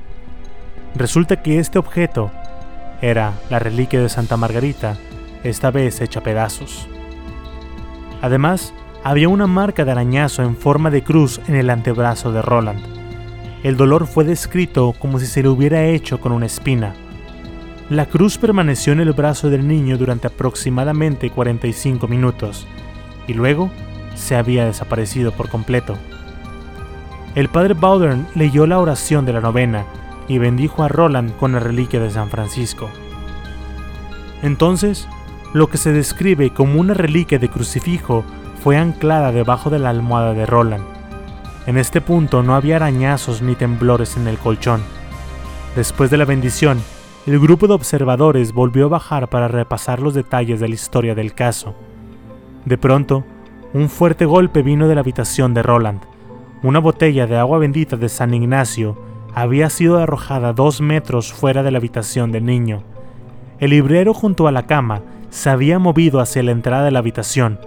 Resulta 0.95 1.41
que 1.41 1.59
este 1.59 1.79
objeto 1.79 2.29
era 3.01 3.33
la 3.49 3.59
reliquia 3.59 4.01
de 4.01 4.09
Santa 4.09 4.35
Margarita, 4.35 4.97
esta 5.43 5.71
vez 5.71 6.01
hecha 6.01 6.21
pedazos. 6.21 6.87
Además, 8.21 8.73
había 9.03 9.29
una 9.29 9.47
marca 9.47 9.85
de 9.85 9.91
arañazo 9.91 10.43
en 10.43 10.57
forma 10.57 10.89
de 10.89 11.03
cruz 11.03 11.39
en 11.47 11.55
el 11.55 11.69
antebrazo 11.69 12.31
de 12.33 12.41
Roland. 12.41 12.81
El 13.63 13.77
dolor 13.77 14.07
fue 14.07 14.25
descrito 14.25 14.93
como 14.99 15.19
si 15.19 15.25
se 15.25 15.41
le 15.41 15.49
hubiera 15.49 15.85
hecho 15.85 16.19
con 16.19 16.31
una 16.33 16.47
espina. 16.47 16.93
La 17.89 18.07
cruz 18.07 18.37
permaneció 18.37 18.91
en 18.91 18.99
el 18.99 19.13
brazo 19.13 19.49
del 19.49 19.65
niño 19.67 19.97
durante 19.97 20.27
aproximadamente 20.27 21.29
45 21.29 22.07
minutos 22.07 22.67
y 23.27 23.33
luego 23.33 23.71
se 24.17 24.35
había 24.35 24.65
desaparecido 24.65 25.31
por 25.31 25.49
completo. 25.49 25.95
El 27.35 27.49
padre 27.49 27.73
Bowdern 27.75 28.27
leyó 28.35 28.65
la 28.65 28.79
oración 28.79 29.25
de 29.25 29.33
la 29.33 29.41
novena 29.41 29.85
y 30.27 30.39
bendijo 30.39 30.83
a 30.83 30.87
Roland 30.87 31.35
con 31.37 31.53
la 31.53 31.59
reliquia 31.59 31.99
de 31.99 32.09
San 32.09 32.29
Francisco. 32.29 32.89
Entonces, 34.41 35.07
lo 35.53 35.67
que 35.67 35.77
se 35.77 35.93
describe 35.93 36.49
como 36.49 36.79
una 36.79 36.93
reliquia 36.93 37.39
de 37.39 37.49
crucifijo 37.49 38.23
fue 38.63 38.77
anclada 38.77 39.31
debajo 39.31 39.69
de 39.69 39.79
la 39.79 39.89
almohada 39.89 40.33
de 40.33 40.45
Roland. 40.45 40.83
En 41.67 41.77
este 41.77 42.01
punto 42.01 42.43
no 42.43 42.55
había 42.55 42.77
arañazos 42.77 43.41
ni 43.41 43.55
temblores 43.55 44.17
en 44.17 44.27
el 44.27 44.37
colchón. 44.37 44.81
Después 45.75 46.09
de 46.09 46.17
la 46.17 46.25
bendición, 46.25 46.81
el 47.25 47.39
grupo 47.39 47.67
de 47.67 47.73
observadores 47.73 48.53
volvió 48.53 48.85
a 48.85 48.89
bajar 48.89 49.29
para 49.29 49.47
repasar 49.47 50.01
los 50.01 50.13
detalles 50.13 50.59
de 50.59 50.69
la 50.69 50.75
historia 50.75 51.13
del 51.13 51.33
caso. 51.33 51.75
De 52.65 52.77
pronto, 52.77 53.25
un 53.77 53.89
fuerte 53.89 54.25
golpe 54.25 54.63
vino 54.63 54.87
de 54.87 54.95
la 54.95 55.01
habitación 55.01 55.53
de 55.53 55.61
Roland. 55.61 56.01
Una 56.63 56.79
botella 56.79 57.27
de 57.27 57.37
agua 57.37 57.59
bendita 57.59 57.95
de 57.95 58.09
San 58.09 58.33
Ignacio 58.33 58.97
había 59.35 59.69
sido 59.69 59.99
arrojada 59.99 60.51
dos 60.51 60.81
metros 60.81 61.31
fuera 61.31 61.61
de 61.61 61.69
la 61.69 61.77
habitación 61.77 62.31
del 62.31 62.43
niño. 62.43 62.81
El 63.59 63.69
librero 63.69 64.15
junto 64.15 64.47
a 64.47 64.51
la 64.51 64.65
cama 64.65 65.03
se 65.29 65.51
había 65.51 65.77
movido 65.77 66.21
hacia 66.21 66.41
la 66.41 66.53
entrada 66.53 66.85
de 66.85 66.91
la 66.91 66.99
habitación. 66.99 67.59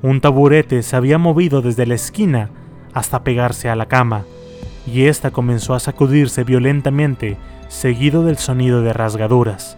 Un 0.00 0.22
taburete 0.22 0.82
se 0.82 0.96
había 0.96 1.18
movido 1.18 1.60
desde 1.60 1.84
la 1.84 1.94
esquina 1.94 2.48
hasta 2.94 3.22
pegarse 3.22 3.68
a 3.68 3.76
la 3.76 3.84
cama, 3.84 4.24
y 4.86 5.04
ésta 5.04 5.30
comenzó 5.30 5.74
a 5.74 5.80
sacudirse 5.80 6.44
violentamente, 6.44 7.36
seguido 7.68 8.24
del 8.24 8.38
sonido 8.38 8.80
de 8.80 8.94
rasgaduras. 8.94 9.76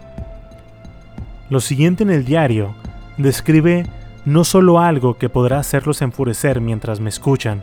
Lo 1.51 1.59
siguiente 1.59 2.05
en 2.05 2.11
el 2.11 2.25
diario 2.25 2.73
describe 3.17 3.87
no 4.27 4.43
solo 4.43 4.81
algo 4.81 5.17
que 5.17 5.29
podrá 5.29 5.61
hacerlos 5.61 6.03
enfurecer 6.03 6.61
mientras 6.61 6.99
me 6.99 7.09
escuchan, 7.09 7.63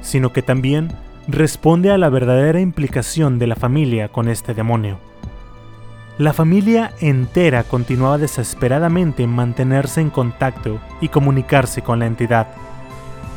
sino 0.00 0.32
que 0.32 0.42
también 0.42 0.92
responde 1.26 1.90
a 1.90 1.98
la 1.98 2.08
verdadera 2.08 2.60
implicación 2.60 3.38
de 3.38 3.48
la 3.48 3.56
familia 3.56 4.08
con 4.08 4.28
este 4.28 4.54
demonio. 4.54 4.98
La 6.16 6.32
familia 6.32 6.92
entera 7.00 7.64
continuaba 7.64 8.16
desesperadamente 8.16 9.24
en 9.24 9.30
mantenerse 9.30 10.00
en 10.00 10.10
contacto 10.10 10.78
y 11.00 11.08
comunicarse 11.08 11.82
con 11.82 11.98
la 11.98 12.06
entidad. 12.06 12.46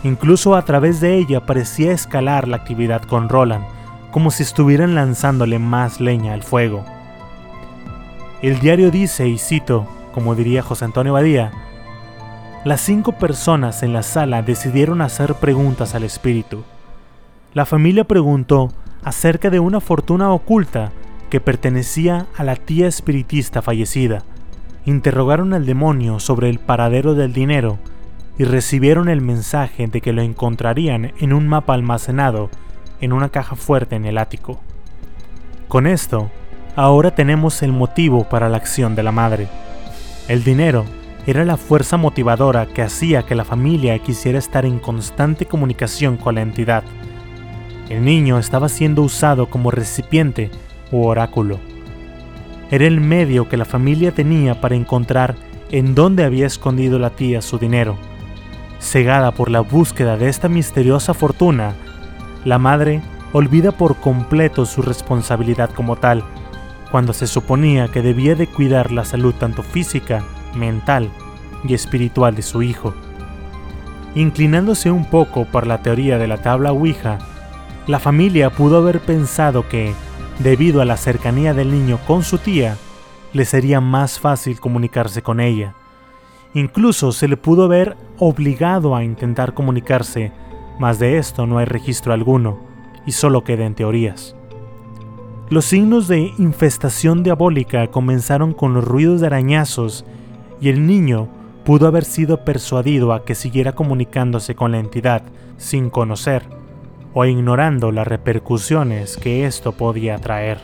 Incluso 0.04 0.56
a 0.56 0.64
través 0.64 1.02
de 1.02 1.18
ella 1.18 1.46
parecía 1.46 1.92
escalar 1.92 2.48
la 2.48 2.58
actividad 2.58 3.02
con 3.02 3.28
Roland, 3.28 3.66
como 4.12 4.30
si 4.30 4.44
estuvieran 4.44 4.94
lanzándole 4.94 5.58
más 5.58 6.00
leña 6.00 6.34
al 6.34 6.44
fuego. 6.44 6.86
El 8.44 8.60
diario 8.60 8.92
dice, 8.92 9.28
y 9.28 9.38
cito, 9.38 9.88
como 10.14 10.36
diría 10.36 10.64
José 10.64 10.86
Antonio 10.86 11.14
Badía, 11.14 11.52
las 12.64 12.82
cinco 12.82 13.14
personas 13.14 13.82
en 13.82 13.92
la 13.92 14.04
sala 14.04 14.44
decidieron 14.44 15.02
hacer 15.02 15.34
preguntas 15.36 15.96
al 15.96 16.04
espíritu. 16.04 16.64
La 17.56 17.66
familia 17.66 18.04
preguntó 18.04 18.72
acerca 19.04 19.50
de 19.50 19.60
una 19.60 19.80
fortuna 19.80 20.32
oculta 20.32 20.92
que 21.32 21.40
pertenecía 21.40 22.28
a 22.38 22.44
la 22.44 22.56
tía 22.56 22.88
espiritista 22.88 23.64
fallecida. 23.64 24.24
Interrogaron 24.86 25.54
al 25.54 25.66
demonio 25.66 26.20
sobre 26.20 26.50
el 26.50 26.60
paradero 26.60 27.16
del 27.16 27.34
dinero 27.34 27.80
y 28.38 28.44
recibieron 28.44 29.10
el 29.10 29.22
mensaje 29.22 29.88
de 29.88 30.00
que 30.00 30.14
lo 30.14 30.22
encontrarían 30.22 31.14
en 31.20 31.34
un 31.34 31.48
mapa 31.48 31.74
almacenado 31.74 32.52
en 33.00 33.12
una 33.12 33.30
caja 33.30 33.56
fuerte 33.56 33.96
en 33.96 34.06
el 34.06 34.20
ático. 34.20 34.60
Con 35.68 35.88
esto, 35.88 36.30
ahora 36.76 37.16
tenemos 37.16 37.64
el 37.64 37.72
motivo 37.72 38.30
para 38.30 38.50
la 38.50 38.58
acción 38.58 38.96
de 38.96 39.02
la 39.02 39.12
madre. 39.12 39.48
El 40.28 40.44
dinero 40.44 40.86
era 41.28 41.46
la 41.46 41.58
fuerza 41.58 41.98
motivadora 41.98 42.66
que 42.66 42.82
hacía 42.82 43.24
que 43.24 43.36
la 43.36 43.46
familia 43.46 43.98
quisiera 44.00 44.40
estar 44.40 44.66
en 44.66 44.80
constante 44.80 45.46
comunicación 45.46 46.18
con 46.18 46.36
la 46.36 46.42
entidad. 46.42 46.84
El 47.90 48.04
niño 48.06 48.40
estaba 48.40 48.70
siendo 48.70 49.04
usado 49.04 49.50
como 49.50 49.70
recipiente 49.70 50.50
oráculo. 50.92 51.60
Era 52.70 52.86
el 52.86 53.02
medio 53.02 53.50
que 53.50 53.58
la 53.58 53.66
familia 53.66 54.12
tenía 54.14 54.62
para 54.62 54.76
encontrar 54.76 55.36
en 55.72 55.94
dónde 55.94 56.24
había 56.24 56.48
escondido 56.48 57.00
la 57.00 57.12
tía 57.12 57.42
su 57.42 57.58
dinero. 57.58 57.98
Cegada 58.80 59.32
por 59.32 59.52
la 59.52 59.62
búsqueda 59.62 60.18
de 60.18 60.28
esta 60.28 60.50
misteriosa 60.50 61.14
fortuna, 61.14 61.74
la 62.46 62.58
madre 62.58 63.02
olvida 63.34 63.72
por 63.72 63.98
completo 63.98 64.66
su 64.66 64.82
responsabilidad 64.82 65.70
como 65.70 65.98
tal, 65.98 66.24
cuando 66.92 67.14
se 67.14 67.28
suponía 67.28 67.88
que 67.88 68.02
debía 68.02 68.36
de 68.36 68.48
cuidar 68.48 68.92
la 68.92 69.06
salud 69.06 69.34
tanto 69.36 69.64
física, 69.64 70.24
mental 70.56 71.10
y 71.64 71.74
espiritual 71.74 72.36
de 72.36 72.42
su 72.42 72.62
hijo. 72.62 72.94
Inclinándose 74.16 74.92
un 74.92 75.06
poco 75.06 75.46
por 75.46 75.68
la 75.68 75.82
teoría 75.82 76.18
de 76.18 76.28
la 76.28 76.42
tabla 76.42 76.72
Ouija, 76.72 77.20
la 77.88 78.00
familia 78.00 78.50
pudo 78.50 78.78
haber 78.78 79.00
pensado 79.00 79.68
que, 79.68 79.94
Debido 80.44 80.82
a 80.82 80.86
la 80.86 80.98
cercanía 80.98 81.54
del 81.54 81.72
niño 81.72 82.00
con 82.08 82.24
su 82.24 82.40
tía, 82.40 82.76
le 83.32 83.46
sería 83.46 83.80
más 83.80 84.20
fácil 84.20 84.60
comunicarse 84.60 85.22
con 85.22 85.40
ella. 85.40 85.76
Incluso 86.56 87.12
se 87.12 87.28
le 87.28 87.38
pudo 87.38 87.66
haber 87.66 87.96
obligado 88.18 88.96
a 88.96 89.04
intentar 89.04 89.54
comunicarse, 89.54 90.32
mas 90.80 90.98
de 90.98 91.20
esto 91.20 91.46
no 91.46 91.60
hay 91.60 91.66
registro 91.66 92.12
alguno, 92.12 92.58
y 93.06 93.12
solo 93.12 93.44
quedan 93.44 93.76
teorías. 93.76 94.36
Los 95.52 95.66
signos 95.66 96.08
de 96.08 96.34
infestación 96.40 97.22
diabólica 97.22 97.88
comenzaron 97.88 98.54
con 98.54 98.74
los 98.74 98.84
ruidos 98.84 99.22
de 99.22 99.28
arañazos 99.28 100.06
y 100.62 100.70
el 100.70 100.86
niño 100.86 101.28
pudo 101.66 101.88
haber 101.88 102.06
sido 102.06 102.46
persuadido 102.46 103.14
a 103.14 103.26
que 103.26 103.36
siguiera 103.36 103.74
comunicándose 103.74 104.56
con 104.56 104.72
la 104.72 104.80
entidad 104.80 105.24
sin 105.58 105.90
conocer 105.90 106.44
o 107.14 107.26
ignorando 107.26 107.92
las 107.92 108.08
repercusiones 108.08 109.18
que 109.18 109.46
esto 109.46 109.74
podía 109.74 110.18
traer. 110.18 110.60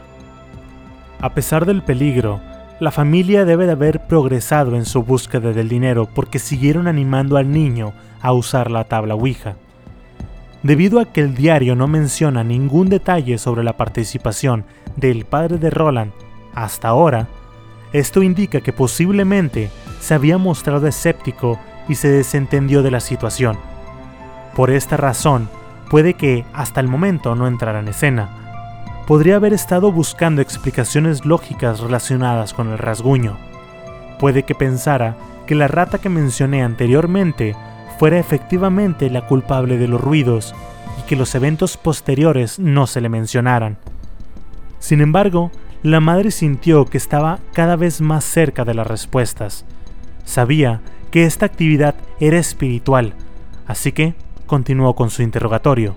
A 1.20 1.34
pesar 1.34 1.66
del 1.66 1.82
peligro, 1.82 2.40
la 2.80 2.92
familia 2.92 3.44
debe 3.44 3.66
de 3.66 3.72
haber 3.72 4.06
progresado 4.08 4.76
en 4.76 4.86
su 4.86 5.04
búsqueda 5.04 5.52
del 5.52 5.68
dinero 5.68 6.08
porque 6.14 6.40
siguieron 6.40 6.88
animando 6.88 7.38
al 7.38 7.52
niño 7.52 7.94
a 8.22 8.34
usar 8.34 8.70
la 8.70 8.84
tabla 8.84 9.16
Ouija. 9.16 9.56
Debido 10.62 11.00
a 11.00 11.06
que 11.06 11.22
el 11.22 11.34
diario 11.34 11.76
no 11.76 11.88
menciona 11.88 12.44
ningún 12.44 12.90
detalle 12.90 13.38
sobre 13.38 13.64
la 13.64 13.78
participación 13.78 14.66
del 14.96 15.26
padre 15.26 15.58
de 15.58 15.70
Roland 15.70 16.12
hasta 16.54 16.88
ahora, 16.88 17.28
esto 17.94 18.22
indica 18.22 18.62
que 18.62 18.74
posiblemente 18.74 19.70
se 20.00 20.14
había 20.14 20.38
mostrado 20.38 20.88
escéptico 20.88 21.60
y 21.88 21.96
se 21.96 22.10
desentendió 22.10 22.84
de 22.84 22.92
la 22.92 23.00
situación. 23.00 23.58
Por 24.56 24.72
esta 24.72 24.98
razón, 24.98 25.50
puede 25.90 26.16
que 26.16 26.46
hasta 26.54 26.82
el 26.82 26.88
momento 26.88 27.36
no 27.36 27.48
entrara 27.48 27.80
en 27.80 27.88
escena. 27.88 28.30
Podría 29.08 29.38
haber 29.38 29.54
estado 29.54 29.92
buscando 29.92 30.42
explicaciones 30.42 31.26
lógicas 31.26 31.80
relacionadas 31.80 32.54
con 32.54 32.70
el 32.70 32.78
rasguño. 32.78 33.38
Puede 34.20 34.44
que 34.44 34.56
pensara 34.56 35.16
que 35.46 35.56
la 35.56 35.68
rata 35.68 36.00
que 36.00 36.10
mencioné 36.10 36.64
anteriormente 36.64 37.56
fuera 37.98 38.20
efectivamente 38.20 39.10
la 39.10 39.26
culpable 39.26 39.78
de 39.78 39.88
los 39.88 40.02
ruidos 40.02 40.54
y 41.00 41.04
que 41.04 41.16
los 41.16 41.34
eventos 41.36 41.78
posteriores 41.78 42.60
no 42.60 42.86
se 42.86 43.02
le 43.02 43.10
mencionaran. 43.10 43.78
Sin 44.80 45.02
embargo, 45.02 45.52
la 45.84 46.00
madre 46.00 46.32
sintió 46.32 46.86
que 46.86 46.98
estaba 46.98 47.40
cada 47.54 47.76
vez 47.76 48.02
más 48.02 48.24
cerca 48.26 48.66
de 48.66 48.74
las 48.74 48.88
respuestas. 48.88 49.66
Sabía 50.28 50.82
que 51.10 51.24
esta 51.24 51.46
actividad 51.46 51.96
era 52.20 52.38
espiritual, 52.38 53.14
así 53.66 53.94
que 53.94 54.14
continuó 54.46 54.94
con 54.94 55.10
su 55.10 55.24
interrogatorio. 55.24 55.96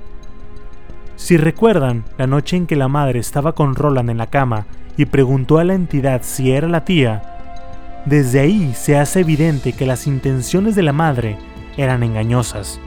Si 1.16 1.36
recuerdan 1.36 2.04
la 2.16 2.28
noche 2.28 2.56
en 2.56 2.68
que 2.68 2.76
la 2.76 2.86
madre 2.86 3.18
estaba 3.18 3.54
con 3.56 3.74
Roland 3.74 4.08
en 4.08 4.18
la 4.18 4.28
cama 4.28 4.66
y 4.96 5.06
preguntó 5.06 5.58
a 5.58 5.64
la 5.64 5.74
entidad 5.74 6.22
si 6.22 6.52
era 6.52 6.68
la 6.68 6.84
tía, 6.84 7.24
desde 8.06 8.38
ahí 8.38 8.72
se 8.72 8.96
hace 8.96 9.20
evidente 9.20 9.72
que 9.72 9.84
las 9.84 10.06
intenciones 10.06 10.76
de 10.76 10.84
la 10.84 10.92
madre 10.92 11.36
eran 11.76 12.04
engañosas. 12.04 12.80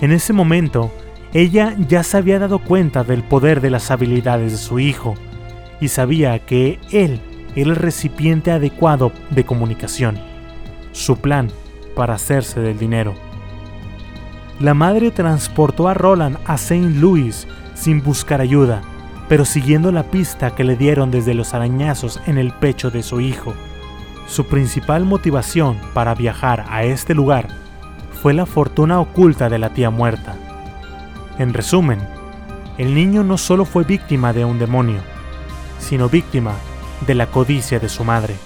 En 0.00 0.10
ese 0.10 0.32
momento, 0.32 0.90
ella 1.34 1.76
ya 1.86 2.02
se 2.02 2.16
había 2.16 2.38
dado 2.38 2.60
cuenta 2.60 3.04
del 3.04 3.22
poder 3.22 3.60
de 3.60 3.68
las 3.68 3.90
habilidades 3.90 4.52
de 4.52 4.58
su 4.58 4.78
hijo 4.78 5.16
y 5.82 5.88
sabía 5.88 6.38
que 6.38 6.80
él 6.90 7.20
era 7.54 7.70
el 7.70 7.76
recipiente 7.76 8.52
adecuado 8.52 9.12
de 9.30 9.44
comunicación, 9.44 10.18
su 10.96 11.16
plan 11.16 11.50
para 11.94 12.14
hacerse 12.14 12.60
del 12.60 12.78
dinero 12.78 13.14
la 14.58 14.72
madre 14.72 15.10
transportó 15.10 15.86
a 15.86 15.92
Roland 15.92 16.38
a 16.46 16.54
St. 16.54 16.88
Louis 16.98 17.46
sin 17.74 18.02
buscar 18.02 18.40
ayuda, 18.40 18.80
pero 19.28 19.44
siguiendo 19.44 19.92
la 19.92 20.04
pista 20.04 20.54
que 20.54 20.64
le 20.64 20.76
dieron 20.76 21.10
desde 21.10 21.34
los 21.34 21.52
arañazos 21.52 22.22
en 22.26 22.38
el 22.38 22.52
pecho 22.52 22.90
de 22.90 23.02
su 23.02 23.20
hijo. 23.20 23.52
Su 24.26 24.46
principal 24.46 25.04
motivación 25.04 25.76
para 25.92 26.14
viajar 26.14 26.64
a 26.70 26.84
este 26.84 27.14
lugar 27.14 27.48
fue 28.22 28.32
la 28.32 28.46
fortuna 28.46 28.98
oculta 28.98 29.50
de 29.50 29.58
la 29.58 29.74
tía 29.74 29.90
muerta. 29.90 30.36
En 31.38 31.52
resumen, 31.52 32.00
el 32.78 32.94
niño 32.94 33.24
no 33.24 33.36
solo 33.36 33.66
fue 33.66 33.84
víctima 33.84 34.32
de 34.32 34.46
un 34.46 34.58
demonio, 34.58 35.00
sino 35.78 36.08
víctima 36.08 36.54
de 37.06 37.14
la 37.14 37.26
codicia 37.26 37.78
de 37.78 37.90
su 37.90 38.04
madre. 38.04 38.36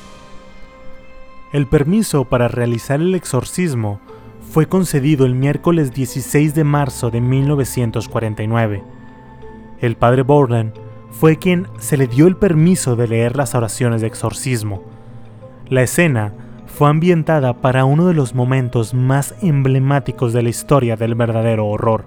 El 1.53 1.67
permiso 1.67 2.27
para 2.27 2.47
realizar 2.47 3.01
el 3.01 3.13
exorcismo 3.17 4.01
fue 4.53 4.69
concedido 4.69 5.27
el 5.27 5.35
miércoles 5.35 5.93
16 5.93 6.55
de 6.55 6.63
marzo 6.63 7.11
de 7.11 7.21
1949. 7.21 8.85
El 9.81 9.97
padre 9.97 10.23
Borden 10.23 10.73
fue 11.11 11.39
quien 11.39 11.67
se 11.79 11.97
le 11.97 12.07
dio 12.07 12.29
el 12.29 12.37
permiso 12.37 12.95
de 12.95 13.09
leer 13.09 13.37
las 13.37 13.57
oraciones 13.57 14.01
de 14.01 14.07
exorcismo. 14.07 14.85
La 15.69 15.83
escena 15.83 16.35
fue 16.67 16.89
ambientada 16.89 17.55
para 17.55 17.85
uno 17.85 18.07
de 18.07 18.15
los 18.15 18.33
momentos 18.33 18.95
más 18.95 19.35
emblemáticos 19.43 20.33
de 20.33 20.45
la 20.45 20.51
historia 20.51 20.95
del 20.95 21.17
verdadero 21.17 21.67
horror. 21.67 22.05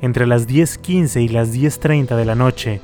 Entre 0.00 0.26
las 0.26 0.48
10.15 0.48 1.22
y 1.22 1.28
las 1.28 1.54
10.30 1.54 2.16
de 2.16 2.24
la 2.24 2.34
noche, 2.34 2.80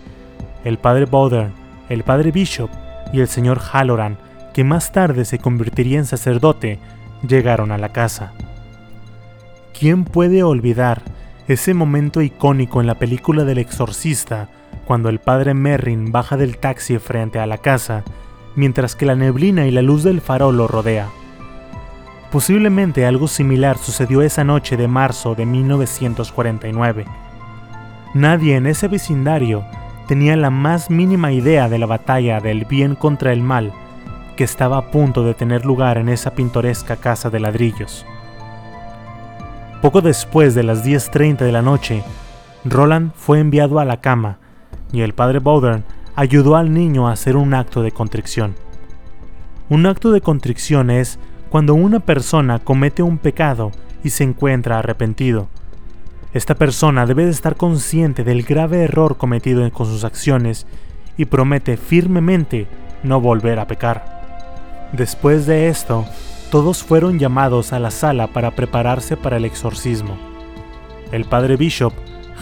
el 0.64 0.76
padre 0.76 1.06
Bowden, 1.06 1.54
el 1.88 2.04
padre 2.04 2.32
Bishop 2.32 2.68
y 3.14 3.20
el 3.20 3.28
señor 3.28 3.58
Halloran, 3.60 4.18
que 4.52 4.64
más 4.64 4.92
tarde 4.92 5.24
se 5.24 5.38
convertiría 5.38 5.98
en 5.98 6.06
sacerdote, 6.06 6.78
llegaron 7.26 7.72
a 7.72 7.78
la 7.78 7.90
casa. 7.90 8.32
¿Quién 9.78 10.04
puede 10.04 10.42
olvidar 10.42 11.02
ese 11.46 11.72
momento 11.72 12.20
icónico 12.20 12.80
en 12.80 12.86
la 12.86 12.96
película 12.96 13.44
del 13.44 13.58
exorcista 13.58 14.48
cuando 14.86 15.08
el 15.08 15.18
padre 15.18 15.54
Merrin 15.54 16.12
baja 16.12 16.36
del 16.36 16.58
taxi 16.58 16.98
frente 16.98 17.38
a 17.38 17.46
la 17.46 17.58
casa 17.58 18.04
mientras 18.56 18.96
que 18.96 19.06
la 19.06 19.14
neblina 19.14 19.66
y 19.66 19.70
la 19.70 19.82
luz 19.82 20.02
del 20.02 20.20
farol 20.20 20.56
lo 20.56 20.66
rodea? 20.66 21.08
Posiblemente 22.30 23.06
algo 23.06 23.28
similar 23.28 23.78
sucedió 23.78 24.20
esa 24.20 24.44
noche 24.44 24.76
de 24.76 24.88
marzo 24.88 25.34
de 25.34 25.46
1949. 25.46 27.06
Nadie 28.14 28.56
en 28.56 28.66
ese 28.66 28.88
vecindario 28.88 29.64
tenía 30.06 30.36
la 30.36 30.50
más 30.50 30.90
mínima 30.90 31.32
idea 31.32 31.68
de 31.68 31.78
la 31.78 31.86
batalla 31.86 32.40
del 32.40 32.64
bien 32.64 32.94
contra 32.94 33.32
el 33.32 33.42
mal 33.42 33.72
que 34.38 34.44
estaba 34.44 34.78
a 34.78 34.92
punto 34.92 35.24
de 35.24 35.34
tener 35.34 35.66
lugar 35.66 35.98
en 35.98 36.08
esa 36.08 36.36
pintoresca 36.36 36.94
casa 36.94 37.28
de 37.28 37.40
ladrillos. 37.40 38.06
Poco 39.82 40.00
después 40.00 40.54
de 40.54 40.62
las 40.62 40.86
10.30 40.86 41.38
de 41.38 41.50
la 41.50 41.60
noche, 41.60 42.04
Roland 42.64 43.10
fue 43.16 43.40
enviado 43.40 43.80
a 43.80 43.84
la 43.84 44.00
cama 44.00 44.38
y 44.92 45.00
el 45.00 45.12
padre 45.12 45.40
Bowden 45.40 45.82
ayudó 46.14 46.54
al 46.54 46.72
niño 46.72 47.08
a 47.08 47.12
hacer 47.14 47.36
un 47.36 47.52
acto 47.52 47.82
de 47.82 47.90
contrición. 47.90 48.54
Un 49.70 49.86
acto 49.86 50.12
de 50.12 50.20
contrición 50.20 50.90
es 50.90 51.18
cuando 51.50 51.74
una 51.74 51.98
persona 51.98 52.60
comete 52.60 53.02
un 53.02 53.18
pecado 53.18 53.72
y 54.04 54.10
se 54.10 54.22
encuentra 54.22 54.78
arrepentido. 54.78 55.48
Esta 56.32 56.54
persona 56.54 57.06
debe 57.06 57.24
de 57.24 57.32
estar 57.32 57.56
consciente 57.56 58.22
del 58.22 58.44
grave 58.44 58.84
error 58.84 59.16
cometido 59.16 59.68
con 59.72 59.86
sus 59.86 60.04
acciones 60.04 60.64
y 61.16 61.24
promete 61.24 61.76
firmemente 61.76 62.68
no 63.02 63.20
volver 63.20 63.58
a 63.58 63.66
pecar. 63.66 64.17
Después 64.92 65.46
de 65.46 65.68
esto, 65.68 66.06
todos 66.50 66.82
fueron 66.82 67.18
llamados 67.18 67.72
a 67.72 67.78
la 67.78 67.90
sala 67.90 68.28
para 68.28 68.52
prepararse 68.52 69.16
para 69.16 69.36
el 69.36 69.44
exorcismo. 69.44 70.16
El 71.12 71.26
padre 71.26 71.56
Bishop, 71.56 71.92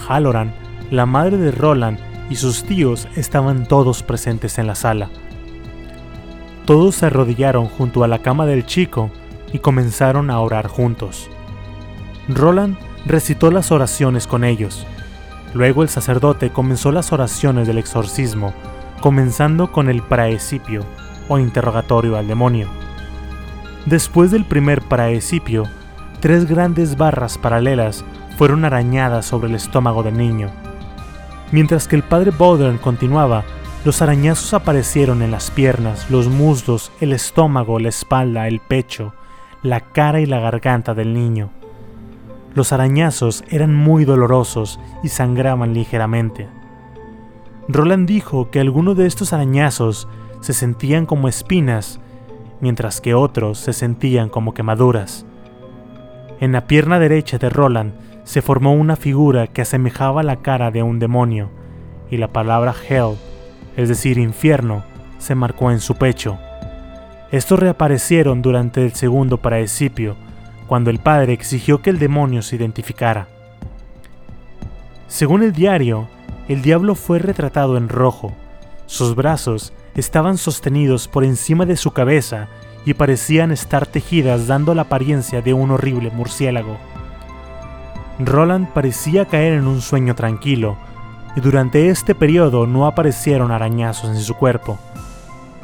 Halloran, 0.08 0.54
la 0.90 1.06
madre 1.06 1.38
de 1.38 1.50
Roland 1.50 1.98
y 2.30 2.36
sus 2.36 2.62
tíos 2.62 3.08
estaban 3.16 3.66
todos 3.66 4.02
presentes 4.02 4.58
en 4.58 4.68
la 4.68 4.76
sala. 4.76 5.10
Todos 6.66 6.96
se 6.96 7.06
arrodillaron 7.06 7.66
junto 7.66 8.04
a 8.04 8.08
la 8.08 8.20
cama 8.20 8.46
del 8.46 8.64
chico 8.64 9.10
y 9.52 9.58
comenzaron 9.58 10.30
a 10.30 10.40
orar 10.40 10.68
juntos. 10.68 11.28
Roland 12.28 12.76
recitó 13.06 13.50
las 13.50 13.70
oraciones 13.72 14.26
con 14.26 14.44
ellos. 14.44 14.86
Luego 15.54 15.82
el 15.82 15.88
sacerdote 15.88 16.50
comenzó 16.50 16.92
las 16.92 17.12
oraciones 17.12 17.66
del 17.66 17.78
exorcismo, 17.78 18.52
comenzando 19.00 19.70
con 19.70 19.88
el 19.88 20.02
praecipio, 20.02 20.84
o 21.28 21.38
interrogatorio 21.38 22.16
al 22.16 22.26
demonio. 22.26 22.68
Después 23.86 24.30
del 24.30 24.44
primer 24.44 24.82
praecipio, 24.82 25.64
tres 26.20 26.46
grandes 26.46 26.96
barras 26.96 27.38
paralelas 27.38 28.04
fueron 28.36 28.64
arañadas 28.64 29.26
sobre 29.26 29.48
el 29.48 29.54
estómago 29.54 30.02
del 30.02 30.16
niño. 30.16 30.50
Mientras 31.52 31.86
que 31.86 31.96
el 31.96 32.02
padre 32.02 32.32
Bowden 32.32 32.78
continuaba, 32.78 33.44
los 33.84 34.02
arañazos 34.02 34.52
aparecieron 34.52 35.22
en 35.22 35.30
las 35.30 35.52
piernas, 35.52 36.10
los 36.10 36.26
muslos, 36.26 36.90
el 37.00 37.12
estómago, 37.12 37.78
la 37.78 37.88
espalda, 37.88 38.48
el 38.48 38.58
pecho, 38.58 39.14
la 39.62 39.80
cara 39.80 40.20
y 40.20 40.26
la 40.26 40.40
garganta 40.40 40.92
del 40.94 41.14
niño. 41.14 41.50
Los 42.54 42.72
arañazos 42.72 43.44
eran 43.48 43.74
muy 43.74 44.04
dolorosos 44.04 44.80
y 45.04 45.08
sangraban 45.08 45.72
ligeramente. 45.72 46.48
Roland 47.68 48.08
dijo 48.08 48.50
que 48.50 48.60
alguno 48.60 48.94
de 48.94 49.06
estos 49.06 49.32
arañazos 49.32 50.08
se 50.46 50.52
sentían 50.52 51.06
como 51.06 51.26
espinas, 51.26 51.98
mientras 52.60 53.00
que 53.00 53.14
otros 53.14 53.58
se 53.58 53.72
sentían 53.72 54.28
como 54.28 54.54
quemaduras. 54.54 55.26
En 56.38 56.52
la 56.52 56.68
pierna 56.68 57.00
derecha 57.00 57.36
de 57.36 57.50
Roland 57.50 57.94
se 58.22 58.42
formó 58.42 58.72
una 58.72 58.94
figura 58.94 59.48
que 59.48 59.62
asemejaba 59.62 60.22
la 60.22 60.36
cara 60.36 60.70
de 60.70 60.84
un 60.84 61.00
demonio, 61.00 61.50
y 62.12 62.18
la 62.18 62.28
palabra 62.28 62.72
Hell, 62.88 63.16
es 63.76 63.88
decir, 63.88 64.18
infierno, 64.18 64.84
se 65.18 65.34
marcó 65.34 65.72
en 65.72 65.80
su 65.80 65.96
pecho. 65.96 66.38
Estos 67.32 67.58
reaparecieron 67.58 68.40
durante 68.40 68.84
el 68.84 68.92
segundo 68.92 69.38
praescipio, 69.38 70.14
cuando 70.68 70.90
el 70.90 71.00
padre 71.00 71.32
exigió 71.32 71.82
que 71.82 71.90
el 71.90 71.98
demonio 71.98 72.42
se 72.42 72.54
identificara. 72.54 73.26
Según 75.08 75.42
el 75.42 75.50
diario, 75.50 76.06
el 76.46 76.62
diablo 76.62 76.94
fue 76.94 77.18
retratado 77.18 77.76
en 77.76 77.88
rojo. 77.88 78.32
Sus 78.86 79.16
brazos 79.16 79.72
estaban 79.96 80.38
sostenidos 80.38 81.08
por 81.08 81.24
encima 81.24 81.66
de 81.66 81.76
su 81.76 81.90
cabeza 81.90 82.48
y 82.84 82.94
parecían 82.94 83.50
estar 83.50 83.86
tejidas 83.86 84.46
dando 84.46 84.74
la 84.74 84.82
apariencia 84.82 85.42
de 85.42 85.52
un 85.52 85.72
horrible 85.72 86.10
murciélago. 86.10 86.76
Roland 88.18 88.68
parecía 88.72 89.26
caer 89.26 89.54
en 89.54 89.66
un 89.66 89.80
sueño 89.80 90.14
tranquilo, 90.14 90.76
y 91.34 91.40
durante 91.40 91.88
este 91.88 92.14
periodo 92.14 92.66
no 92.66 92.86
aparecieron 92.86 93.50
arañazos 93.50 94.10
en 94.10 94.20
su 94.22 94.34
cuerpo. 94.34 94.78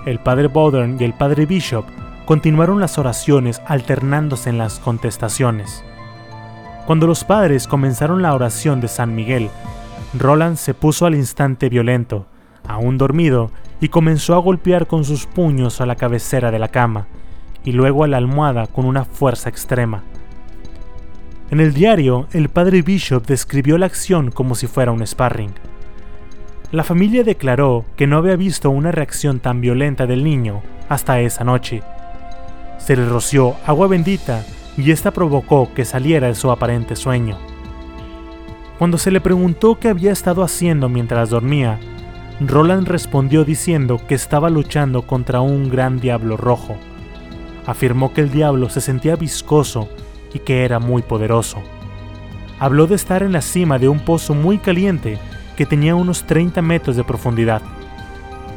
El 0.05 0.19
padre 0.19 0.49
Bowden 0.49 0.97
y 1.01 1.05
el 1.05 1.15
padre 1.15 1.47
Bishop 1.47 1.85
continuaron 2.27 2.81
las 2.81 2.99
oraciones 2.99 3.63
alternándose 3.67 4.51
en 4.51 4.59
las 4.59 4.79
contestaciones. 4.81 5.85
Cuando 6.87 7.07
los 7.07 7.25
padres 7.25 7.69
comenzaron 7.69 8.21
la 8.21 8.35
oración 8.35 8.81
de 8.81 8.89
San 8.89 9.15
Miguel, 9.15 9.49
Roland 10.19 10.57
se 10.57 10.75
puso 10.75 11.07
al 11.07 11.15
instante 11.15 11.69
violento, 11.69 12.27
aún 12.67 12.99
dormido, 12.99 13.51
y 13.81 13.89
comenzó 13.89 14.35
a 14.35 14.39
golpear 14.39 14.87
con 14.87 15.05
sus 15.05 15.27
puños 15.27 15.81
a 15.81 15.87
la 15.87 15.97
cabecera 15.97 16.51
de 16.51 16.59
la 16.59 16.69
cama 16.69 17.07
y 17.65 17.73
luego 17.73 18.05
a 18.05 18.09
la 18.09 18.17
almohada 18.17 18.67
con 18.67 18.85
una 18.85 19.05
fuerza 19.05 19.49
extrema. 19.49 20.03
En 21.51 21.61
el 21.61 21.75
diario, 21.75 22.29
el 22.33 22.49
padre 22.49 22.83
Bishop 22.83 23.27
describió 23.27 23.77
la 23.79 23.87
acción 23.87 24.31
como 24.31 24.55
si 24.55 24.67
fuera 24.67 24.93
un 24.93 25.07
sparring. 25.07 25.53
La 26.71 26.85
familia 26.85 27.25
declaró 27.25 27.85
que 27.97 28.07
no 28.07 28.17
había 28.17 28.37
visto 28.37 28.71
una 28.71 28.91
reacción 28.91 29.41
tan 29.41 29.61
violenta 29.61 30.07
del 30.07 30.25
niño 30.25 30.63
hasta 30.89 31.21
esa 31.21 31.45
noche. 31.45 31.83
Se 32.79 32.97
le 32.97 33.05
roció 33.07 33.57
agua 33.67 33.89
bendita 33.89 34.45
y 34.79 34.91
esta 34.91 35.11
provocó 35.11 35.75
que 35.75 35.85
saliera 35.85 36.29
de 36.29 36.35
su 36.35 36.51
aparente 36.51 36.97
sueño. 36.97 37.37
Cuando 38.79 38.97
se 38.97 39.11
le 39.11 39.21
preguntó 39.21 39.79
qué 39.79 39.89
había 39.89 40.13
estado 40.13 40.43
haciendo 40.43 40.89
mientras 40.89 41.29
dormía, 41.29 41.79
Roland 42.49 42.89
respondió 42.89 43.45
diciendo 43.45 44.01
que 44.09 44.15
estaba 44.15 44.49
luchando 44.49 45.03
contra 45.03 45.41
un 45.41 45.69
gran 45.69 46.01
diablo 46.01 46.37
rojo. 46.37 46.77
Afirmó 47.67 48.13
que 48.13 48.23
el 48.23 48.31
diablo 48.31 48.69
se 48.71 48.81
sentía 48.81 49.17
viscoso 49.17 49.89
y 50.33 50.39
que 50.39 50.65
era 50.65 50.79
muy 50.79 51.03
poderoso. 51.03 51.63
Habló 52.59 52.87
de 52.87 52.95
estar 52.95 53.23
en 53.23 53.33
la 53.33 53.43
cima 53.43 53.79
de 53.79 53.89
un 53.89 54.01
pozo 54.01 54.35
muy 54.35 54.59
caliente 54.59 55.19
que 55.57 55.67
tenía 55.67 55.95
unos 55.95 56.25
30 56.25 56.63
metros 56.63 56.97
de 56.97 57.05
profundidad. 57.05 57.61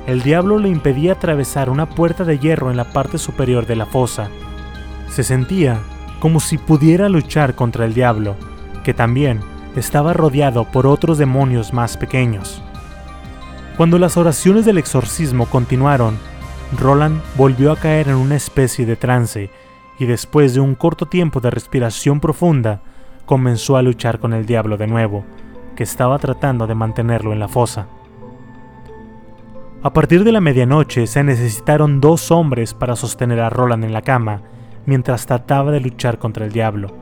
El 0.07 0.21
diablo 0.21 0.59
le 0.59 0.69
impedía 0.69 1.13
atravesar 1.13 1.69
una 1.69 1.89
puerta 1.89 2.23
de 2.23 2.39
hierro 2.39 2.71
en 2.71 2.77
la 2.77 2.91
parte 2.93 3.17
superior 3.17 3.65
de 3.65 3.75
la 3.75 3.86
fosa. 3.86 4.29
Se 5.09 5.23
sentía 5.23 5.79
como 6.19 6.39
si 6.39 6.57
pudiera 6.57 7.09
luchar 7.09 7.55
contra 7.55 7.86
el 7.86 7.93
diablo, 7.93 8.36
que 8.83 8.93
también 8.93 9.41
estaba 9.75 10.13
rodeado 10.13 10.63
por 10.65 10.88
otros 10.88 11.17
demonios 11.17 11.73
más 11.73 11.97
pequeños. 11.97 12.61
Cuando 13.78 13.99
las 13.99 14.15
oraciones 14.15 14.63
del 14.65 14.78
exorcismo 14.78 15.47
continuaron, 15.47 16.17
Roland 16.80 17.21
volvió 17.36 17.73
a 17.73 17.76
caer 17.76 18.07
en 18.07 18.15
una 18.15 18.38
especie 18.38 18.86
de 18.86 18.95
trance 18.95 19.49
y 19.99 20.05
después 20.05 20.53
de 20.53 20.61
un 20.61 20.76
corto 20.76 21.07
tiempo 21.07 21.41
de 21.41 21.51
respiración 21.51 22.21
profunda, 22.21 22.82
comenzó 23.26 23.76
a 23.76 23.82
luchar 23.82 24.19
con 24.19 24.34
el 24.34 24.45
diablo 24.45 24.78
de 24.78 24.88
nuevo, 24.88 25.26
que 25.76 25.84
estaba 25.84 26.17
tratando 26.19 26.67
de 26.67 26.76
mantenerlo 26.76 27.34
en 27.34 27.39
la 27.39 27.49
fosa. 27.49 27.88
A 29.84 29.91
partir 29.91 30.23
de 30.23 30.32
la 30.32 30.39
medianoche 30.39 31.05
se 31.05 31.23
necesitaron 31.23 31.99
dos 31.99 32.32
hombres 32.32 32.73
para 32.73 32.95
sostener 32.95 33.41
a 33.41 33.49
Roland 33.49 33.84
en 33.84 33.91
la 33.91 34.03
cama 34.03 34.41
mientras 34.86 35.26
trataba 35.26 35.71
de 35.71 35.82
luchar 35.82 36.17
contra 36.17 36.45
el 36.45 36.53
diablo. 36.53 36.95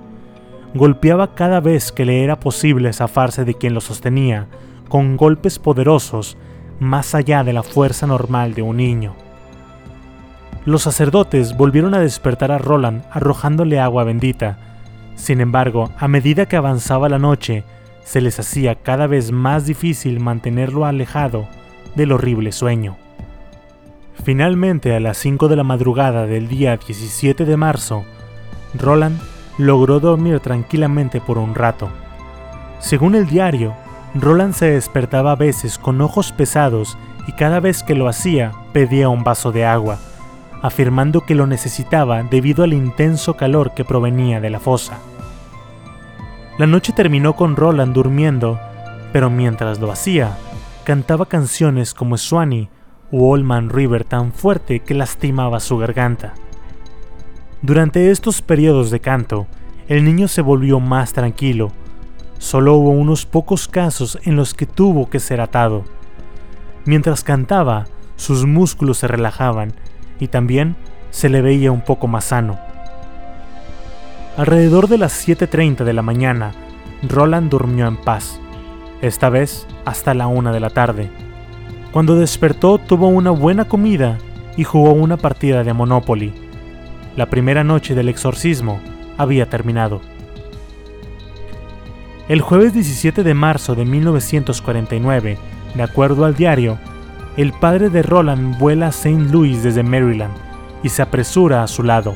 Golpeaba 0.74 1.36
cada 1.36 1.59
vez 1.59 1.91
que 1.91 2.05
le 2.05 2.24
era 2.24 2.39
posible 2.39 2.91
zafarse 2.93 3.45
de 3.45 3.53
quien 3.53 3.76
lo 3.76 3.82
sostenía, 3.82 4.47
con 4.89 5.17
golpes 5.17 5.59
poderosos 5.59 6.36
más 6.80 7.15
allá 7.15 7.43
de 7.43 7.53
la 7.53 7.63
fuerza 7.63 8.07
normal 8.07 8.53
de 8.53 8.61
un 8.61 8.78
niño. 8.78 9.15
Los 10.65 10.84
sacerdotes 10.84 11.57
volvieron 11.57 11.93
a 11.93 11.99
despertar 11.99 12.51
a 12.51 12.57
Roland 12.57 13.03
arrojándole 13.11 13.80
agua 13.80 14.03
bendita, 14.03 14.57
Sin 15.15 15.41
embargo, 15.41 15.91
a 15.99 16.07
medida 16.07 16.47
que 16.47 16.55
avanzaba 16.55 17.07
la 17.07 17.19
noche, 17.19 17.63
se 18.03 18.19
les 18.19 18.39
hacía 18.39 18.76
cada 18.76 19.05
vez 19.05 19.32
más 19.32 19.65
difícil 19.67 20.19
mantenerlo 20.19 20.86
alejado 20.86 21.47
del 21.95 22.11
horrible 22.13 22.51
sueño. 22.51 22.97
Finalmente, 24.24 24.95
a 24.95 24.99
las 24.99 25.17
5 25.17 25.47
de 25.49 25.55
la 25.55 25.63
madrugada 25.63 26.26
del 26.26 26.47
día 26.47 26.78
17 26.78 27.45
de 27.45 27.57
marzo, 27.57 28.05
Roland 28.74 29.19
logró 29.57 29.99
dormir 29.99 30.39
tranquilamente 30.39 31.21
por 31.21 31.38
un 31.38 31.53
rato. 31.53 31.89
Según 32.80 33.15
el 33.15 33.28
diario, 33.28 33.76
Roland 34.16 34.53
se 34.53 34.70
despertaba 34.70 35.32
a 35.32 35.36
veces 35.36 35.78
con 35.78 35.99
ojos 36.01 36.32
pesados 36.32 36.97
y 37.28 37.32
cada 37.32 37.59
vez 37.59 37.84
que 37.84 37.95
lo 37.95 38.07
hacía 38.07 38.51
pedía 38.72 39.09
un 39.09 39.24
vaso 39.24 39.51
de 39.51 39.66
agua, 39.66 39.97
afirmando 40.61 41.22
que 41.22 41.36
lo 41.36 41.47
necesitaba 41.47 42.22
debido 42.24 42.64
al 42.64 42.74
intenso 42.74 43.36
calor 43.36 43.74
que 43.74 43.86
provenía 43.86 44.39
de 44.39 44.49
la 44.49 44.59
fosa. 44.59 44.99
La 46.57 46.68
noche 46.68 46.93
terminó 46.93 47.36
con 47.36 47.55
Roland 47.55 47.93
durmiendo, 47.93 48.59
pero 49.11 49.30
mientras 49.30 49.80
lo 49.80 49.91
hacía, 49.91 50.38
cantaba 50.84 51.26
canciones 51.26 51.93
como 51.93 52.18
Swanee 52.18 52.70
u 53.11 53.28
Old 53.32 53.43
Man 53.43 53.70
River 53.70 54.03
tan 54.03 54.32
fuerte 54.32 54.82
que 54.82 54.93
lastimaba 54.93 55.59
su 55.59 55.78
garganta. 55.78 56.34
Durante 57.64 58.11
estos 58.11 58.41
periodos 58.41 58.91
de 58.91 58.99
canto, 58.99 59.47
el 59.88 60.03
niño 60.03 60.28
se 60.28 60.41
volvió 60.41 60.80
más 60.80 61.14
tranquilo. 61.14 61.72
Solo 62.44 62.76
hubo 62.76 62.89
unos 62.89 63.26
pocos 63.26 63.70
casos 63.70 64.20
en 64.26 64.36
los 64.36 64.54
que 64.54 64.66
tuvo 64.66 65.10
que 65.10 65.22
ser 65.22 65.39
atado. 65.39 65.86
Mientras 66.84 67.24
cantaba, 67.24 67.86
sus 68.18 68.46
músculos 68.46 68.98
se 68.98 69.08
relajaban 69.08 69.72
y 70.20 70.28
también 70.28 70.76
se 71.10 71.30
le 71.30 71.41
veía 71.41 71.72
un 71.72 71.80
poco 71.80 72.10
más 72.10 72.26
sano. 72.26 72.60
Alrededor 74.36 74.89
de 74.89 74.98
las 74.98 75.26
7.30 75.26 75.86
de 75.86 75.94
la 75.94 76.02
mañana, 76.02 76.52
Roland 77.08 77.50
durmió 77.50 77.88
en 77.88 77.96
paz, 77.96 78.41
esta 79.02 79.30
vez 79.30 79.66
hasta 79.86 80.14
la 80.14 80.28
una 80.28 80.52
de 80.52 80.60
la 80.60 80.70
tarde. 80.70 81.10
Cuando 81.94 82.16
despertó 82.16 82.78
tuvo 82.78 83.08
una 83.08 83.32
buena 83.32 83.70
comida 83.70 84.18
y 84.58 84.66
jugó 84.66 84.91
una 84.91 85.16
partida 85.16 85.64
de 85.64 85.72
Monopoly 85.72 86.44
la 87.16 87.28
primera 87.28 87.64
noche 87.64 87.94
del 87.94 88.10
exorcismo 88.10 88.82
había 89.20 89.48
terminado. 89.48 90.02
El 92.30 92.39
jueves 92.39 92.74
17 92.74 93.21
de 93.21 93.34
marzo 93.34 93.76
de 93.76 93.84
1949, 93.84 95.38
de 95.76 95.84
acuerdo 95.84 96.24
al 96.24 96.36
diario, 96.36 96.80
el 97.36 97.51
padre 97.51 97.89
de 97.89 98.01
Roland 98.01 98.57
vuela 98.57 98.88
a 98.88 98.89
St. 98.89 99.30
Louis 99.30 99.61
desde 99.61 99.84
Maryland 99.84 100.34
y 100.84 100.89
se 100.89 101.01
apresura 101.01 101.63
a 101.63 101.67
su 101.67 101.84
lado. 101.84 102.15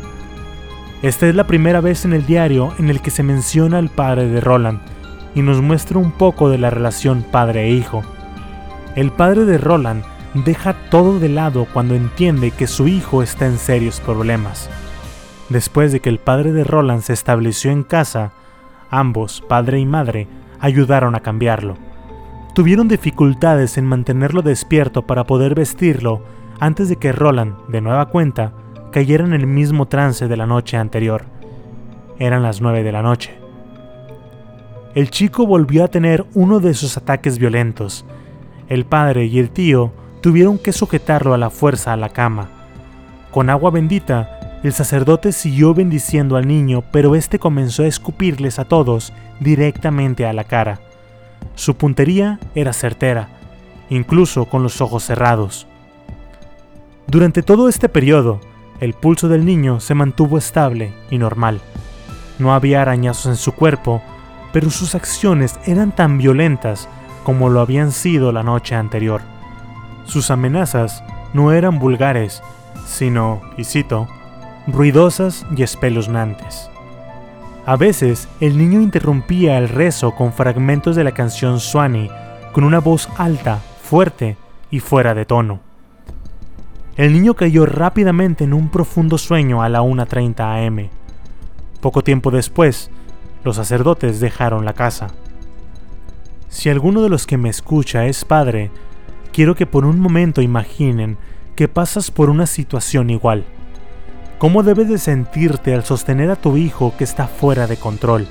Esta 1.02 1.28
es 1.28 1.36
la 1.36 1.46
primera 1.46 1.82
vez 1.82 2.06
en 2.06 2.14
el 2.14 2.26
diario 2.26 2.74
en 2.80 2.90
el 2.90 3.02
que 3.02 3.12
se 3.12 3.22
menciona 3.22 3.80
al 3.80 3.90
padre 3.90 4.30
de 4.30 4.40
Roland 4.40 4.80
y 5.36 5.42
nos 5.42 5.62
muestra 5.62 6.00
un 6.00 6.14
poco 6.14 6.50
de 6.50 6.58
la 6.58 6.70
relación 6.70 7.24
padre 7.24 7.66
e 7.66 7.72
hijo. 7.72 8.02
El 8.96 9.12
padre 9.12 9.44
de 9.44 9.58
Roland 9.58 10.06
deja 10.34 10.74
todo 10.90 11.20
de 11.20 11.28
lado 11.28 11.68
cuando 11.74 11.96
entiende 11.96 12.52
que 12.52 12.68
su 12.68 12.88
hijo 12.88 13.24
está 13.24 13.46
en 13.46 13.58
serios 13.58 14.00
problemas. 14.00 14.70
Después 15.50 15.92
de 15.92 16.00
que 16.00 16.08
el 16.10 16.20
padre 16.20 16.54
de 16.54 16.64
Roland 16.64 17.02
se 17.02 17.12
estableció 17.12 17.72
en 17.72 17.84
casa, 17.84 18.32
ambos, 18.90 19.44
padre 19.48 19.80
y 19.80 19.86
madre, 19.86 20.28
ayudaron 20.60 21.16
a 21.16 21.22
cambiarlo. 21.22 21.76
Tuvieron 22.54 22.88
dificultades 22.88 23.78
en 23.78 23.86
mantenerlo 23.86 24.42
despierto 24.42 25.04
para 25.04 25.26
poder 25.26 25.54
vestirlo 25.56 26.24
antes 26.60 26.90
de 26.90 26.96
que 26.96 27.12
Roland, 27.12 27.56
de 27.68 27.82
nueva 27.82 28.08
cuenta, 28.08 28.54
cayera 28.92 29.24
en 29.24 29.34
el 29.34 29.46
mismo 29.46 29.86
trance 29.86 30.28
de 30.28 30.38
la 30.38 30.48
noche 30.48 30.78
anterior. 30.78 31.26
Eran 32.18 32.42
las 32.42 32.62
nueve 32.62 32.84
de 32.84 32.92
la 32.92 33.04
noche. 33.04 33.38
El 34.96 35.12
chico 35.12 35.46
volvió 35.46 35.84
a 35.84 35.90
tener 35.90 36.26
uno 36.34 36.60
de 36.60 36.74
sus 36.74 36.98
ataques 36.98 37.38
violentos. 37.38 38.06
El 38.68 38.86
padre 38.86 39.26
y 39.26 39.38
el 39.38 39.52
tío 39.52 39.94
tuvieron 40.22 40.58
que 40.58 40.74
sujetarlo 40.74 41.36
a 41.36 41.38
la 41.38 41.52
fuerza 41.52 41.94
a 41.94 41.98
la 41.98 42.10
cama. 42.10 42.50
Con 43.32 43.52
agua 43.52 43.70
bendita 43.70 44.37
el 44.64 44.74
sacerdote 44.74 45.32
siguió 45.32 45.74
bendiciendo 45.74 46.36
al 46.36 46.48
niño, 46.48 46.84
pero 46.92 47.16
éste 47.16 47.40
comenzó 47.40 47.84
a 47.84 47.88
escupirles 47.88 48.60
a 48.60 48.66
todos 48.66 49.14
directamente 49.40 50.26
a 50.26 50.34
la 50.34 50.44
cara. 50.44 50.80
Su 51.56 51.76
puntería 51.76 52.40
era 52.56 52.74
certera, 52.74 53.30
incluso 53.90 54.46
con 54.46 54.64
los 54.64 54.82
ojos 54.82 55.04
cerrados. 55.04 55.68
Durante 57.08 57.44
todo 57.44 57.70
este 57.70 57.88
periodo, 57.88 58.42
el 58.80 58.94
pulso 58.94 59.28
del 59.28 59.46
niño 59.46 59.80
se 59.80 59.96
mantuvo 59.96 60.38
estable 60.38 60.94
y 61.10 61.18
normal. 61.18 61.62
No 62.40 62.54
había 62.54 62.82
arañazos 62.82 63.28
en 63.28 63.36
su 63.36 63.54
cuerpo, 63.54 64.02
pero 64.52 64.70
sus 64.70 64.96
acciones 64.96 65.60
eran 65.66 65.92
tan 65.96 66.18
violentas 66.18 66.90
como 67.24 67.50
lo 67.50 67.62
habían 67.62 67.92
sido 67.92 68.32
la 68.32 68.44
noche 68.44 68.76
anterior. 68.76 69.22
Sus 70.06 70.32
amenazas 70.32 71.04
no 71.34 71.52
eran 71.52 71.80
vulgares, 71.80 72.42
sino, 72.86 73.42
y 73.58 73.64
cito, 73.66 74.08
ruidosas 74.68 75.46
y 75.56 75.64
espeluznantes. 75.64 76.70
A 77.66 77.76
veces, 77.76 78.28
el 78.40 78.58
niño 78.58 78.82
interrumpía 78.82 79.58
el 79.58 79.70
rezo 79.70 80.16
con 80.16 80.34
fragmentos 80.34 80.96
de 80.96 81.04
la 81.04 81.14
canción 81.14 81.60
Swanee, 81.60 82.12
con 82.54 82.64
una 82.64 82.80
voz 82.80 83.10
alta, 83.18 83.60
fuerte 83.82 84.38
y 84.72 84.80
fuera 84.80 85.14
de 85.14 85.26
tono. 85.26 85.60
El 86.96 87.14
niño 87.14 87.34
cayó 87.34 87.66
rápidamente 87.66 88.44
en 88.44 88.54
un 88.54 88.70
profundo 88.70 89.18
sueño 89.18 89.62
a 89.62 89.70
la 89.70 89.82
1.30 89.82 90.68
am. 90.68 90.90
Poco 91.82 92.04
tiempo 92.04 92.32
después, 92.32 92.90
los 93.44 93.56
sacerdotes 93.56 94.20
dejaron 94.20 94.66
la 94.66 94.74
casa. 94.74 95.08
Si 96.50 96.70
alguno 96.70 97.02
de 97.02 97.10
los 97.10 97.28
que 97.28 97.38
me 97.38 97.50
escucha 97.50 98.08
es 98.08 98.26
padre, 98.26 98.72
quiero 99.32 99.56
que 99.56 99.66
por 99.66 99.86
un 99.86 100.00
momento 100.00 100.42
imaginen 100.42 101.18
que 101.56 101.68
pasas 101.68 102.12
por 102.12 102.30
una 102.30 102.48
situación 102.48 103.10
igual. 103.10 103.46
¿Cómo 104.38 104.62
debes 104.62 104.88
de 104.88 105.00
sentirte 105.00 105.74
al 105.74 105.84
sostener 105.84 106.30
a 106.30 106.36
tu 106.36 106.58
hijo 106.58 106.94
que 106.96 107.04
está 107.04 107.28
fuera 107.28 107.66
de 107.66 107.78
control, 107.78 108.28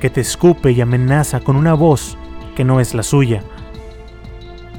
que 0.00 0.08
te 0.08 0.22
escupe 0.22 0.72
y 0.72 0.80
amenaza 0.80 1.40
con 1.40 1.56
una 1.56 1.74
voz 1.74 2.16
que 2.54 2.64
no 2.64 2.80
es 2.80 2.94
la 2.94 3.02
suya? 3.02 3.42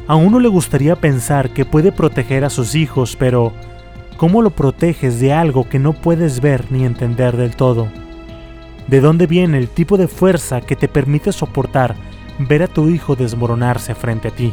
A 0.08 0.16
uno 0.16 0.40
le 0.40 0.48
gustaría 0.48 0.96
pensar 0.96 1.52
que 1.52 1.64
puede 1.64 1.92
proteger 1.92 2.44
a 2.44 2.50
sus 2.50 2.74
hijos, 2.74 3.16
pero 3.16 3.54
¿cómo 4.18 4.42
lo 4.42 4.50
proteges 4.50 5.20
de 5.20 5.32
algo 5.32 5.70
que 5.70 5.78
no 5.78 5.94
puedes 5.94 6.42
ver 6.42 6.72
ni 6.72 6.86
entender 6.86 7.38
del 7.38 7.56
todo? 7.56 7.88
¿De 8.88 9.00
dónde 9.00 9.28
viene 9.28 9.60
el 9.60 9.70
tipo 9.70 9.96
de 9.96 10.08
fuerza 10.08 10.62
que 10.62 10.76
te 10.76 10.88
permite 10.88 11.34
soportar 11.34 11.94
ver 12.40 12.64
a 12.64 12.68
tu 12.68 12.90
hijo 12.90 13.16
desmoronarse 13.16 13.94
frente 13.94 14.30
a 14.30 14.32
ti? 14.32 14.52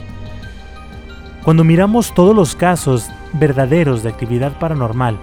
Cuando 1.45 1.65
miramos 1.65 2.13
todos 2.13 2.37
los 2.37 2.57
casos 2.57 3.09
verdaderos 3.33 4.03
de 4.03 4.11
actividad 4.11 4.59
paranormal, 4.59 5.19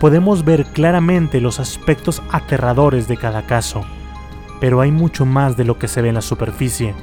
podemos 0.00 0.44
ver 0.46 0.64
claramente 0.64 1.42
los 1.42 1.60
aspectos 1.60 2.22
aterradores 2.32 3.06
de 3.06 3.18
cada 3.18 3.42
caso, 3.42 3.84
pero 4.58 4.80
hay 4.80 4.90
mucho 4.90 5.26
más 5.26 5.58
de 5.58 5.64
lo 5.64 5.78
que 5.78 5.88
se 5.88 6.00
ve 6.00 6.08
en 6.08 6.14
la 6.14 6.22
superficie. 6.22 6.94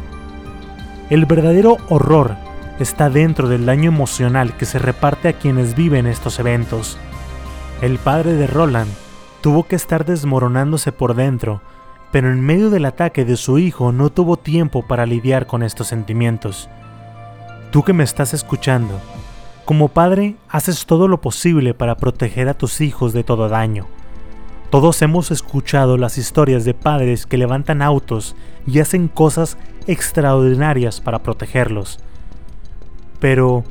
El 1.12 1.26
verdadero 1.28 1.78
horror 1.90 2.36
está 2.80 3.10
dentro 3.10 3.48
del 3.48 3.68
daño 3.68 3.90
emocional 3.90 4.58
que 4.58 4.66
se 4.66 4.80
reparte 4.80 5.30
a 5.30 5.34
quienes 5.34 5.76
viven 5.76 6.08
estos 6.08 6.40
eventos. 6.40 6.98
El 7.82 8.00
padre 8.00 8.34
de 8.34 8.48
Roland 8.48 8.92
tuvo 9.42 9.68
que 9.68 9.76
estar 9.76 10.04
desmoronándose 10.04 10.92
por 10.92 11.14
dentro, 11.14 11.62
pero 12.12 12.32
en 12.32 12.42
medio 12.42 12.72
del 12.72 12.86
ataque 12.86 13.26
de 13.26 13.38
su 13.38 13.60
hijo 13.60 13.92
no 13.92 14.10
tuvo 14.10 14.38
tiempo 14.38 14.88
para 14.88 15.06
lidiar 15.06 15.46
con 15.46 15.62
estos 15.62 15.88
sentimientos. 15.88 16.68
Tú 17.72 17.84
que 17.84 17.94
me 17.94 18.04
estás 18.04 18.34
escuchando, 18.34 19.00
como 19.68 19.90
padre, 19.90 20.38
haces 20.48 20.86
todo 20.86 21.10
lo 21.10 21.20
posible 21.20 21.74
para 21.74 21.98
proteger 21.98 22.48
a 22.48 22.54
tus 22.54 22.80
hijos 22.80 23.12
de 23.12 23.26
todo 23.26 23.50
daño. 23.50 23.86
Todos 24.70 25.02
hemos 25.02 25.30
escuchado 25.30 25.98
las 25.98 26.18
historias 26.18 26.64
de 26.64 26.74
padres 26.74 27.26
que 27.26 27.38
levantan 27.38 27.82
autos 27.82 28.38
y 28.66 28.80
hacen 28.80 29.10
cosas 29.10 29.58
extraordinarias 29.86 31.02
para 31.02 31.22
protegerlos. 31.22 32.00
Pero, 33.20 33.66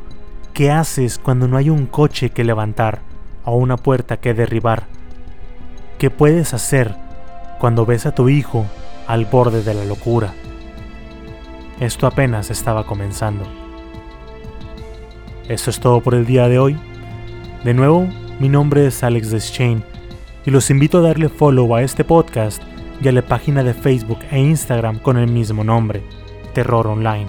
¿qué 0.53 0.71
haces 0.71 1.17
cuando 1.19 1.49
no 1.49 1.57
hay 1.57 1.71
un 1.71 1.87
coche 1.87 2.29
que 2.29 2.45
levantar 2.45 3.01
o 3.47 3.57
una 3.57 3.79
puerta 3.79 4.19
que 4.19 4.35
derribar? 4.35 4.89
¿Qué 5.97 6.11
puedes 6.11 6.53
hacer 6.53 6.95
cuando 7.59 7.87
ves 7.87 8.05
a 8.05 8.15
tu 8.15 8.29
hijo 8.29 8.67
al 9.07 9.25
borde 9.25 9.63
de 9.63 9.73
la 9.73 9.87
locura? 9.87 10.35
Esto 11.81 12.07
apenas 12.07 12.51
estaba 12.51 12.85
comenzando. 12.85 13.66
Eso 15.49 15.71
es 15.71 15.79
todo 15.79 16.01
por 16.01 16.15
el 16.15 16.27
día 16.27 16.49
de 16.49 16.59
hoy. 16.59 16.77
De 17.63 17.73
nuevo, 17.73 18.09
mi 18.41 18.49
nombre 18.49 18.85
es 18.85 19.05
Alex 19.05 19.31
Deschain 19.31 19.85
y 20.45 20.51
los 20.51 20.71
invito 20.71 20.99
a 20.99 21.03
darle 21.03 21.29
follow 21.29 21.73
a 21.77 21.83
este 21.83 22.03
podcast 22.03 22.61
y 23.01 23.07
a 23.07 23.13
la 23.13 23.23
página 23.23 23.63
de 23.63 23.73
Facebook 23.73 24.19
e 24.33 24.41
Instagram 24.41 24.99
con 24.99 25.17
el 25.17 25.31
mismo 25.31 25.63
nombre, 25.63 26.03
Terror 26.53 26.89
Online, 26.89 27.29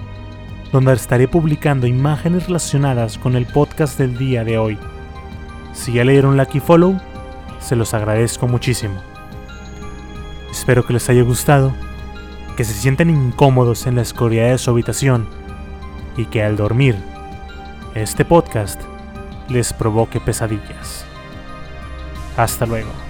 donde 0.71 0.93
estaré 0.93 1.27
publicando 1.27 1.85
imágenes 1.85 2.47
relacionadas 2.47 3.19
con 3.19 3.35
el 3.35 3.45
podcast 3.45 3.99
del 3.99 4.17
día 4.17 4.43
de 4.43 4.57
hoy. 4.57 4.79
Si 5.73 5.93
ya 5.93 6.03
le 6.03 6.13
dieron 6.13 6.37
like 6.37 6.57
y 6.57 6.61
follow, 6.61 6.99
se 7.59 7.75
los 7.75 7.93
agradezco 7.93 8.47
muchísimo. 8.47 8.95
Espero 10.49 10.83
que 10.83 10.93
les 10.93 11.07
haya 11.07 11.21
gustado, 11.21 11.71
que 12.55 12.63
se 12.63 12.73
sientan 12.73 13.11
incómodos 13.11 13.85
en 13.85 13.95
la 13.95 14.01
oscuridad 14.01 14.49
de 14.49 14.57
su 14.57 14.71
habitación 14.71 15.27
y 16.17 16.25
que 16.25 16.41
al 16.41 16.57
dormir, 16.57 16.95
este 17.97 18.25
podcast 18.25 18.79
les 19.49 19.73
provoque 19.73 20.19
pesadillas. 20.19 21.05
Hasta 22.37 22.65
luego. 22.65 23.06